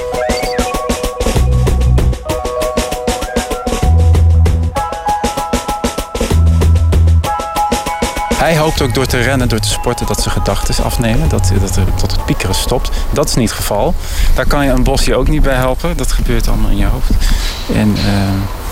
[8.35, 11.29] Hij hoopt ook door te rennen, door te sporten, dat zijn gedachten afnemen.
[11.29, 12.89] Dat, dat, dat het piekeren stopt.
[13.11, 13.93] Dat is niet het geval.
[14.35, 15.97] Daar kan je een bosje ook niet bij helpen.
[15.97, 17.09] Dat gebeurt allemaal in je hoofd.
[17.73, 18.62] En, uh,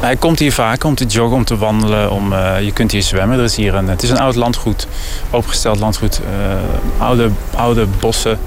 [0.00, 2.10] hij komt hier vaak om te joggen, om te wandelen.
[2.10, 3.38] Om, uh, je kunt hier zwemmen.
[3.38, 4.86] Er is hier een, het is een oud landgoed.
[5.30, 6.20] Opengesteld landgoed.
[6.20, 8.38] Uh, oude, oude bossen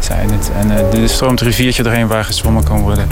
[0.00, 0.50] zijn het.
[0.58, 3.08] En er stroomt een riviertje doorheen waar gezwommen kan worden.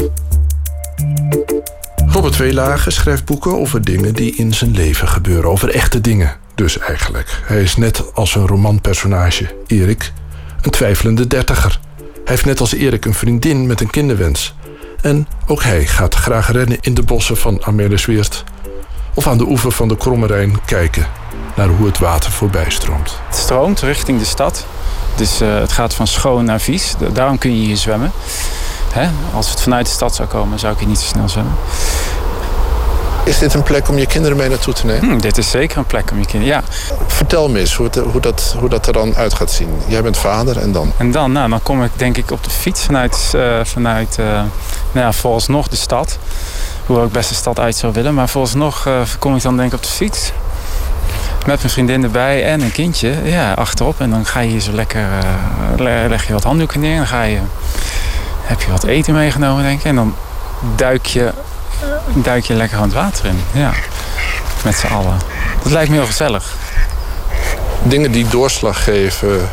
[2.07, 5.51] Robert Weelage schrijft boeken over dingen die in zijn leven gebeuren.
[5.51, 7.41] Over echte dingen dus eigenlijk.
[7.45, 10.13] Hij is net als een romanpersonage, Erik,
[10.63, 11.81] een twijfelende dertiger.
[11.97, 14.55] Hij heeft net als Erik een vriendin met een kinderwens.
[15.03, 18.45] En ook hij gaat graag rennen in de bossen van Amelisweert.
[19.15, 21.07] Of aan de oever van de Kromme Rijn kijken
[21.57, 23.19] naar hoe het water voorbij stroomt.
[23.27, 24.67] Het stroomt richting de stad.
[25.17, 26.95] Dus uh, het gaat van schoon naar vies.
[27.13, 28.13] Daarom kun je hier zwemmen.
[28.93, 29.09] Hè?
[29.35, 31.55] Als het vanuit de stad zou komen, zou ik hier niet zo snel zwemmen.
[33.27, 35.09] Is dit een plek om je kinderen mee naartoe te nemen?
[35.09, 36.63] Hmm, dit is zeker een plek om je kinderen, ja.
[37.07, 39.69] Vertel me eens hoe, het, hoe, dat, hoe dat er dan uit gaat zien.
[39.87, 40.93] Jij bent vader en dan?
[40.97, 44.27] En dan, nou, dan kom ik denk ik op de fiets vanuit, uh, vanuit uh,
[44.27, 46.19] nou ja, vooralsnog de stad.
[46.87, 48.15] Hoewel ik best de stad uit zou willen.
[48.15, 50.33] Maar vooralsnog uh, kom ik dan denk ik op de fiets.
[51.47, 54.01] Met mijn vriendin erbij en een kindje ja, achterop.
[54.01, 55.07] En dan ga je hier zo lekker,
[55.77, 56.93] leg je wat handdoeken neer.
[56.93, 57.39] En dan ga je,
[58.43, 59.85] heb je wat eten meegenomen denk ik.
[59.85, 60.15] En dan
[60.77, 61.33] duik je
[62.15, 63.41] duik je lekker aan het water in.
[63.53, 63.73] Ja,
[64.65, 65.17] met z'n allen.
[65.63, 66.57] Dat lijkt me heel gezellig.
[67.83, 69.51] Dingen die doorslag geven,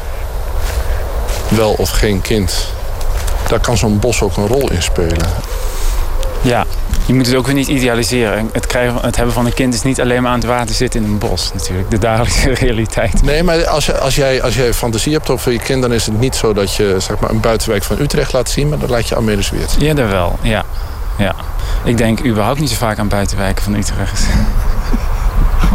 [1.47, 2.67] wel of geen kind.
[3.47, 5.27] Daar kan zo'n bos ook een rol in spelen.
[6.41, 6.65] Ja,
[7.05, 8.37] je moet het ook weer niet idealiseren.
[8.37, 10.75] En Het, krijgen, het hebben van een kind is niet alleen maar aan het water
[10.75, 11.91] zitten in een bos natuurlijk.
[11.91, 13.21] De dagelijkse realiteit.
[13.21, 15.81] Nee, maar als, als, jij, als jij fantasie hebt over je kind...
[15.81, 18.69] dan is het niet zo dat je zeg maar, een buitenwijk van Utrecht laat zien...
[18.69, 19.75] maar dan laat je Amelis Weert.
[19.79, 20.65] Eerder wel, ja.
[21.17, 21.35] Ja.
[21.83, 24.25] Ik denk überhaupt niet zo vaak aan buitenwijken van Utrecht.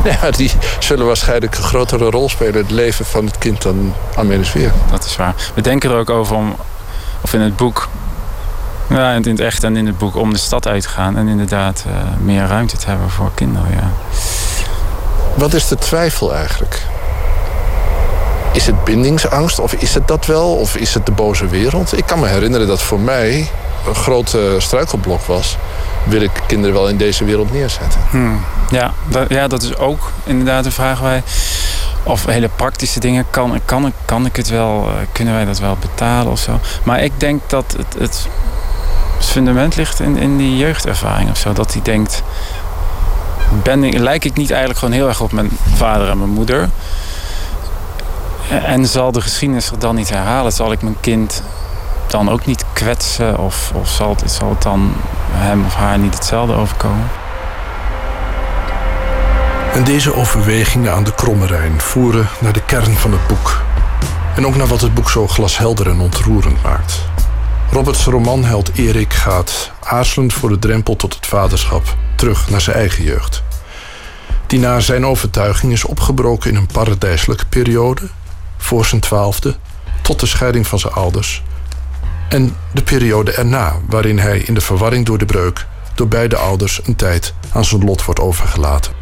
[0.04, 2.54] Ja, die zullen waarschijnlijk een grotere rol spelen...
[2.54, 4.74] in het leven van het kind dan Amelis Weert.
[4.90, 5.34] Dat is waar.
[5.54, 6.56] We denken er ook over om,
[7.20, 7.88] of in het boek...
[8.88, 11.16] Ja, in het echt en in het boek om de stad uit te gaan...
[11.16, 13.90] en inderdaad eh, meer ruimte te hebben voor kinderen, ja.
[15.34, 16.82] Wat is de twijfel eigenlijk?
[18.52, 20.56] Is het bindingsangst of is het dat wel?
[20.56, 21.98] Of is het de boze wereld?
[21.98, 23.50] Ik kan me herinneren dat voor mij
[23.86, 25.56] een grote struikelblok was...
[26.04, 28.00] wil ik kinderen wel in deze wereld neerzetten?
[28.10, 28.44] Hmm.
[28.70, 31.22] Ja, dat, ja, dat is ook inderdaad een vraag wij.
[32.02, 33.26] Of hele praktische dingen.
[33.30, 34.86] Kan, kan, kan ik het wel?
[34.88, 36.60] eh, Kunnen wij dat wel betalen of zo?
[36.82, 38.26] Maar ik denk dat het, het
[39.18, 41.52] fundament ligt in, in die jeugdervaring of zo.
[41.52, 42.22] Dat hij denkt.
[43.62, 46.68] Ben ik, lijk ik niet eigenlijk gewoon heel erg op mijn vader en mijn moeder?
[48.64, 50.52] En zal de geschiedenis zich dan niet herhalen?
[50.52, 51.42] Zal ik mijn kind
[52.10, 53.38] dan ook niet kwetsen?
[53.38, 54.94] Of, of zal, het, zal het dan
[55.30, 57.08] hem of haar niet hetzelfde overkomen?
[59.74, 63.62] En deze overwegingen aan de Kromme Rijn voeren naar de kern van het boek.
[64.34, 67.06] En ook naar wat het boek zo glashelder en ontroerend maakt.
[67.70, 73.04] Roberts romanheld Erik gaat, aarzelend voor de drempel tot het vaderschap, terug naar zijn eigen
[73.04, 73.42] jeugd.
[74.46, 78.08] Die naar zijn overtuiging is opgebroken in een paradijselijke periode,
[78.56, 79.56] voor zijn twaalfde,
[80.02, 81.42] tot de scheiding van zijn ouders.
[82.28, 86.80] En de periode erna, waarin hij in de verwarring door de breuk door beide ouders
[86.84, 88.92] een tijd aan zijn lot wordt overgelaten.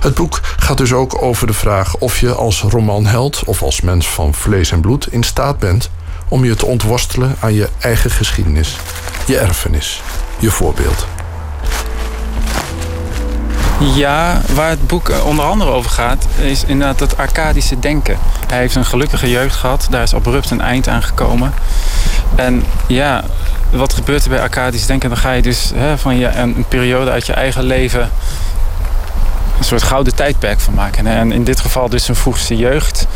[0.00, 4.08] Het boek gaat dus ook over de vraag of je als romanheld of als mens
[4.08, 5.90] van vlees en bloed in staat bent
[6.28, 8.76] om je te ontworstelen aan je eigen geschiedenis,
[9.26, 10.02] je erfenis,
[10.38, 11.06] je voorbeeld.
[13.80, 18.18] Ja, waar het boek eh, onder andere over gaat, is inderdaad dat Arcadische denken.
[18.46, 21.52] Hij heeft een gelukkige jeugd gehad, daar is abrupt een eind aan gekomen.
[22.34, 23.24] En ja,
[23.70, 25.08] wat gebeurt er bij Arcadisch denken?
[25.08, 28.10] Dan ga je dus hè, van je, een, een periode uit je eigen leven
[29.58, 31.06] een soort gouden tijdperk van maken.
[31.06, 33.06] En in dit geval dus zijn vroegste jeugd.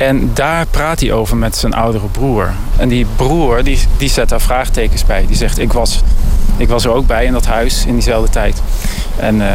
[0.00, 2.52] En daar praat hij over met zijn oudere broer.
[2.76, 5.26] En die broer die, die zet daar vraagtekens bij.
[5.26, 6.00] Die zegt, ik was,
[6.56, 8.62] ik was er ook bij in dat huis in diezelfde tijd.
[9.16, 9.48] En eh,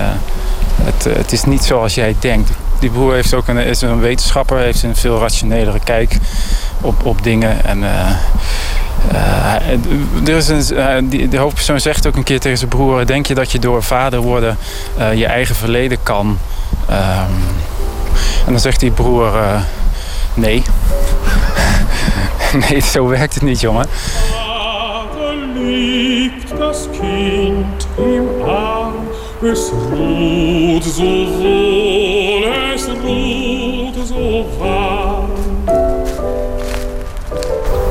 [0.83, 2.49] het, eh, het is niet zoals jij denkt.
[2.79, 6.17] Die broer heeft ook een, is een wetenschapper, heeft een veel rationelere kijk
[6.81, 7.65] op, op dingen.
[7.65, 8.09] En, eh,
[10.27, 13.35] er is een, die, de hoofdpersoon zegt ook een keer tegen zijn broer: Denk je
[13.35, 14.57] dat je door vader worden
[15.15, 16.37] je eigen verleden kan?
[16.89, 17.31] Ehm,
[18.45, 19.33] en dan zegt die broer:
[20.35, 20.63] Nee.
[22.69, 23.87] nee, zo werkt het niet, jongen.
[25.55, 28.93] liegt das Kind im Arm.
[29.41, 32.43] Es ruht so wohl,
[32.73, 35.29] es ruht so warm.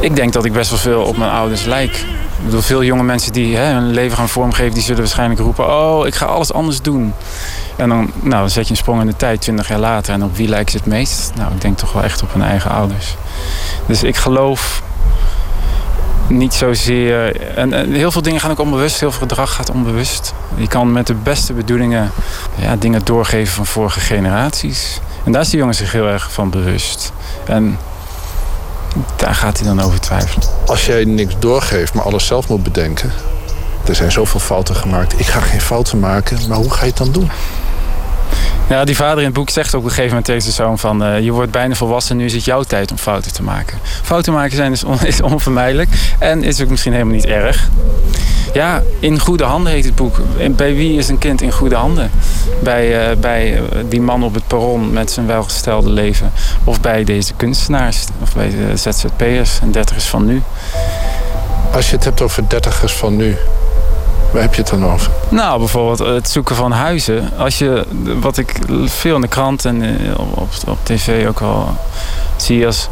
[0.01, 2.05] Ik denk dat ik best wel veel op mijn ouders lijk.
[2.45, 5.67] Ik bedoel, veel jonge mensen die hè, hun leven gaan vormgeven, die zullen waarschijnlijk roepen:
[5.67, 7.15] Oh, ik ga alles anders doen.
[7.77, 10.15] En dan, nou, dan zet je een sprong in de tijd, 20 jaar later.
[10.15, 11.33] En op wie lijkt ze het meest?
[11.37, 13.17] Nou, ik denk toch wel echt op hun eigen ouders.
[13.87, 14.83] Dus ik geloof
[16.29, 17.41] niet zozeer.
[17.57, 20.35] En, heel veel dingen gaan ook onbewust, heel veel gedrag gaat onbewust.
[20.57, 22.11] Je kan met de beste bedoelingen
[22.55, 25.01] ja, dingen doorgeven van vorige generaties.
[25.25, 27.13] En daar is die jongen zich heel erg van bewust.
[27.45, 27.79] En
[29.17, 30.49] daar gaat hij dan over twijfelen.
[30.67, 33.13] Als jij niks doorgeeft, maar alles zelf moet bedenken.
[33.89, 35.21] Er zijn zoveel fouten gemaakt.
[35.21, 37.31] Ik ga geen fouten maken, maar hoe ga je het dan doen?
[38.69, 41.05] Ja, die vader in het boek zegt op een gegeven moment tegen zijn zoon van...
[41.05, 43.79] eh, je wordt bijna volwassen, nu is het jouw tijd om fouten te maken.
[44.03, 44.85] Fouten maken zijn dus
[45.15, 45.89] is onvermijdelijk
[46.19, 47.69] en is ook misschien helemaal niet erg.
[48.55, 50.21] Ja, In Goede Handen heet het boek.
[50.51, 52.11] Bij wie is een kind in goede handen?
[52.63, 56.33] Bij, eh, bij eh, die man op het perron met zijn welgestelde leven.
[56.65, 58.05] Of bij deze kunstenaars.
[58.23, 60.43] Of bij de ZZP'ers en dertigers van nu.
[61.73, 63.37] Als je het hebt over dertigers van nu,
[64.35, 65.11] waar heb je het dan over?
[65.29, 67.31] Nou, bijvoorbeeld het zoeken van huizen.
[67.39, 67.87] Als je,
[68.21, 70.19] wat ik veel in de krant en eh,
[70.67, 71.77] op, tv ook al
[72.37, 72.89] zie als...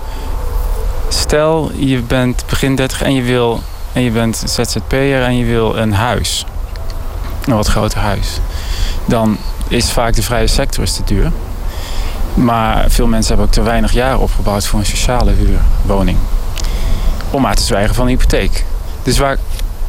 [1.08, 3.60] Stel, je bent begin 30 en je, wil,
[3.92, 6.46] en je bent ZZP'er en je wil een huis.
[7.44, 8.38] Een wat groter huis.
[9.04, 9.38] Dan
[9.68, 11.32] is vaak de vrije sector is te duur.
[12.34, 16.18] Maar veel mensen hebben ook te weinig jaren opgebouwd voor een sociale huurwoning.
[17.30, 18.64] Om maar te zwijgen van een hypotheek.
[19.02, 19.38] Dus waar,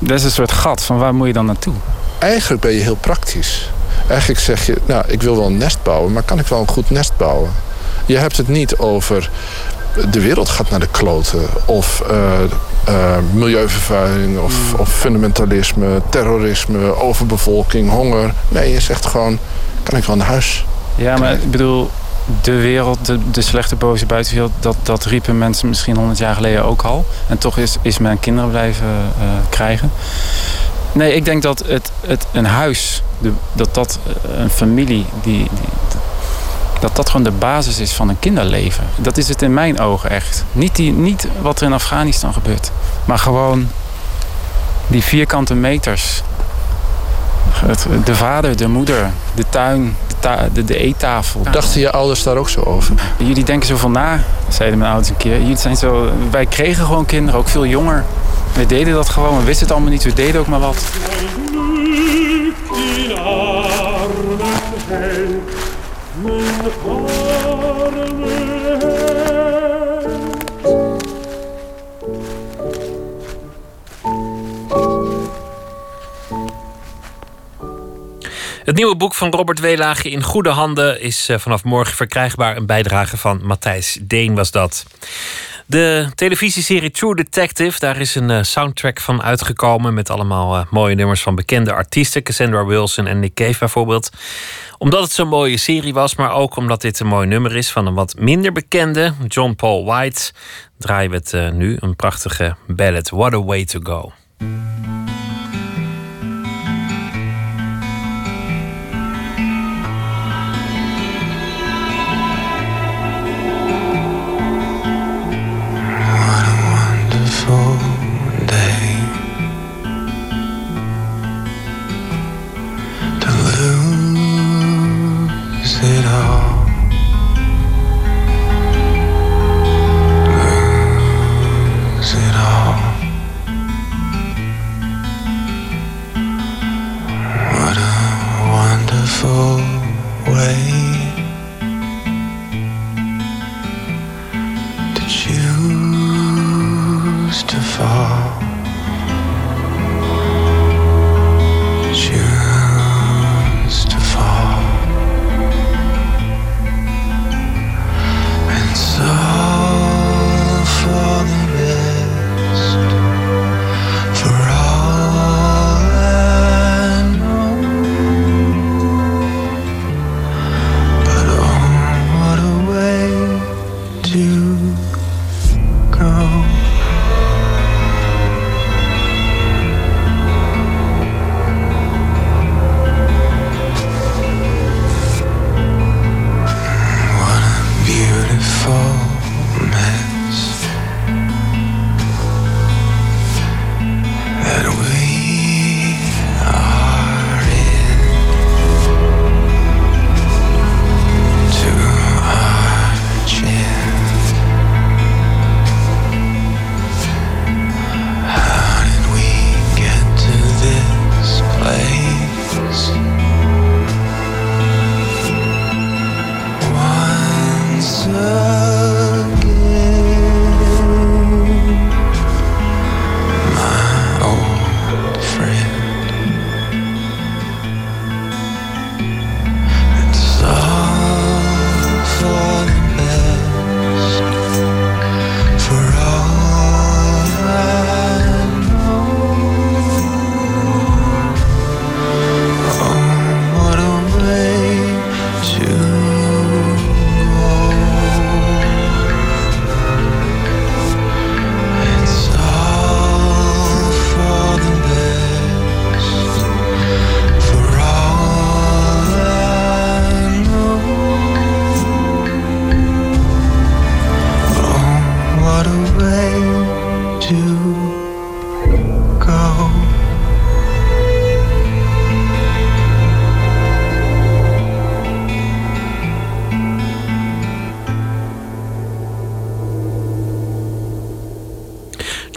[0.07, 1.73] dat is een soort gat van waar moet je dan naartoe?
[2.19, 3.69] Eigenlijk ben je heel praktisch.
[4.07, 6.67] Eigenlijk zeg je, nou, ik wil wel een nest bouwen, maar kan ik wel een
[6.67, 7.51] goed nest bouwen?
[8.05, 9.29] Je hebt het niet over
[10.11, 11.45] de wereld gaat naar de kloten.
[11.65, 12.43] Of eh,
[12.85, 18.33] eh, milieuvervuiling, of, of fundamentalisme, terrorisme, overbevolking, honger.
[18.49, 19.39] Nee, je zegt gewoon,
[19.83, 20.65] kan ik wel een huis?
[20.95, 21.89] Ja, maar ik bedoel,
[22.41, 26.65] de wereld, de, de slechte boze buitenwereld, dat, dat riepen mensen misschien honderd jaar geleden
[26.65, 27.05] ook al.
[27.27, 29.91] En toch is, is men kinderen blijven eh, krijgen.
[30.91, 33.99] Nee, ik denk dat het, het een huis, de, dat dat
[34.37, 35.67] een familie, die, die,
[36.79, 38.83] dat dat gewoon de basis is van een kinderleven.
[38.97, 40.43] Dat is het in mijn ogen echt.
[40.51, 42.71] Niet, die, niet wat er in Afghanistan gebeurt,
[43.05, 43.67] maar gewoon
[44.87, 46.21] die vierkante meters.
[48.03, 51.41] De vader, de moeder, de tuin, de, de, de eettafel.
[51.51, 52.95] Dachten je ouders daar ook zo over?
[53.17, 55.39] Jullie denken zoveel na, zeiden mijn ouders een keer.
[55.39, 58.03] Jullie zijn zo, wij kregen gewoon kinderen, ook veel jonger.
[58.53, 60.85] We deden dat gewoon, we wisten het allemaal niet, we deden ook maar wat.
[78.63, 82.57] Het nieuwe boek van Robert Weelage in goede handen is eh, vanaf morgen verkrijgbaar.
[82.57, 84.85] Een bijdrage van Matthijs Deen was dat.
[85.65, 89.93] De televisieserie True Detective, daar is een uh, soundtrack van uitgekomen.
[89.93, 92.23] Met allemaal uh, mooie nummers van bekende artiesten.
[92.23, 94.09] Cassandra Wilson en Nick Cave bijvoorbeeld.
[94.77, 97.85] Omdat het zo'n mooie serie was, maar ook omdat dit een mooi nummer is van
[97.85, 100.31] een wat minder bekende, John Paul White.
[100.77, 103.09] Draaien we het nu, een prachtige ballad.
[103.09, 104.11] What a way to go.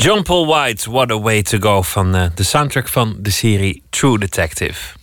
[0.07, 3.83] John Paul White, What a Way to Go van eh, de soundtrack van de serie
[3.91, 4.97] True Detective.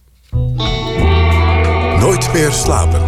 [2.00, 3.02] Nooit meer slapen.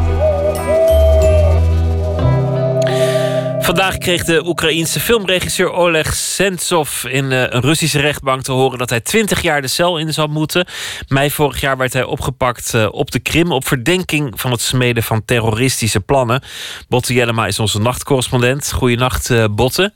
[3.64, 8.90] Vandaag kreeg de Oekraïense filmregisseur Oleg Sentsov in eh, een Russische rechtbank te horen dat
[8.90, 10.66] hij 20 jaar de cel in zal moeten.
[11.08, 15.04] Mei vorig jaar werd hij opgepakt eh, op de Krim op verdenking van het smeden
[15.04, 16.42] van terroristische plannen.
[16.88, 18.72] Botte Jellema is onze nachtcorrespondent.
[18.72, 19.94] Goedenacht, uh, Botte.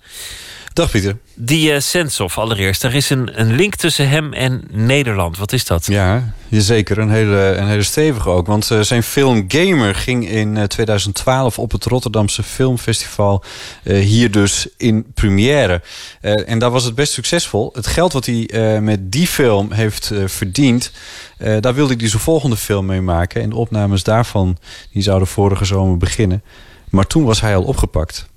[0.80, 1.18] Dag Pieter.
[1.36, 5.38] Die uh, Sensov allereerst, er is een, een link tussen hem en Nederland.
[5.38, 5.86] Wat is dat?
[5.86, 6.98] Ja, zeker.
[6.98, 8.48] Een hele, een hele stevige ook.
[8.48, 13.44] Want uh, zijn film Gamer ging in uh, 2012 op het Rotterdamse Filmfestival
[13.84, 15.82] hier dus in première.
[16.22, 17.70] en daar was het best succesvol.
[17.74, 18.50] Het geld wat hij
[18.82, 20.92] met die film heeft verdiend...
[21.38, 23.42] daar wilde hij zijn volgende film mee maken.
[23.42, 24.58] En de opnames daarvan
[24.92, 26.44] die zouden vorige zomer beginnen.
[26.90, 28.28] Maar toen was hij al opgepakt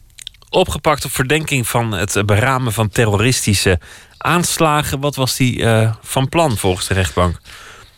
[0.52, 3.78] opgepakt op verdenking van het beramen van terroristische
[4.18, 5.00] aanslagen.
[5.00, 7.40] Wat was die uh, van plan volgens de rechtbank?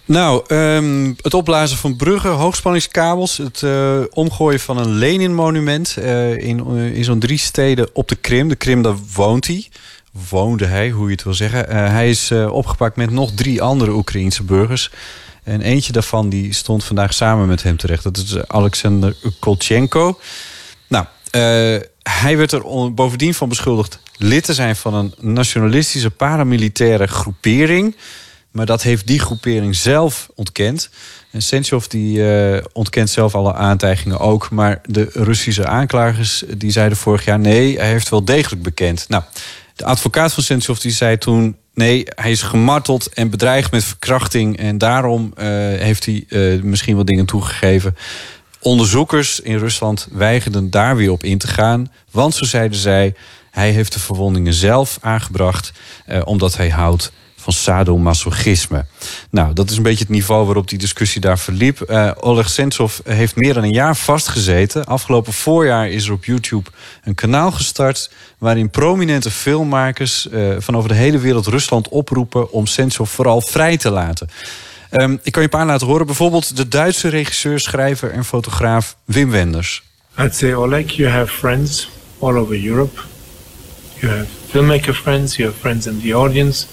[0.04, 3.36] Nou, um, het opblazen van bruggen, hoogspanningskabels...
[3.36, 8.48] het uh, omgooien van een Lenin-monument uh, in, in zo'n drie steden op de Krim.
[8.48, 9.68] De Krim, daar woont hij.
[10.30, 11.68] Woonde hij, hoe je het wil zeggen.
[11.90, 14.90] hij is opgepakt met nog drie andere Oekraïense burgers.
[15.42, 18.02] En eentje daarvan die stond vandaag samen met hem terecht.
[18.02, 20.18] Dat is Alexander Kolchenko.
[21.34, 27.96] Nou, hij werd er bovendien van beschuldigd lid te zijn van een nationalistische paramilitaire groepering.
[28.50, 30.90] Maar dat heeft die groepering zelf ontkend.
[31.30, 34.50] En Sentsov die uh, ontkent zelf alle aantijgingen ook.
[34.50, 37.38] Maar de Russische aanklagers die zeiden vorig jaar...
[37.38, 39.08] nee, hij heeft wel degelijk bekend.
[39.08, 39.22] Nou,
[39.76, 41.56] de advocaat van Sentsov die zei toen...
[41.74, 44.58] nee, hij is gemarteld en bedreigd met verkrachting...
[44.58, 45.44] en daarom uh,
[45.78, 46.26] heeft hij
[46.62, 47.96] misschien wat dingen toegegeven.
[48.64, 51.92] Onderzoekers in Rusland weigerden daar weer op in te gaan.
[52.10, 53.14] Want, zo zeiden zij,
[53.50, 55.72] hij heeft de verwondingen zelf aangebracht...
[56.06, 58.86] Eh, omdat hij houdt van sadomasochisme.
[59.30, 61.84] Nou, dat is een beetje het niveau waarop die discussie daar verliep.
[61.90, 64.84] Uh, Oleg Sentsov heeft meer dan een jaar vastgezeten.
[64.84, 66.70] Afgelopen voorjaar is er op YouTube
[67.02, 68.10] een kanaal gestart...
[68.38, 72.52] waarin prominente filmmakers uh, van over de hele wereld Rusland oproepen...
[72.52, 74.28] om Sentsov vooral vrij te laten.
[75.00, 76.06] Um, ik kan je een paar laten horen.
[76.06, 79.82] Bijvoorbeeld de Duitse regisseur, schrijver en fotograaf Wim Wenders.
[80.18, 81.88] I'd say, Oleg, you have friends
[82.18, 83.00] all over Europe.
[84.00, 86.66] You have filmmaker friends, you have friends in the audience.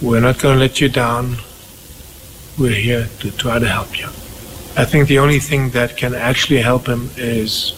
[0.00, 1.36] We're not going to let you down.
[2.56, 4.08] We're here to try to help you.
[4.76, 7.74] I think the only thing that can actually help him is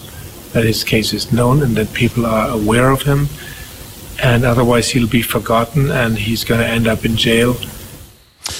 [0.52, 3.28] that his case is known and that people are aware of him.
[4.22, 7.56] And otherwise, he'll be forgotten and he's going to end up in jail.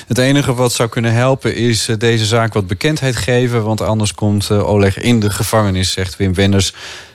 [0.07, 3.65] Het enige wat zou kunnen helpen is eh, deze zaak wat bekendheid geven.
[3.65, 6.75] Want anders komt eh, Oleg in de gevangenis, zegt Wim Wenders.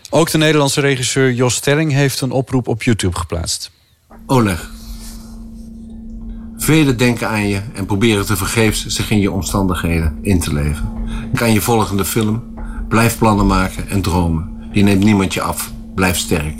[0.09, 3.71] Ook de Nederlandse regisseur Jos Stelling heeft een oproep op YouTube geplaatst.
[4.25, 4.69] Oleg.
[6.57, 10.89] Velen denken aan je en proberen te vergeefs zich in je omstandigheden in te leven.
[11.33, 12.43] Kan je volgende film.
[12.87, 14.69] Blijf plannen maken en dromen.
[14.71, 15.71] Die neemt niemand je af.
[15.95, 16.55] Blijf sterk.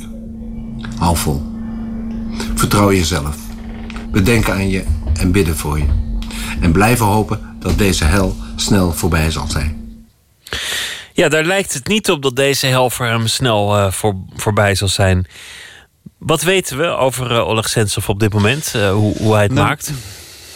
[0.98, 1.42] Hou vol.
[2.56, 3.38] Vertrouw jezelf.
[4.12, 4.84] Bedenken aan je
[5.20, 5.86] en bidden voor je.
[6.62, 9.78] En blijven hopen dat deze hel snel voorbij zal zijn.
[11.14, 14.76] Ja, daar lijkt het niet op dat deze hel voor hem snel uh, voor, voorbij
[14.76, 15.28] zal zijn.
[16.18, 18.74] Wat weten we over uh, Oleg Sentsov op dit moment?
[18.76, 19.92] Uh, hoe, hoe hij het nou, maakt?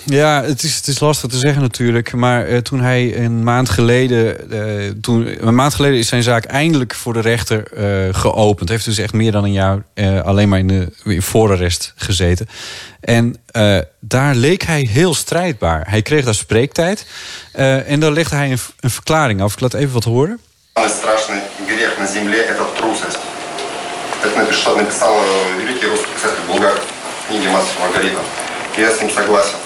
[0.04, 2.12] Ja, het is, het is lastig te zeggen natuurlijk.
[2.12, 4.36] Maar uh, toen hij een maand geleden.
[4.52, 8.68] Uh, toen, een maand geleden is zijn zaak eindelijk voor de rechter uh, geopend.
[8.68, 9.82] Heeft dus echt meer dan een jaar
[10.22, 12.48] alleen maar in de in voorarrest gezeten.
[13.00, 13.36] En
[14.00, 15.86] daar leek hij heel strijdbaar.
[15.88, 17.06] Hij kreeg daar spreektijd.
[17.86, 19.52] en daar legde hij een, een verklaring af.
[19.52, 20.40] Ik laat even wat horen.
[20.86, 23.18] страшный грех на земле – это трусость.
[24.22, 25.20] Это написал, написал
[25.58, 26.84] великий русский писатель Булгаков
[27.24, 28.20] в книге «Мастер Маргарита».
[28.76, 29.56] Я с ним согласен.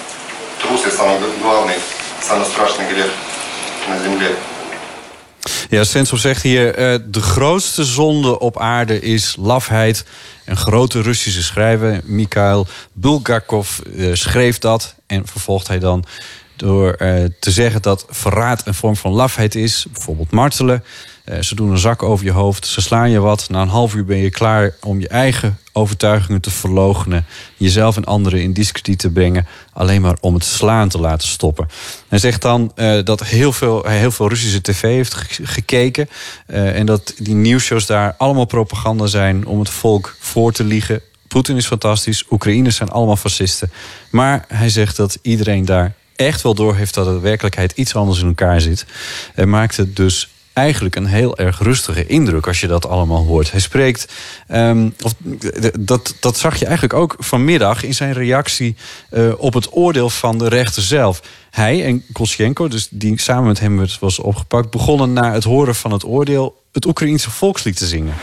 [0.60, 1.78] Трусость – самый главный,
[2.20, 3.10] самый страшный грех
[3.88, 4.36] на земле.
[5.70, 10.04] Ja, Sensov zegt hier: uh, de grootste zonde op aarde is lafheid.
[10.44, 14.94] Een grote Russische schrijver, Mikhail Bulgakov, uh, schreef dat.
[15.06, 16.04] En vervolgt hij dan
[16.56, 19.86] door uh, te zeggen dat verraad een vorm van lafheid is.
[19.92, 20.84] Bijvoorbeeld martelen.
[21.29, 23.49] Uh, ze doen een zak over je hoofd, ze slaan je wat.
[23.49, 27.25] Na een half uur ben je klaar om je eigen overtuigingen te verloochenen.
[27.57, 29.47] Jezelf en anderen in discrediet te brengen.
[29.73, 31.67] Alleen maar om het slaan te laten stoppen.
[32.07, 36.09] Hij zegt dan uh, dat heel veel, hij heel veel Russische tv heeft gekeken.
[36.47, 41.01] Uh, en dat die nieuwsshows daar allemaal propaganda zijn om het volk voor te liegen.
[41.27, 43.71] Poetin is fantastisch, Oekraïners zijn allemaal fascisten.
[44.09, 48.19] Maar hij zegt dat iedereen daar echt wel door heeft dat de werkelijkheid iets anders
[48.19, 48.85] in elkaar zit.
[49.35, 53.51] En maakt het dus eigenlijk een heel erg rustige indruk als je dat allemaal hoort.
[53.51, 54.13] Hij spreekt,
[54.51, 55.13] um, of,
[55.79, 58.75] dat, dat zag je eigenlijk ook vanmiddag in zijn reactie
[59.11, 61.21] uh, op het oordeel van de rechter zelf.
[61.49, 65.91] Hij en Kolchenko, dus die samen met hem was opgepakt, begonnen na het horen van
[65.91, 68.13] het oordeel het Oekraïense volkslied te zingen.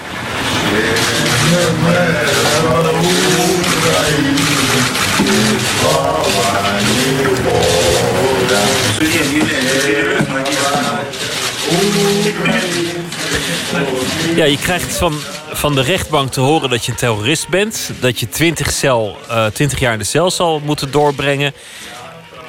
[14.37, 15.15] Ja, je krijgt van,
[15.53, 17.91] van de rechtbank te horen dat je een terrorist bent.
[18.01, 21.53] Dat je 20, cel, eh 20 jaar in de cel zal moeten doorbrengen.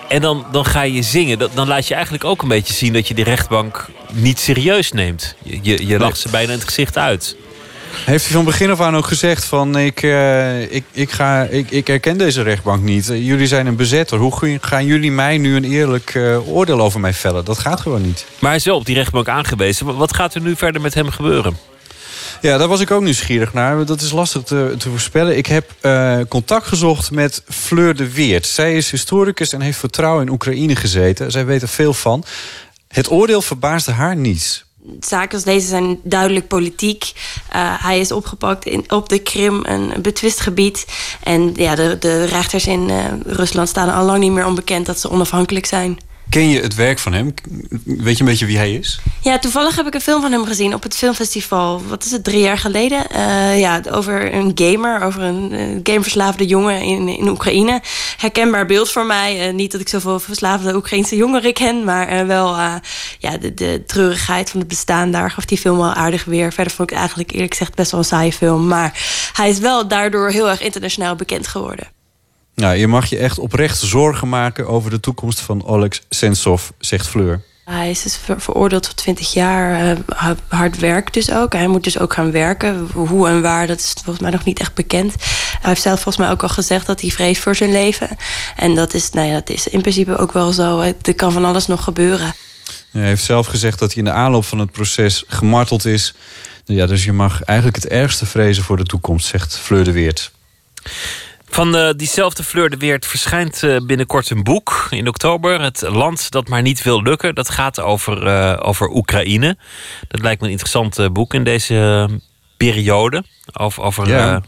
[0.07, 1.39] En dan, dan ga je zingen.
[1.39, 4.91] Dat, dan laat je eigenlijk ook een beetje zien dat je die rechtbank niet serieus
[4.91, 5.35] neemt.
[5.43, 7.35] Je, je, je lacht ze bijna in het gezicht uit.
[8.05, 11.71] Heeft hij van begin af aan ook gezegd van ik, eh, ik, ik, ga, ik,
[11.71, 13.09] ik herken deze rechtbank niet.
[13.09, 14.17] Eh, Jullie zijn een bezetter.
[14.17, 17.45] Hoe gaan jullie mij nu een eerlijk eh, oordeel over mij vellen?
[17.45, 18.25] Dat gaat gewoon niet.
[18.39, 19.97] Maar hij is wel op die rechtbank aangewezen.
[19.97, 21.57] Wat- gaat er nu verder met hem gebeuren?
[22.41, 23.85] Ja, daar was ik ook nieuwsgierig naar.
[23.85, 25.37] Dat is lastig te, te voorspellen.
[25.37, 25.71] Ik heb
[26.29, 28.45] contact gezocht met Fleur de Weert.
[28.45, 31.31] Zij is historicus en heeft vertrouwen in Oekraïne gezeten.
[31.31, 32.23] Zij weet er veel van.
[32.87, 34.64] Het oordeel verbaasde haar niets.
[34.99, 37.11] Zaken als deze zijn duidelijk politiek.
[37.49, 40.85] Eh, hij is opgepakt in, op de Krim, een betwist gebied.
[41.23, 44.99] En ja, de, de rechters in eh, Rusland staan al lang niet meer onbekend dat
[44.99, 45.99] ze onafhankelijk zijn.
[46.35, 47.33] Ken je het werk van hem?
[47.83, 48.99] Weet je een beetje wie hij is?
[49.21, 51.81] Ja, toevallig heb ik een film van hem gezien op het filmfestival.
[51.87, 53.09] Wat is het, drie jaar geleden?
[53.09, 57.81] Eh, ja, over een gamer, over een eh, gameverslaafde jongen in, in Oekraïne.
[58.17, 59.47] Herkenbaar beeld voor mij.
[59.47, 62.55] Eh, niet dat ik zoveel verslaafde Oekraïnse jongeren ken, maar wel
[63.19, 66.53] ja, de, de treurigheid van het bestaan daar gaf die film wel aardig weer.
[66.53, 68.67] Verder vond ik het eigenlijk eerlijk gezegd best wel een saaie film.
[68.67, 68.99] Maar
[69.33, 71.87] hij is wel daardoor heel erg internationaal bekend geworden.
[72.55, 77.07] Nou, je mag je echt oprecht zorgen maken over de toekomst van Oleg Sentsov, zegt
[77.07, 77.41] Fleur.
[77.65, 81.53] Hij is dus ver- veroordeeld tot 20 jaar eh, ha- hard werk dus ook.
[81.53, 82.87] Hij moet dus ook gaan werken.
[82.93, 85.13] Hoe en waar, dat is volgens mij nog niet echt bekend.
[85.59, 88.09] Hij heeft zelf volgens mij ook al gezegd dat hij vreest voor zijn leven.
[88.55, 90.79] En dat is, nou ja, dat is in principe ook wel zo.
[90.79, 92.33] Het- Er kan van alles nog gebeuren.
[92.91, 96.13] Hij heeft zelf gezegd dat hij in de aanloop van het proces gemarteld is.
[96.65, 100.31] Ja, dus je mag eigenlijk het ergste vrezen voor de toekomst, zegt Fleur de Weert.
[101.55, 105.61] Van eh, diezelfde Fleur de Weert verschijnt eh, binnenkort een boek in oktober.
[105.61, 107.35] Het land dat maar niet wil lukken.
[107.35, 109.57] Dat gaat over, eh, over Oekraïne.
[110.07, 112.09] Dat lijkt me een interessant boek in deze
[112.57, 113.23] periode.
[113.53, 114.41] Over, over Ja.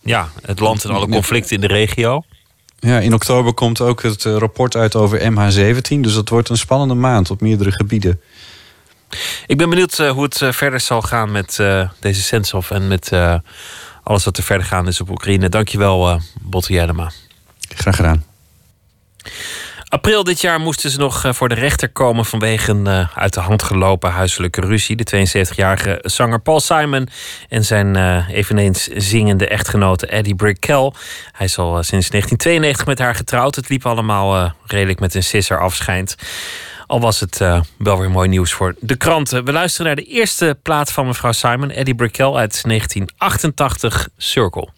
[0.00, 0.28] ja.
[0.42, 2.22] het land en alle conflicten in de regio.
[2.78, 6.00] Ja, in oktober komt ook het rapport uit over MH17.
[6.00, 8.20] Dus dat wordt een spannende maand op meerdere gebieden.
[9.46, 11.56] Ik ben benieuwd hoe het verder zal gaan met
[12.00, 12.70] deze Sentsov...
[12.70, 13.10] en met
[14.02, 15.48] alles wat er verder gaan is op Oekraïne.
[15.48, 17.10] Dankjewel, eh Botte Jellema.
[17.74, 18.24] Graag gedaan.
[19.88, 23.34] April dit jaar moesten ze nog eh, voor de rechter komen vanwege een eh, uit
[23.34, 24.96] de hand gelopen huiselijke ruzie.
[24.96, 27.08] De 72-jarige zanger Paul Simon
[27.48, 27.96] en zijn
[28.26, 30.92] eveneens zingende echtgenote Eddie Brickell.
[31.32, 33.54] Hij is al sinds 1992 met haar getrouwd.
[33.54, 36.16] Het liep allemaal redelijk met een sisser afschijnt.
[36.90, 39.44] Al was het eh, wel weer mooi nieuws voor de kranten.
[39.44, 44.68] We luisteren naar de eerste plaat van mevrouw Simon, Eddie Brickell uit 1988, Circle.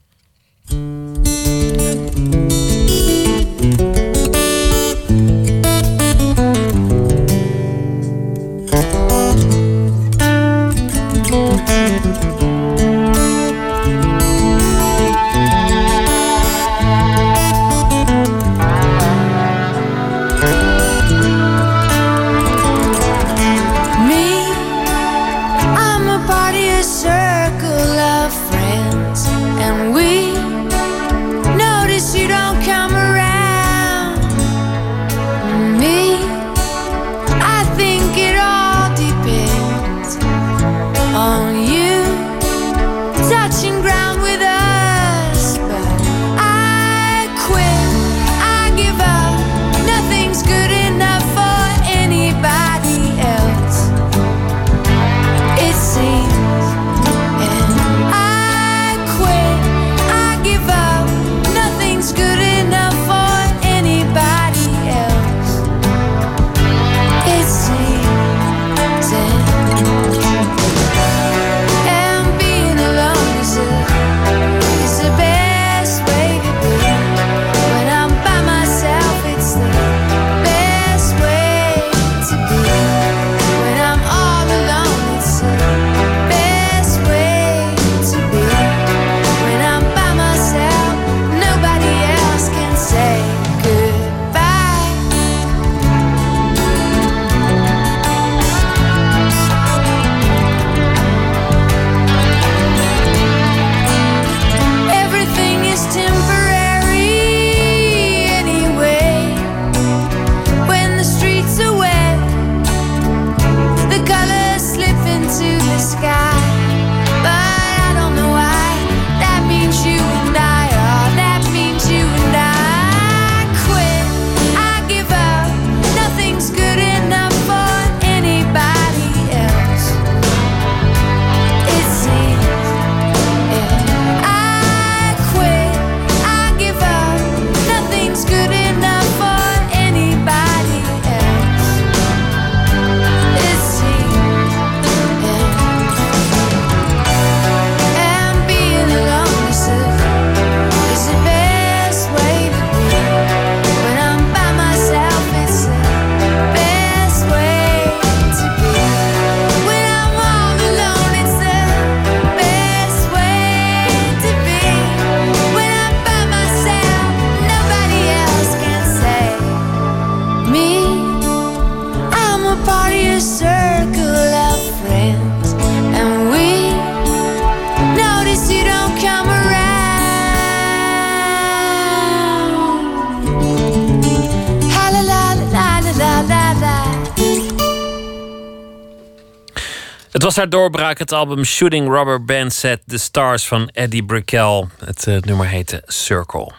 [190.33, 194.65] Was haar doorbraak, het album Shooting Rubber Band Set The Stars van Eddie Brickell.
[194.85, 196.53] Het uh, nummer heette Circle.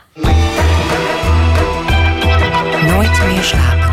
[2.86, 3.92] Nooit meer slapen.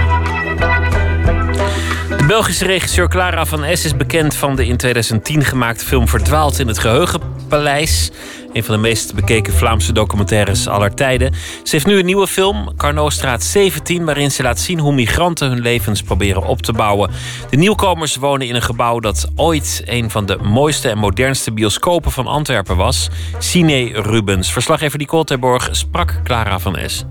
[2.17, 6.59] De Belgische regisseur Clara van Es is bekend van de in 2010 gemaakte film Verdwaald
[6.59, 8.11] in het Geheugenpaleis.
[8.61, 11.33] Een van de meest bekeken Vlaamse documentaires aller tijden.
[11.63, 15.61] Ze heeft nu een nieuwe film, Carnotstraat 17, waarin ze laat zien hoe migranten hun
[15.61, 17.11] levens proberen op te bouwen.
[17.51, 22.13] De nieuwkomers wonen in een gebouw dat ooit een van de mooiste en modernste bioscopen
[22.13, 23.09] van Antwerpen was.
[23.39, 24.53] Cine Rubens.
[24.53, 27.05] Verslaggever Nicole Terborg sprak Clara van Es.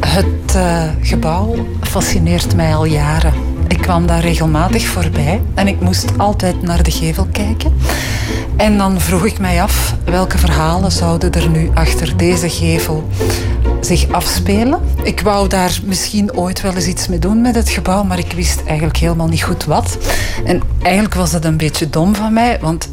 [0.00, 3.47] Het uh, gebouw fascineert mij al jaren.
[3.88, 7.76] Kwam daar regelmatig voorbij en ik moest altijd naar de gevel kijken.
[8.56, 13.08] En dan vroeg ik mij af welke verhalen zouden er nu achter deze gevel
[13.80, 14.80] zich afspelen.
[15.02, 18.32] Ik wou daar misschien ooit wel eens iets mee doen met het gebouw, maar ik
[18.32, 19.98] wist eigenlijk helemaal niet goed wat.
[20.44, 22.88] En eigenlijk was dat een beetje dom van mij, want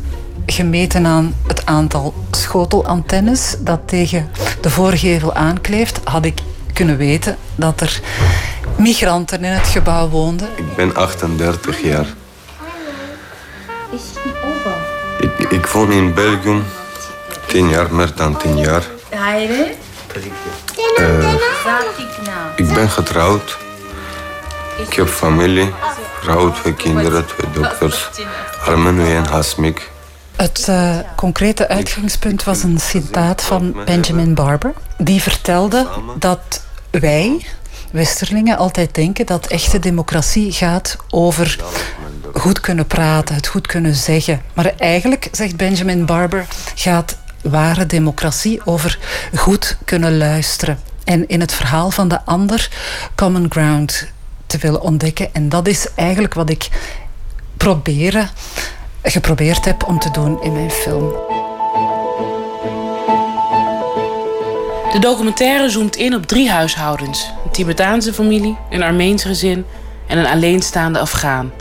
[0.45, 4.29] gemeten aan het aantal schotelantennes dat tegen
[4.61, 6.41] de voorgevel aankleeft, had ik
[6.73, 8.01] kunnen weten dat er
[8.77, 10.49] migranten in het gebouw woonden.
[10.55, 12.05] Ik ben 38 jaar.
[15.19, 16.61] Ik, ik woon in België
[17.47, 18.83] 10 jaar, meer dan 10 jaar.
[20.99, 21.33] Uh,
[22.55, 23.57] ik ben getrouwd.
[24.77, 25.73] Ik heb familie,
[26.21, 28.09] vrouw, twee kinderen, twee dokters.
[28.65, 29.91] Armenu en Hasmik.
[30.35, 34.73] Het uh, concrete uitgangspunt was een citaat van Benjamin Barber.
[34.97, 35.87] Die vertelde
[36.19, 37.45] dat wij,
[37.91, 41.63] Westerlingen, altijd denken dat echte democratie gaat over
[42.33, 44.41] goed kunnen praten, het goed kunnen zeggen.
[44.53, 48.99] Maar eigenlijk, zegt Benjamin Barber, gaat ware democratie over
[49.35, 50.79] goed kunnen luisteren.
[51.03, 52.69] En in het verhaal van de ander
[53.15, 54.07] common ground
[54.45, 55.33] te willen ontdekken.
[55.33, 56.69] En dat is eigenlijk wat ik
[57.57, 58.29] proberen,
[59.03, 61.13] geprobeerd heb om te doen in mijn film.
[64.95, 69.65] De documentaire zoomt in op drie huishoudens: een Tibetaanse familie, een Armeens gezin
[70.07, 71.51] en een alleenstaande Afghaan.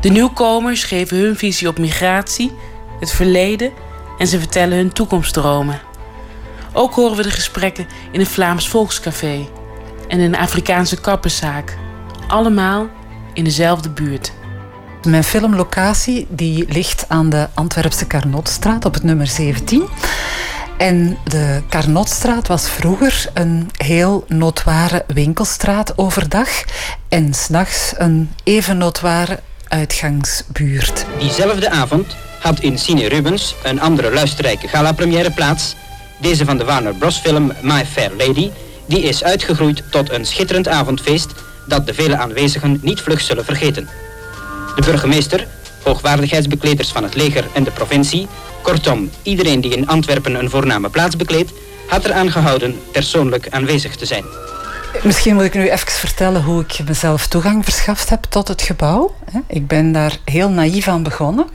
[0.00, 2.52] De nieuwkomers geven hun visie op migratie,
[3.00, 3.72] het verleden
[4.18, 5.80] en ze vertellen hun toekomstdromen.
[6.72, 9.46] Ook horen we de gesprekken in een Vlaams volkscafé
[10.08, 11.76] en een Afrikaanse kapperszaak.
[12.28, 12.88] Allemaal
[13.32, 14.32] in dezelfde buurt.
[15.02, 19.88] Mijn filmlocatie die ligt aan de Antwerpse Carnotstraat op het nummer 17.
[20.76, 26.48] En de Carnotstraat was vroeger een heel notoire winkelstraat overdag
[27.08, 31.06] en s'nachts een even notoire uitgangsbuurt.
[31.18, 35.74] Diezelfde avond had in Cine Rubens een andere luisterrijke gala-première plaats.
[36.20, 37.18] Deze van de Warner Bros.
[37.18, 38.50] film My Fair Lady,
[38.86, 41.28] die is uitgegroeid tot een schitterend avondfeest
[41.66, 43.88] dat de vele aanwezigen niet vlug zullen vergeten.
[44.74, 45.46] De burgemeester,
[45.82, 48.28] hoogwaardigheidsbekleders van het leger en de provincie,
[48.66, 51.52] kortom iedereen die in Antwerpen een voorname plaats bekleedt,
[51.86, 54.24] had er aangehouden persoonlijk aanwezig te zijn.
[55.02, 59.14] Misschien moet ik nu even vertellen hoe ik mezelf toegang verschaft heb tot het gebouw.
[59.46, 61.46] Ik ben daar heel naïef aan begonnen.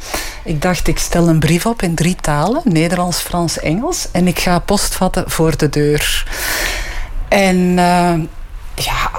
[0.43, 4.07] Ik dacht, ik stel een brief op in drie talen: Nederlands, Frans, Engels.
[4.11, 6.25] En ik ga post vatten voor de deur.
[7.27, 8.13] En uh,
[8.75, 9.11] ja,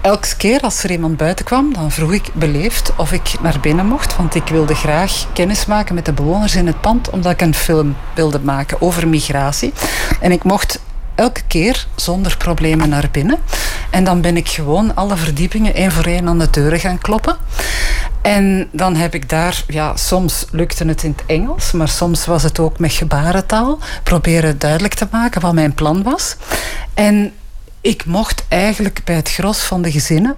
[0.00, 3.86] elke keer als er iemand buiten kwam, dan vroeg ik beleefd of ik naar binnen
[3.86, 4.16] mocht.
[4.16, 7.54] Want ik wilde graag kennis maken met de bewoners in het pand, omdat ik een
[7.54, 9.72] film wilde maken over migratie.
[10.20, 10.80] En ik mocht
[11.14, 13.38] elke keer zonder problemen naar binnen.
[13.90, 17.36] En dan ben ik gewoon alle verdiepingen één voor één aan de deuren gaan kloppen.
[18.22, 22.42] En dan heb ik daar, ja, soms lukte het in het Engels, maar soms was
[22.42, 23.78] het ook met gebarentaal.
[24.02, 26.36] Proberen duidelijk te maken wat mijn plan was.
[26.94, 27.32] En
[27.80, 30.36] ik mocht eigenlijk bij het gros van de gezinnen,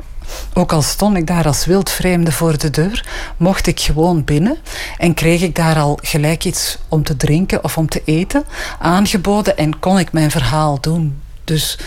[0.55, 3.06] ook al stond ik daar als wildvreemde voor de deur,
[3.36, 4.59] mocht ik gewoon binnen
[4.98, 8.44] en kreeg ik daar al gelijk iets om te drinken of om te eten
[8.78, 11.20] aangeboden en kon ik mijn verhaal doen.
[11.44, 11.78] Dus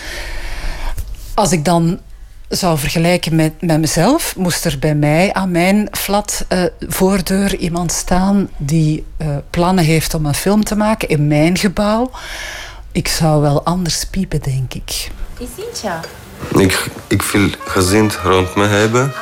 [1.34, 2.00] als ik dan
[2.48, 7.92] zou vergelijken met, met mezelf, moest er bij mij aan mijn flat uh, voordeur iemand
[7.92, 12.10] staan die uh, plannen heeft om een film te maken in mijn gebouw.
[12.96, 15.10] Ik zou wel anders piepen, denk ik.
[16.56, 19.12] Ik, ik wil gezin rond me hebben.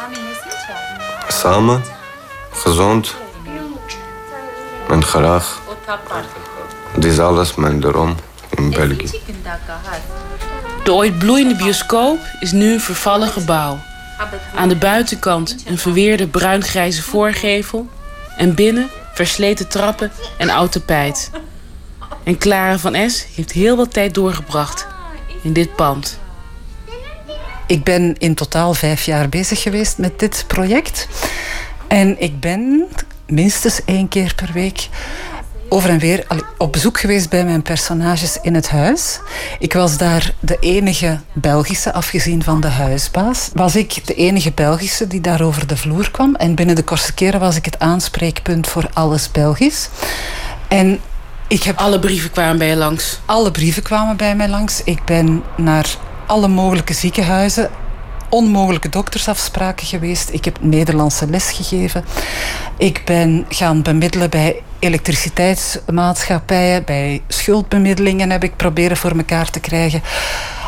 [1.28, 1.82] Samen,
[2.52, 3.14] gezond
[4.88, 5.60] en graag.
[6.94, 8.16] Dit is alles mijn droom
[8.56, 9.20] in België.
[10.84, 13.78] De ooit bloeiende bioscoop is nu een vervallen gebouw.
[14.54, 17.88] Aan de buitenkant een verweerde bruingrijze voorgevel.
[18.36, 21.30] En binnen versleten trappen en oud tapijt.
[22.24, 23.26] En Clara van S.
[23.34, 24.86] heeft heel wat tijd doorgebracht
[25.42, 26.18] in dit pand.
[27.66, 31.08] Ik ben in totaal vijf jaar bezig geweest met dit project.
[31.88, 32.84] En ik ben
[33.26, 34.88] minstens één keer per week
[35.68, 36.26] over en weer
[36.58, 39.20] op bezoek geweest bij mijn personages in het huis.
[39.58, 43.50] Ik was daar de enige Belgische, afgezien van de huisbaas.
[43.54, 46.34] Was ik de enige Belgische die daar over de vloer kwam.
[46.34, 49.88] En binnen de kortste keren was ik het aanspreekpunt voor alles Belgisch.
[50.68, 51.00] En
[51.48, 51.78] ik heb...
[51.78, 53.20] Alle brieven kwamen bij je langs?
[53.24, 54.82] Alle brieven kwamen bij mij langs.
[54.84, 55.96] Ik ben naar
[56.26, 57.70] alle mogelijke ziekenhuizen
[58.34, 60.28] onmogelijke doktersafspraken geweest.
[60.32, 62.04] Ik heb Nederlandse les gegeven.
[62.78, 70.02] Ik ben gaan bemiddelen bij elektriciteitsmaatschappijen, bij schuldbemiddelingen heb ik proberen voor elkaar te krijgen.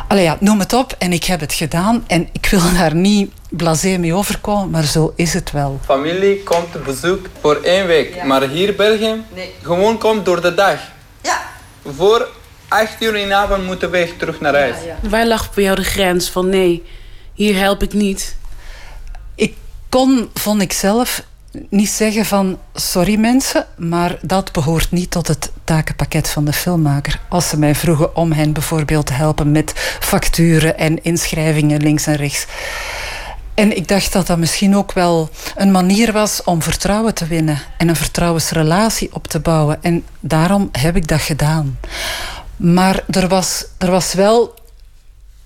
[0.08, 2.04] Allee ja, noem het op en ik heb het gedaan.
[2.06, 5.80] En ik wil daar niet blasé mee overkomen, maar zo is het wel.
[5.84, 8.24] Familie komt op bezoek voor één week.
[8.24, 9.54] Maar hier België nee.
[9.62, 10.78] gewoon komt door de dag.
[11.22, 11.42] Ja.
[11.96, 12.28] Voor
[12.68, 14.76] acht uur in de avond moeten we terug naar huis.
[14.84, 16.82] Ja, Waar lag bij jou de grens van nee,
[17.34, 18.36] hier help ik niet?
[19.34, 19.54] Ik
[19.88, 21.22] kon, vond ik zelf,
[21.68, 27.20] niet zeggen van sorry mensen, maar dat behoort niet tot het takenpakket van de filmmaker.
[27.28, 32.16] Als ze mij vroegen om hen bijvoorbeeld te helpen met facturen en inschrijvingen links en
[32.16, 32.46] rechts.
[33.56, 37.60] En ik dacht dat dat misschien ook wel een manier was om vertrouwen te winnen
[37.78, 39.82] en een vertrouwensrelatie op te bouwen.
[39.82, 41.78] En daarom heb ik dat gedaan.
[42.56, 44.54] Maar er was, er was wel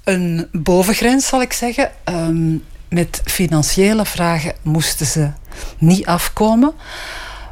[0.05, 1.91] een bovengrens, zal ik zeggen.
[2.05, 2.57] Ehm,
[2.89, 5.31] met financiële vragen moesten ze
[5.79, 6.73] niet afkomen.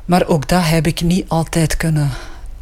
[0.05, 2.10] Maar ook dat heb ik niet altijd kunnen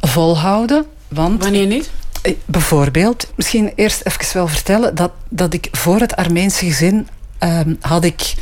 [0.01, 0.85] volhouden.
[1.07, 1.89] Want Wanneer niet?
[2.21, 7.07] Eh, bijvoorbeeld, misschien eerst even wel vertellen dat, dat ik voor het Armeense gezin
[7.39, 8.33] um, had ik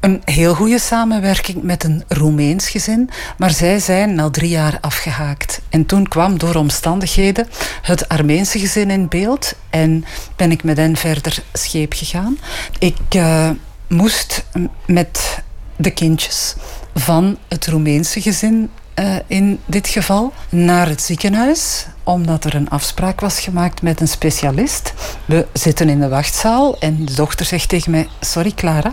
[0.00, 5.60] een heel goede samenwerking met een Roemeens gezin, maar zij zijn na drie jaar afgehaakt.
[5.68, 7.48] En toen kwam door omstandigheden
[7.82, 10.04] het Armeense gezin in beeld en
[10.36, 12.38] ben ik met hen verder scheep gegaan.
[12.78, 13.50] Ik uh,
[13.88, 14.44] moest
[14.86, 15.42] met
[15.76, 16.54] de kindjes
[16.94, 23.20] van het Roemeense gezin uh, in dit geval naar het ziekenhuis omdat er een afspraak
[23.20, 24.92] was gemaakt met een specialist.
[25.24, 28.92] We zitten in de wachtzaal en de dochter zegt tegen mij: Sorry Clara,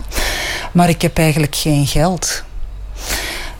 [0.72, 2.42] maar ik heb eigenlijk geen geld.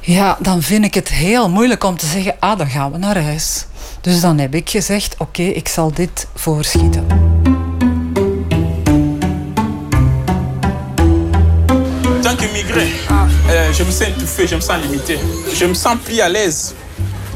[0.01, 3.23] Ja, dan vind ik het heel moeilijk om te zeggen: Ah, dan gaan we naar
[3.23, 3.67] huis.
[4.01, 7.07] Dus dan heb ik gezegd: Oké, ik zal dit voorschieten.
[12.23, 12.87] tant qu'immigré,
[13.49, 15.19] euh, je me sens étouffé, je me sens limité.
[15.59, 16.75] Je me sens plus à l'aise.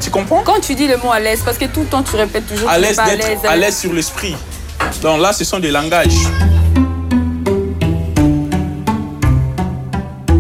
[0.01, 2.17] Tu comprends Quand tu dis le mot à l'aise, parce que tout le temps tu
[2.17, 3.39] répètes toujours à l'aise à l'aise.
[3.45, 4.35] À l'aise sur l'esprit.
[5.03, 6.17] Donc là, ce sont des langages.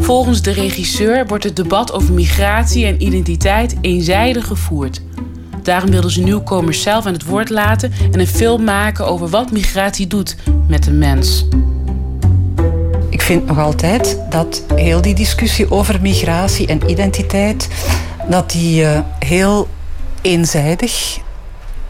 [0.00, 5.00] Volgens de regisseur wordt het debat over migratie en identiteit eenzijdig gevoerd.
[5.62, 9.52] Daarom wilden ze nieuwkomers zelf aan het woord laten en een film maken over wat
[9.52, 10.36] migratie doet
[10.68, 11.46] met een mens.
[13.08, 17.68] Ik vind nog altijd dat heel die discussie over migratie en identiteit,
[18.30, 19.68] dat die uh, heel
[20.20, 21.18] eenzijdig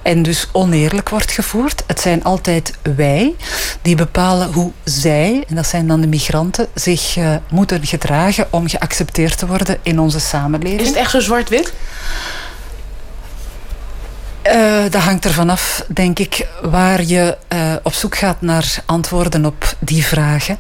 [0.03, 1.83] en dus oneerlijk wordt gevoerd.
[1.87, 3.35] Het zijn altijd wij
[3.83, 8.69] die bepalen hoe zij, en dat zijn dan de migranten, zich uh, moeten gedragen om
[8.69, 10.81] geaccepteerd te worden in onze samenleving.
[10.81, 11.73] Is het echt zo zwart-wit?
[14.47, 19.47] Uh, dat hangt ervan af, denk ik, waar je uh, op zoek gaat naar antwoorden
[19.47, 20.59] op die vragen.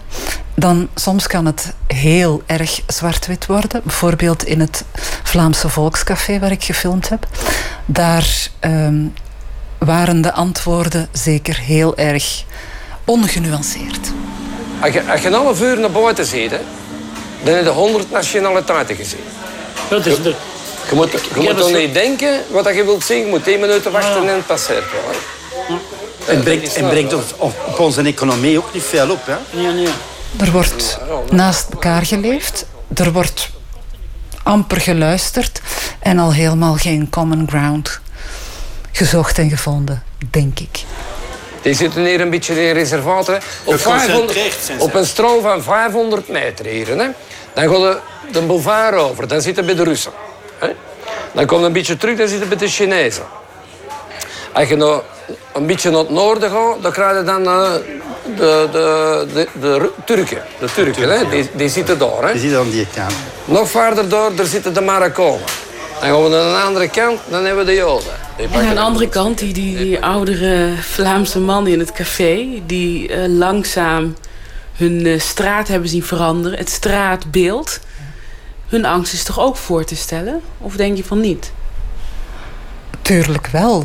[0.60, 3.80] Dan soms kan het heel erg zwart-wit worden.
[3.84, 4.84] Bijvoorbeeld in het
[5.22, 7.26] Vlaamse Volkscafé waar ik gefilmd heb.
[7.86, 9.14] Daar um,
[9.78, 12.44] waren de antwoorden zeker heel erg
[13.04, 14.12] ongenuanceerd.
[14.80, 16.50] Als je, als je een half uur naar buiten ziet,
[17.42, 19.24] dan heb je honderd nationaliteiten gezien.
[19.88, 20.34] Dat is de...
[20.88, 23.18] Je moet, je moet niet denken wat je wilt zien.
[23.18, 25.14] Je moet 10 minuten wachten en het passeert wel.
[26.24, 29.26] Het brengt, het brengt op, op, onze economie ook niet veel op.
[29.26, 29.60] Hè?
[29.60, 29.88] Ja, nee.
[30.38, 30.98] Er wordt
[31.30, 32.66] naast elkaar geleefd.
[32.94, 33.50] Er wordt
[34.42, 35.60] amper geluisterd.
[35.98, 38.00] En al helemaal geen common ground
[38.92, 40.84] gezocht en gevonden, denk ik.
[41.62, 43.40] Die zitten hier een beetje in reservaten.
[43.64, 44.38] Op, 500,
[44.78, 46.86] op een stroom van 500 meter hier.
[46.86, 46.94] Hè.
[46.94, 47.14] Dan
[47.54, 47.98] gaat de,
[48.32, 49.28] de boulevard over.
[49.28, 50.12] Dan zitten bij de Russen.
[50.58, 50.68] Hè.
[51.32, 53.24] Dan komt een beetje terug, dan zitten bij de Chinezen.
[54.52, 55.02] Als je nou
[55.52, 57.74] een beetje naar het noorden gaat, dan krijg je dan uh,
[58.36, 60.42] de, de, de, de, Turken.
[60.58, 61.28] De Turken, hè?
[61.28, 62.22] Die, die zitten daar.
[62.22, 62.32] Hè?
[62.32, 63.14] Die zitten aan die kant.
[63.44, 65.40] Nog verder door, daar zitten de Marokkanen.
[66.00, 68.12] Dan gaan we naar de andere kant, dan hebben we de Joden.
[68.36, 72.62] En aan de andere kant, die, die, die oudere Vlaamse mannen in het café...
[72.66, 74.14] die uh, langzaam
[74.76, 76.58] hun uh, straat hebben zien veranderen.
[76.58, 77.80] Het straatbeeld.
[78.68, 80.40] Hun angst is toch ook voor te stellen?
[80.58, 81.52] Of denk je van niet?
[83.02, 83.84] Tuurlijk wel.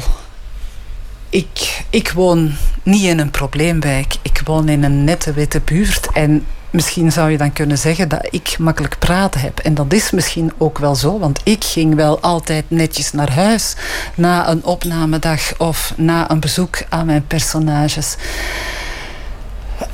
[1.35, 2.53] Ik, ik woon
[2.83, 4.15] niet in een probleemwijk.
[4.21, 6.09] Ik woon in een nette witte buurt.
[6.13, 9.59] En misschien zou je dan kunnen zeggen dat ik makkelijk praten heb.
[9.59, 13.75] En dat is misschien ook wel zo, want ik ging wel altijd netjes naar huis
[14.15, 18.15] na een opnamedag of na een bezoek aan mijn personages.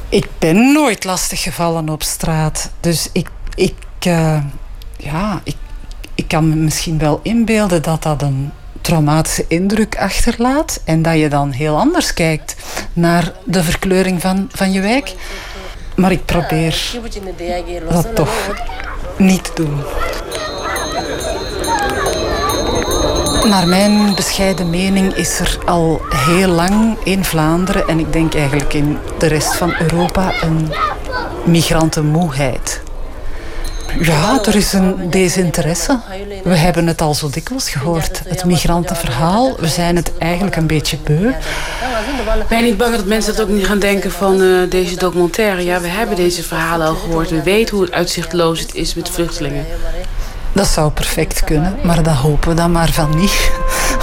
[0.10, 2.72] Ik ben nooit lastig gevallen op straat.
[2.80, 3.76] Dus ik, ik,
[4.08, 4.44] uh,
[4.98, 5.56] ja, ik,
[6.16, 8.52] ik kan me misschien wel inbeelden dat dat een
[8.82, 12.56] traumatische indruk achterlaat en dat je dan heel anders kijkt
[12.94, 15.14] naar de verkleuring van, van je wijk.
[15.96, 17.00] Maar ik probeer
[17.90, 18.50] dat toch
[19.18, 19.84] niet te doen.
[23.50, 28.74] Naar mijn bescheiden mening is er al heel lang in Vlaanderen en ik denk eigenlijk
[28.74, 30.72] in de rest van Europa een
[31.46, 32.82] migrantenmoeheid.
[34.00, 36.00] Ja, er is een desinteresse.
[36.44, 38.22] We hebben het al zo dikwijls gehoord.
[38.28, 39.56] Het migrantenverhaal.
[39.60, 41.32] We zijn het eigenlijk een beetje beu.
[42.50, 45.64] Ben je niet bang dat mensen dat ook niet gaan denken van uh, deze documentaire?
[45.64, 47.30] Ja, we hebben deze verhalen al gehoord.
[47.30, 49.66] We weten hoe uitzichtloos het is met vluchtelingen.
[50.54, 53.52] Dat zou perfect kunnen, maar dat hopen we dan maar van niet.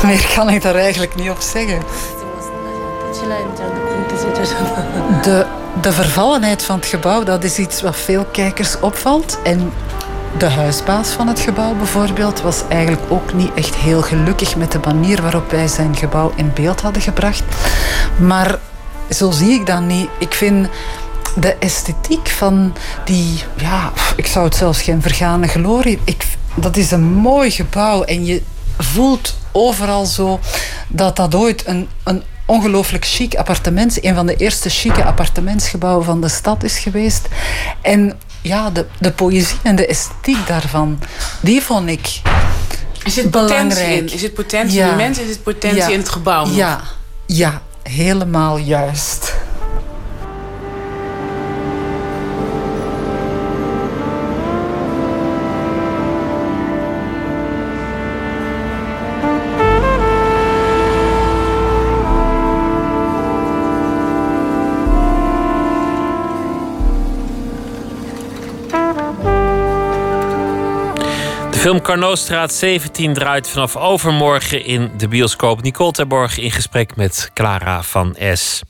[0.04, 1.82] Meer kan ik daar eigenlijk niet op zeggen.
[5.22, 5.46] De
[5.80, 9.38] de vervallenheid van het gebouw, dat is iets wat veel kijkers opvalt.
[9.42, 9.72] En
[10.38, 14.78] de huisbaas van het gebouw bijvoorbeeld was eigenlijk ook niet echt heel gelukkig met de
[14.78, 17.42] manier waarop wij zijn gebouw in beeld hadden gebracht.
[18.18, 18.58] Maar
[19.10, 20.08] zo zie ik dat niet.
[20.18, 20.68] Ik vind
[21.36, 22.74] de esthetiek van
[23.04, 26.00] die, ja, ik zou het zelfs geen vergane glorie.
[26.04, 26.24] Ik,
[26.54, 28.42] dat is een mooi gebouw en je
[28.78, 30.40] voelt overal zo
[30.88, 34.04] dat dat ooit een, een ongelooflijk chic appartement.
[34.04, 37.28] Een van de eerste chique appartementsgebouwen van de stad is geweest.
[37.82, 40.98] En ja, de, de poëzie en de esthetiek daarvan,
[41.40, 42.20] die vond ik
[43.04, 43.98] is het belangrijk.
[43.98, 44.12] In?
[44.12, 45.18] Is het potentie in de mens?
[45.18, 46.46] Is het potentie in het gebouw?
[46.46, 46.80] Ja,
[47.26, 49.34] ja, helemaal juist.
[71.68, 75.62] Film Carnotstraat 17 draait vanaf overmorgen in de bioscoop.
[75.62, 78.62] Nicole Terborg in gesprek met Clara van S.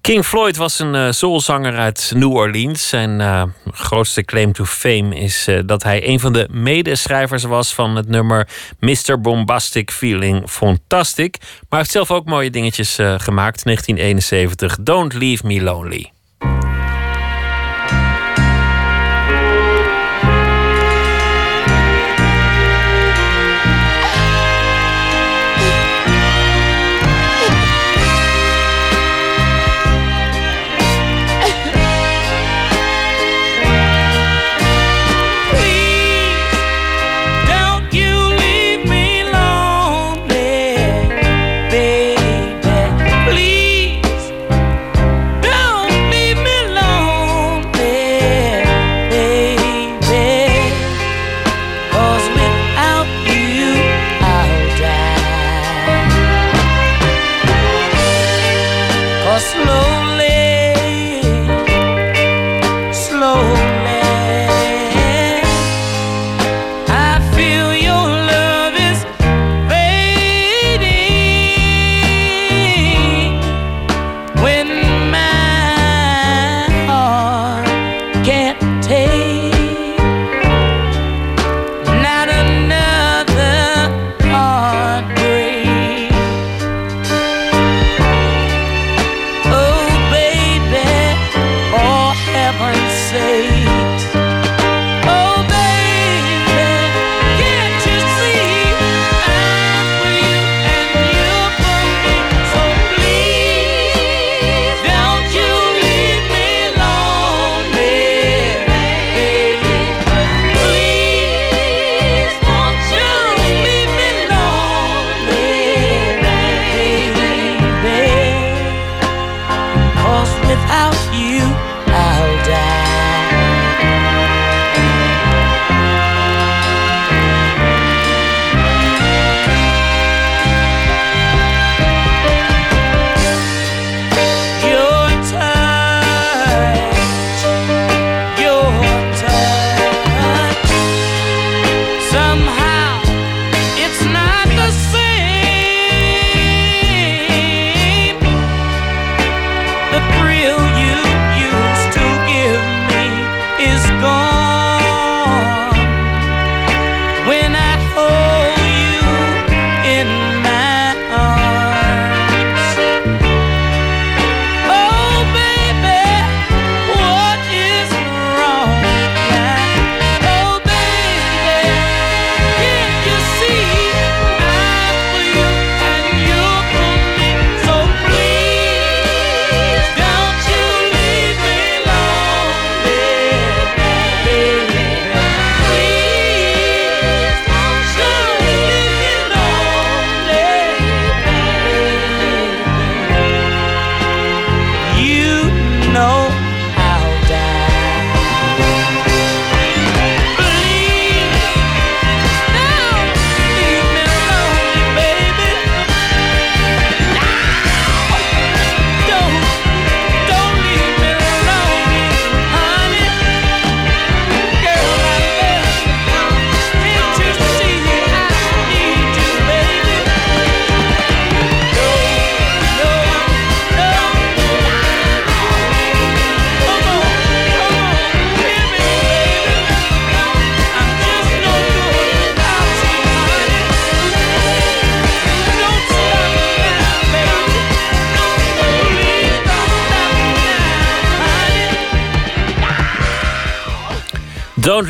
[0.00, 2.88] King Floyd was een uh, soulzanger uit New Orleans.
[2.88, 7.74] Zijn uh, grootste claim to fame is uh, dat hij een van de medeschrijvers was
[7.74, 8.48] van het nummer
[8.78, 9.20] Mr.
[9.20, 11.36] Bombastic Feeling Fantastic.
[11.40, 13.64] Maar hij heeft zelf ook mooie dingetjes gemaakt.
[13.64, 16.12] 1971, Don't Leave Me Lonely.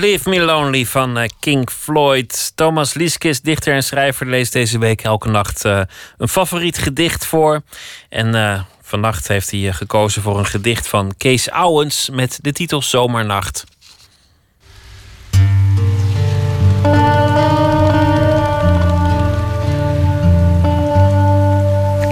[0.03, 2.53] Leave Me Lonely van uh, King Floyd.
[2.55, 5.81] Thomas Lieskis, dichter en schrijver, leest deze week elke nacht uh,
[6.17, 7.63] een favoriet gedicht voor.
[8.09, 12.83] En uh, vannacht heeft hij gekozen voor een gedicht van Kees Ouwens met de titel
[12.83, 13.65] Zomernacht.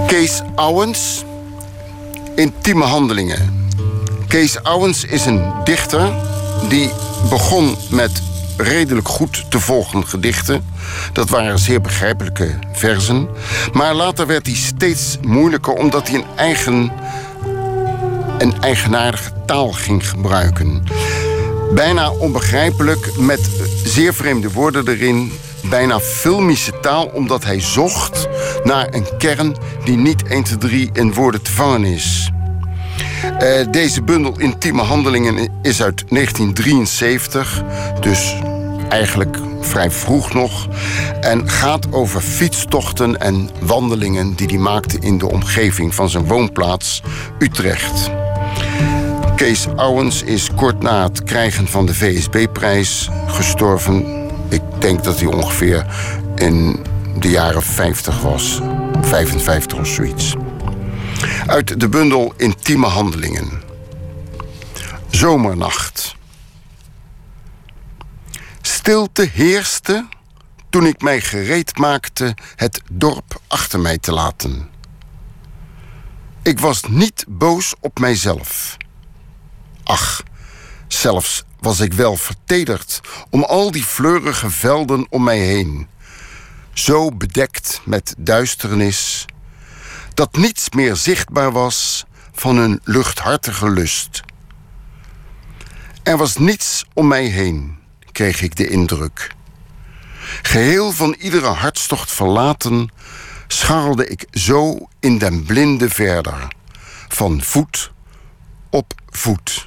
[0.07, 1.23] Kees Ouwens,
[2.35, 3.67] Intieme Handelingen.
[4.27, 6.30] Kees Ouwens is een dichter
[6.69, 6.89] die
[7.29, 8.21] begon met
[8.57, 10.65] redelijk goed te volgen gedichten.
[11.13, 13.27] Dat waren zeer begrijpelijke verzen.
[13.73, 16.91] Maar later werd hij steeds moeilijker omdat hij een eigen
[18.37, 20.83] een eigenaardige taal ging gebruiken.
[21.73, 23.49] Bijna onbegrijpelijk, met
[23.83, 25.31] zeer vreemde woorden erin.
[25.69, 28.27] Bijna filmische taal, omdat hij zocht
[28.63, 32.31] naar een kern die niet 1, 2, 3 in woorden te vangen is.
[33.41, 37.63] Uh, deze bundel Intieme Handelingen is uit 1973,
[37.99, 38.35] dus
[38.89, 40.67] eigenlijk vrij vroeg nog.
[41.21, 47.01] En gaat over fietstochten en wandelingen die hij maakte in de omgeving van zijn woonplaats
[47.39, 48.09] Utrecht.
[49.35, 54.05] Kees Ouwens is kort na het krijgen van de VSB-prijs gestorven.
[54.49, 55.85] Ik denk dat hij ongeveer
[56.35, 56.79] in
[57.19, 58.61] de jaren 50 was,
[59.01, 60.35] 55 of zoiets.
[61.47, 63.61] Uit de bundel Intieme Handelingen.
[65.09, 66.15] Zomernacht.
[68.61, 70.07] Stilte heerste
[70.69, 74.69] toen ik mij gereed maakte het dorp achter mij te laten.
[76.43, 78.77] Ik was niet boos op mijzelf.
[79.83, 80.23] Ach,
[80.87, 85.87] zelfs was ik wel vertederd om al die fleurige velden om mij heen,
[86.73, 89.25] zo bedekt met duisternis
[90.13, 94.23] dat niets meer zichtbaar was van een luchthartige lust.
[96.03, 97.77] Er was niets om mij heen,
[98.11, 99.35] kreeg ik de indruk.
[100.41, 102.89] Geheel van iedere hartstocht verlaten,
[103.47, 106.47] scharrelde ik zo in den blinde verder,
[107.07, 107.91] van voet
[108.69, 109.65] op voet.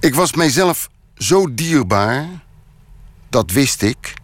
[0.00, 2.26] Ik was mijzelf zo dierbaar,
[3.28, 4.14] dat wist ik,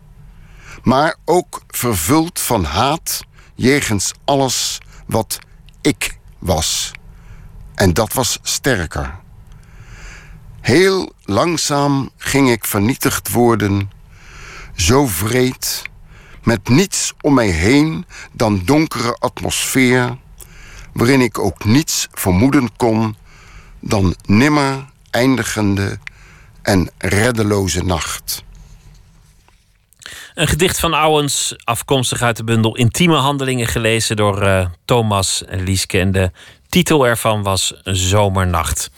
[0.82, 3.24] maar ook vervuld van haat
[3.56, 5.38] jegens alles wat
[5.80, 6.90] ik was.
[7.74, 9.18] En dat was sterker.
[10.60, 13.90] Heel langzaam ging ik vernietigd worden,
[14.74, 15.82] zo vreed,
[16.42, 20.16] met niets om mij heen dan donkere atmosfeer,
[20.92, 23.16] waarin ik ook niets vermoeden kon
[23.80, 25.98] dan nimmer eindigende
[26.62, 28.44] en reddeloze nacht.
[30.36, 35.98] Een gedicht van Ouwens, afkomstig uit de bundel Intieme Handelingen, gelezen door uh, Thomas Lieske.
[35.98, 36.30] En de
[36.68, 38.90] titel ervan was Zomernacht.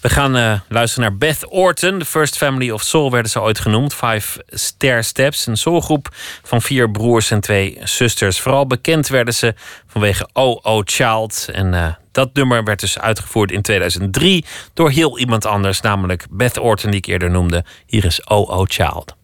[0.00, 1.98] We gaan uh, luisteren naar Beth Orton.
[1.98, 3.94] De First Family of Soul werden ze ooit genoemd.
[3.94, 6.08] Five Stair Steps, een soulgroep
[6.42, 8.40] van vier broers en twee zusters.
[8.40, 9.54] Vooral bekend werden ze
[9.86, 11.48] vanwege Oh Child.
[11.52, 14.44] En uh, dat nummer werd dus uitgevoerd in 2003
[14.74, 17.64] door heel iemand anders, namelijk Beth Orton, die ik eerder noemde.
[17.86, 19.14] Hier is Oh Child.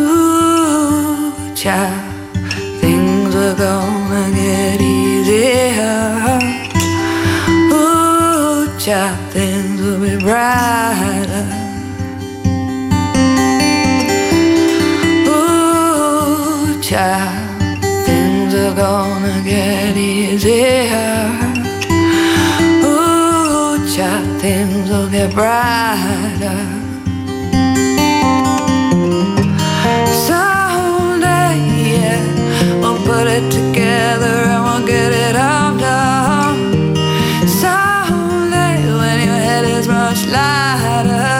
[0.00, 2.00] Ooh, child,
[2.80, 6.38] things are gonna get easier.
[7.72, 11.46] Ooh, child, things will be brighter.
[15.28, 21.28] Ooh, child, things are gonna get easier.
[22.84, 26.79] Ooh, child, things will get brighter.
[33.20, 36.60] Put it together and we'll get it all done.
[39.00, 41.39] When your head is much lighter.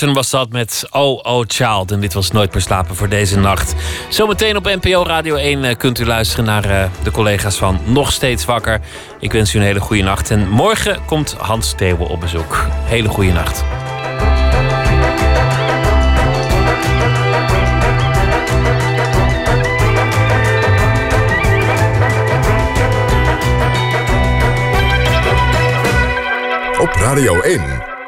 [0.00, 1.90] Was dat met Oh Oh Child.
[1.90, 3.74] En dit was Nooit meer slapen voor deze nacht.
[4.08, 8.12] Zometeen op NPO Radio 1 eh, kunt u luisteren naar eh, de collega's van Nog
[8.12, 8.80] Steeds Wakker.
[9.20, 10.30] Ik wens u een hele goede nacht.
[10.30, 12.66] En morgen komt Hans Theeuwen op bezoek.
[12.84, 13.64] Hele goede nacht.
[26.78, 27.91] Op Radio 1.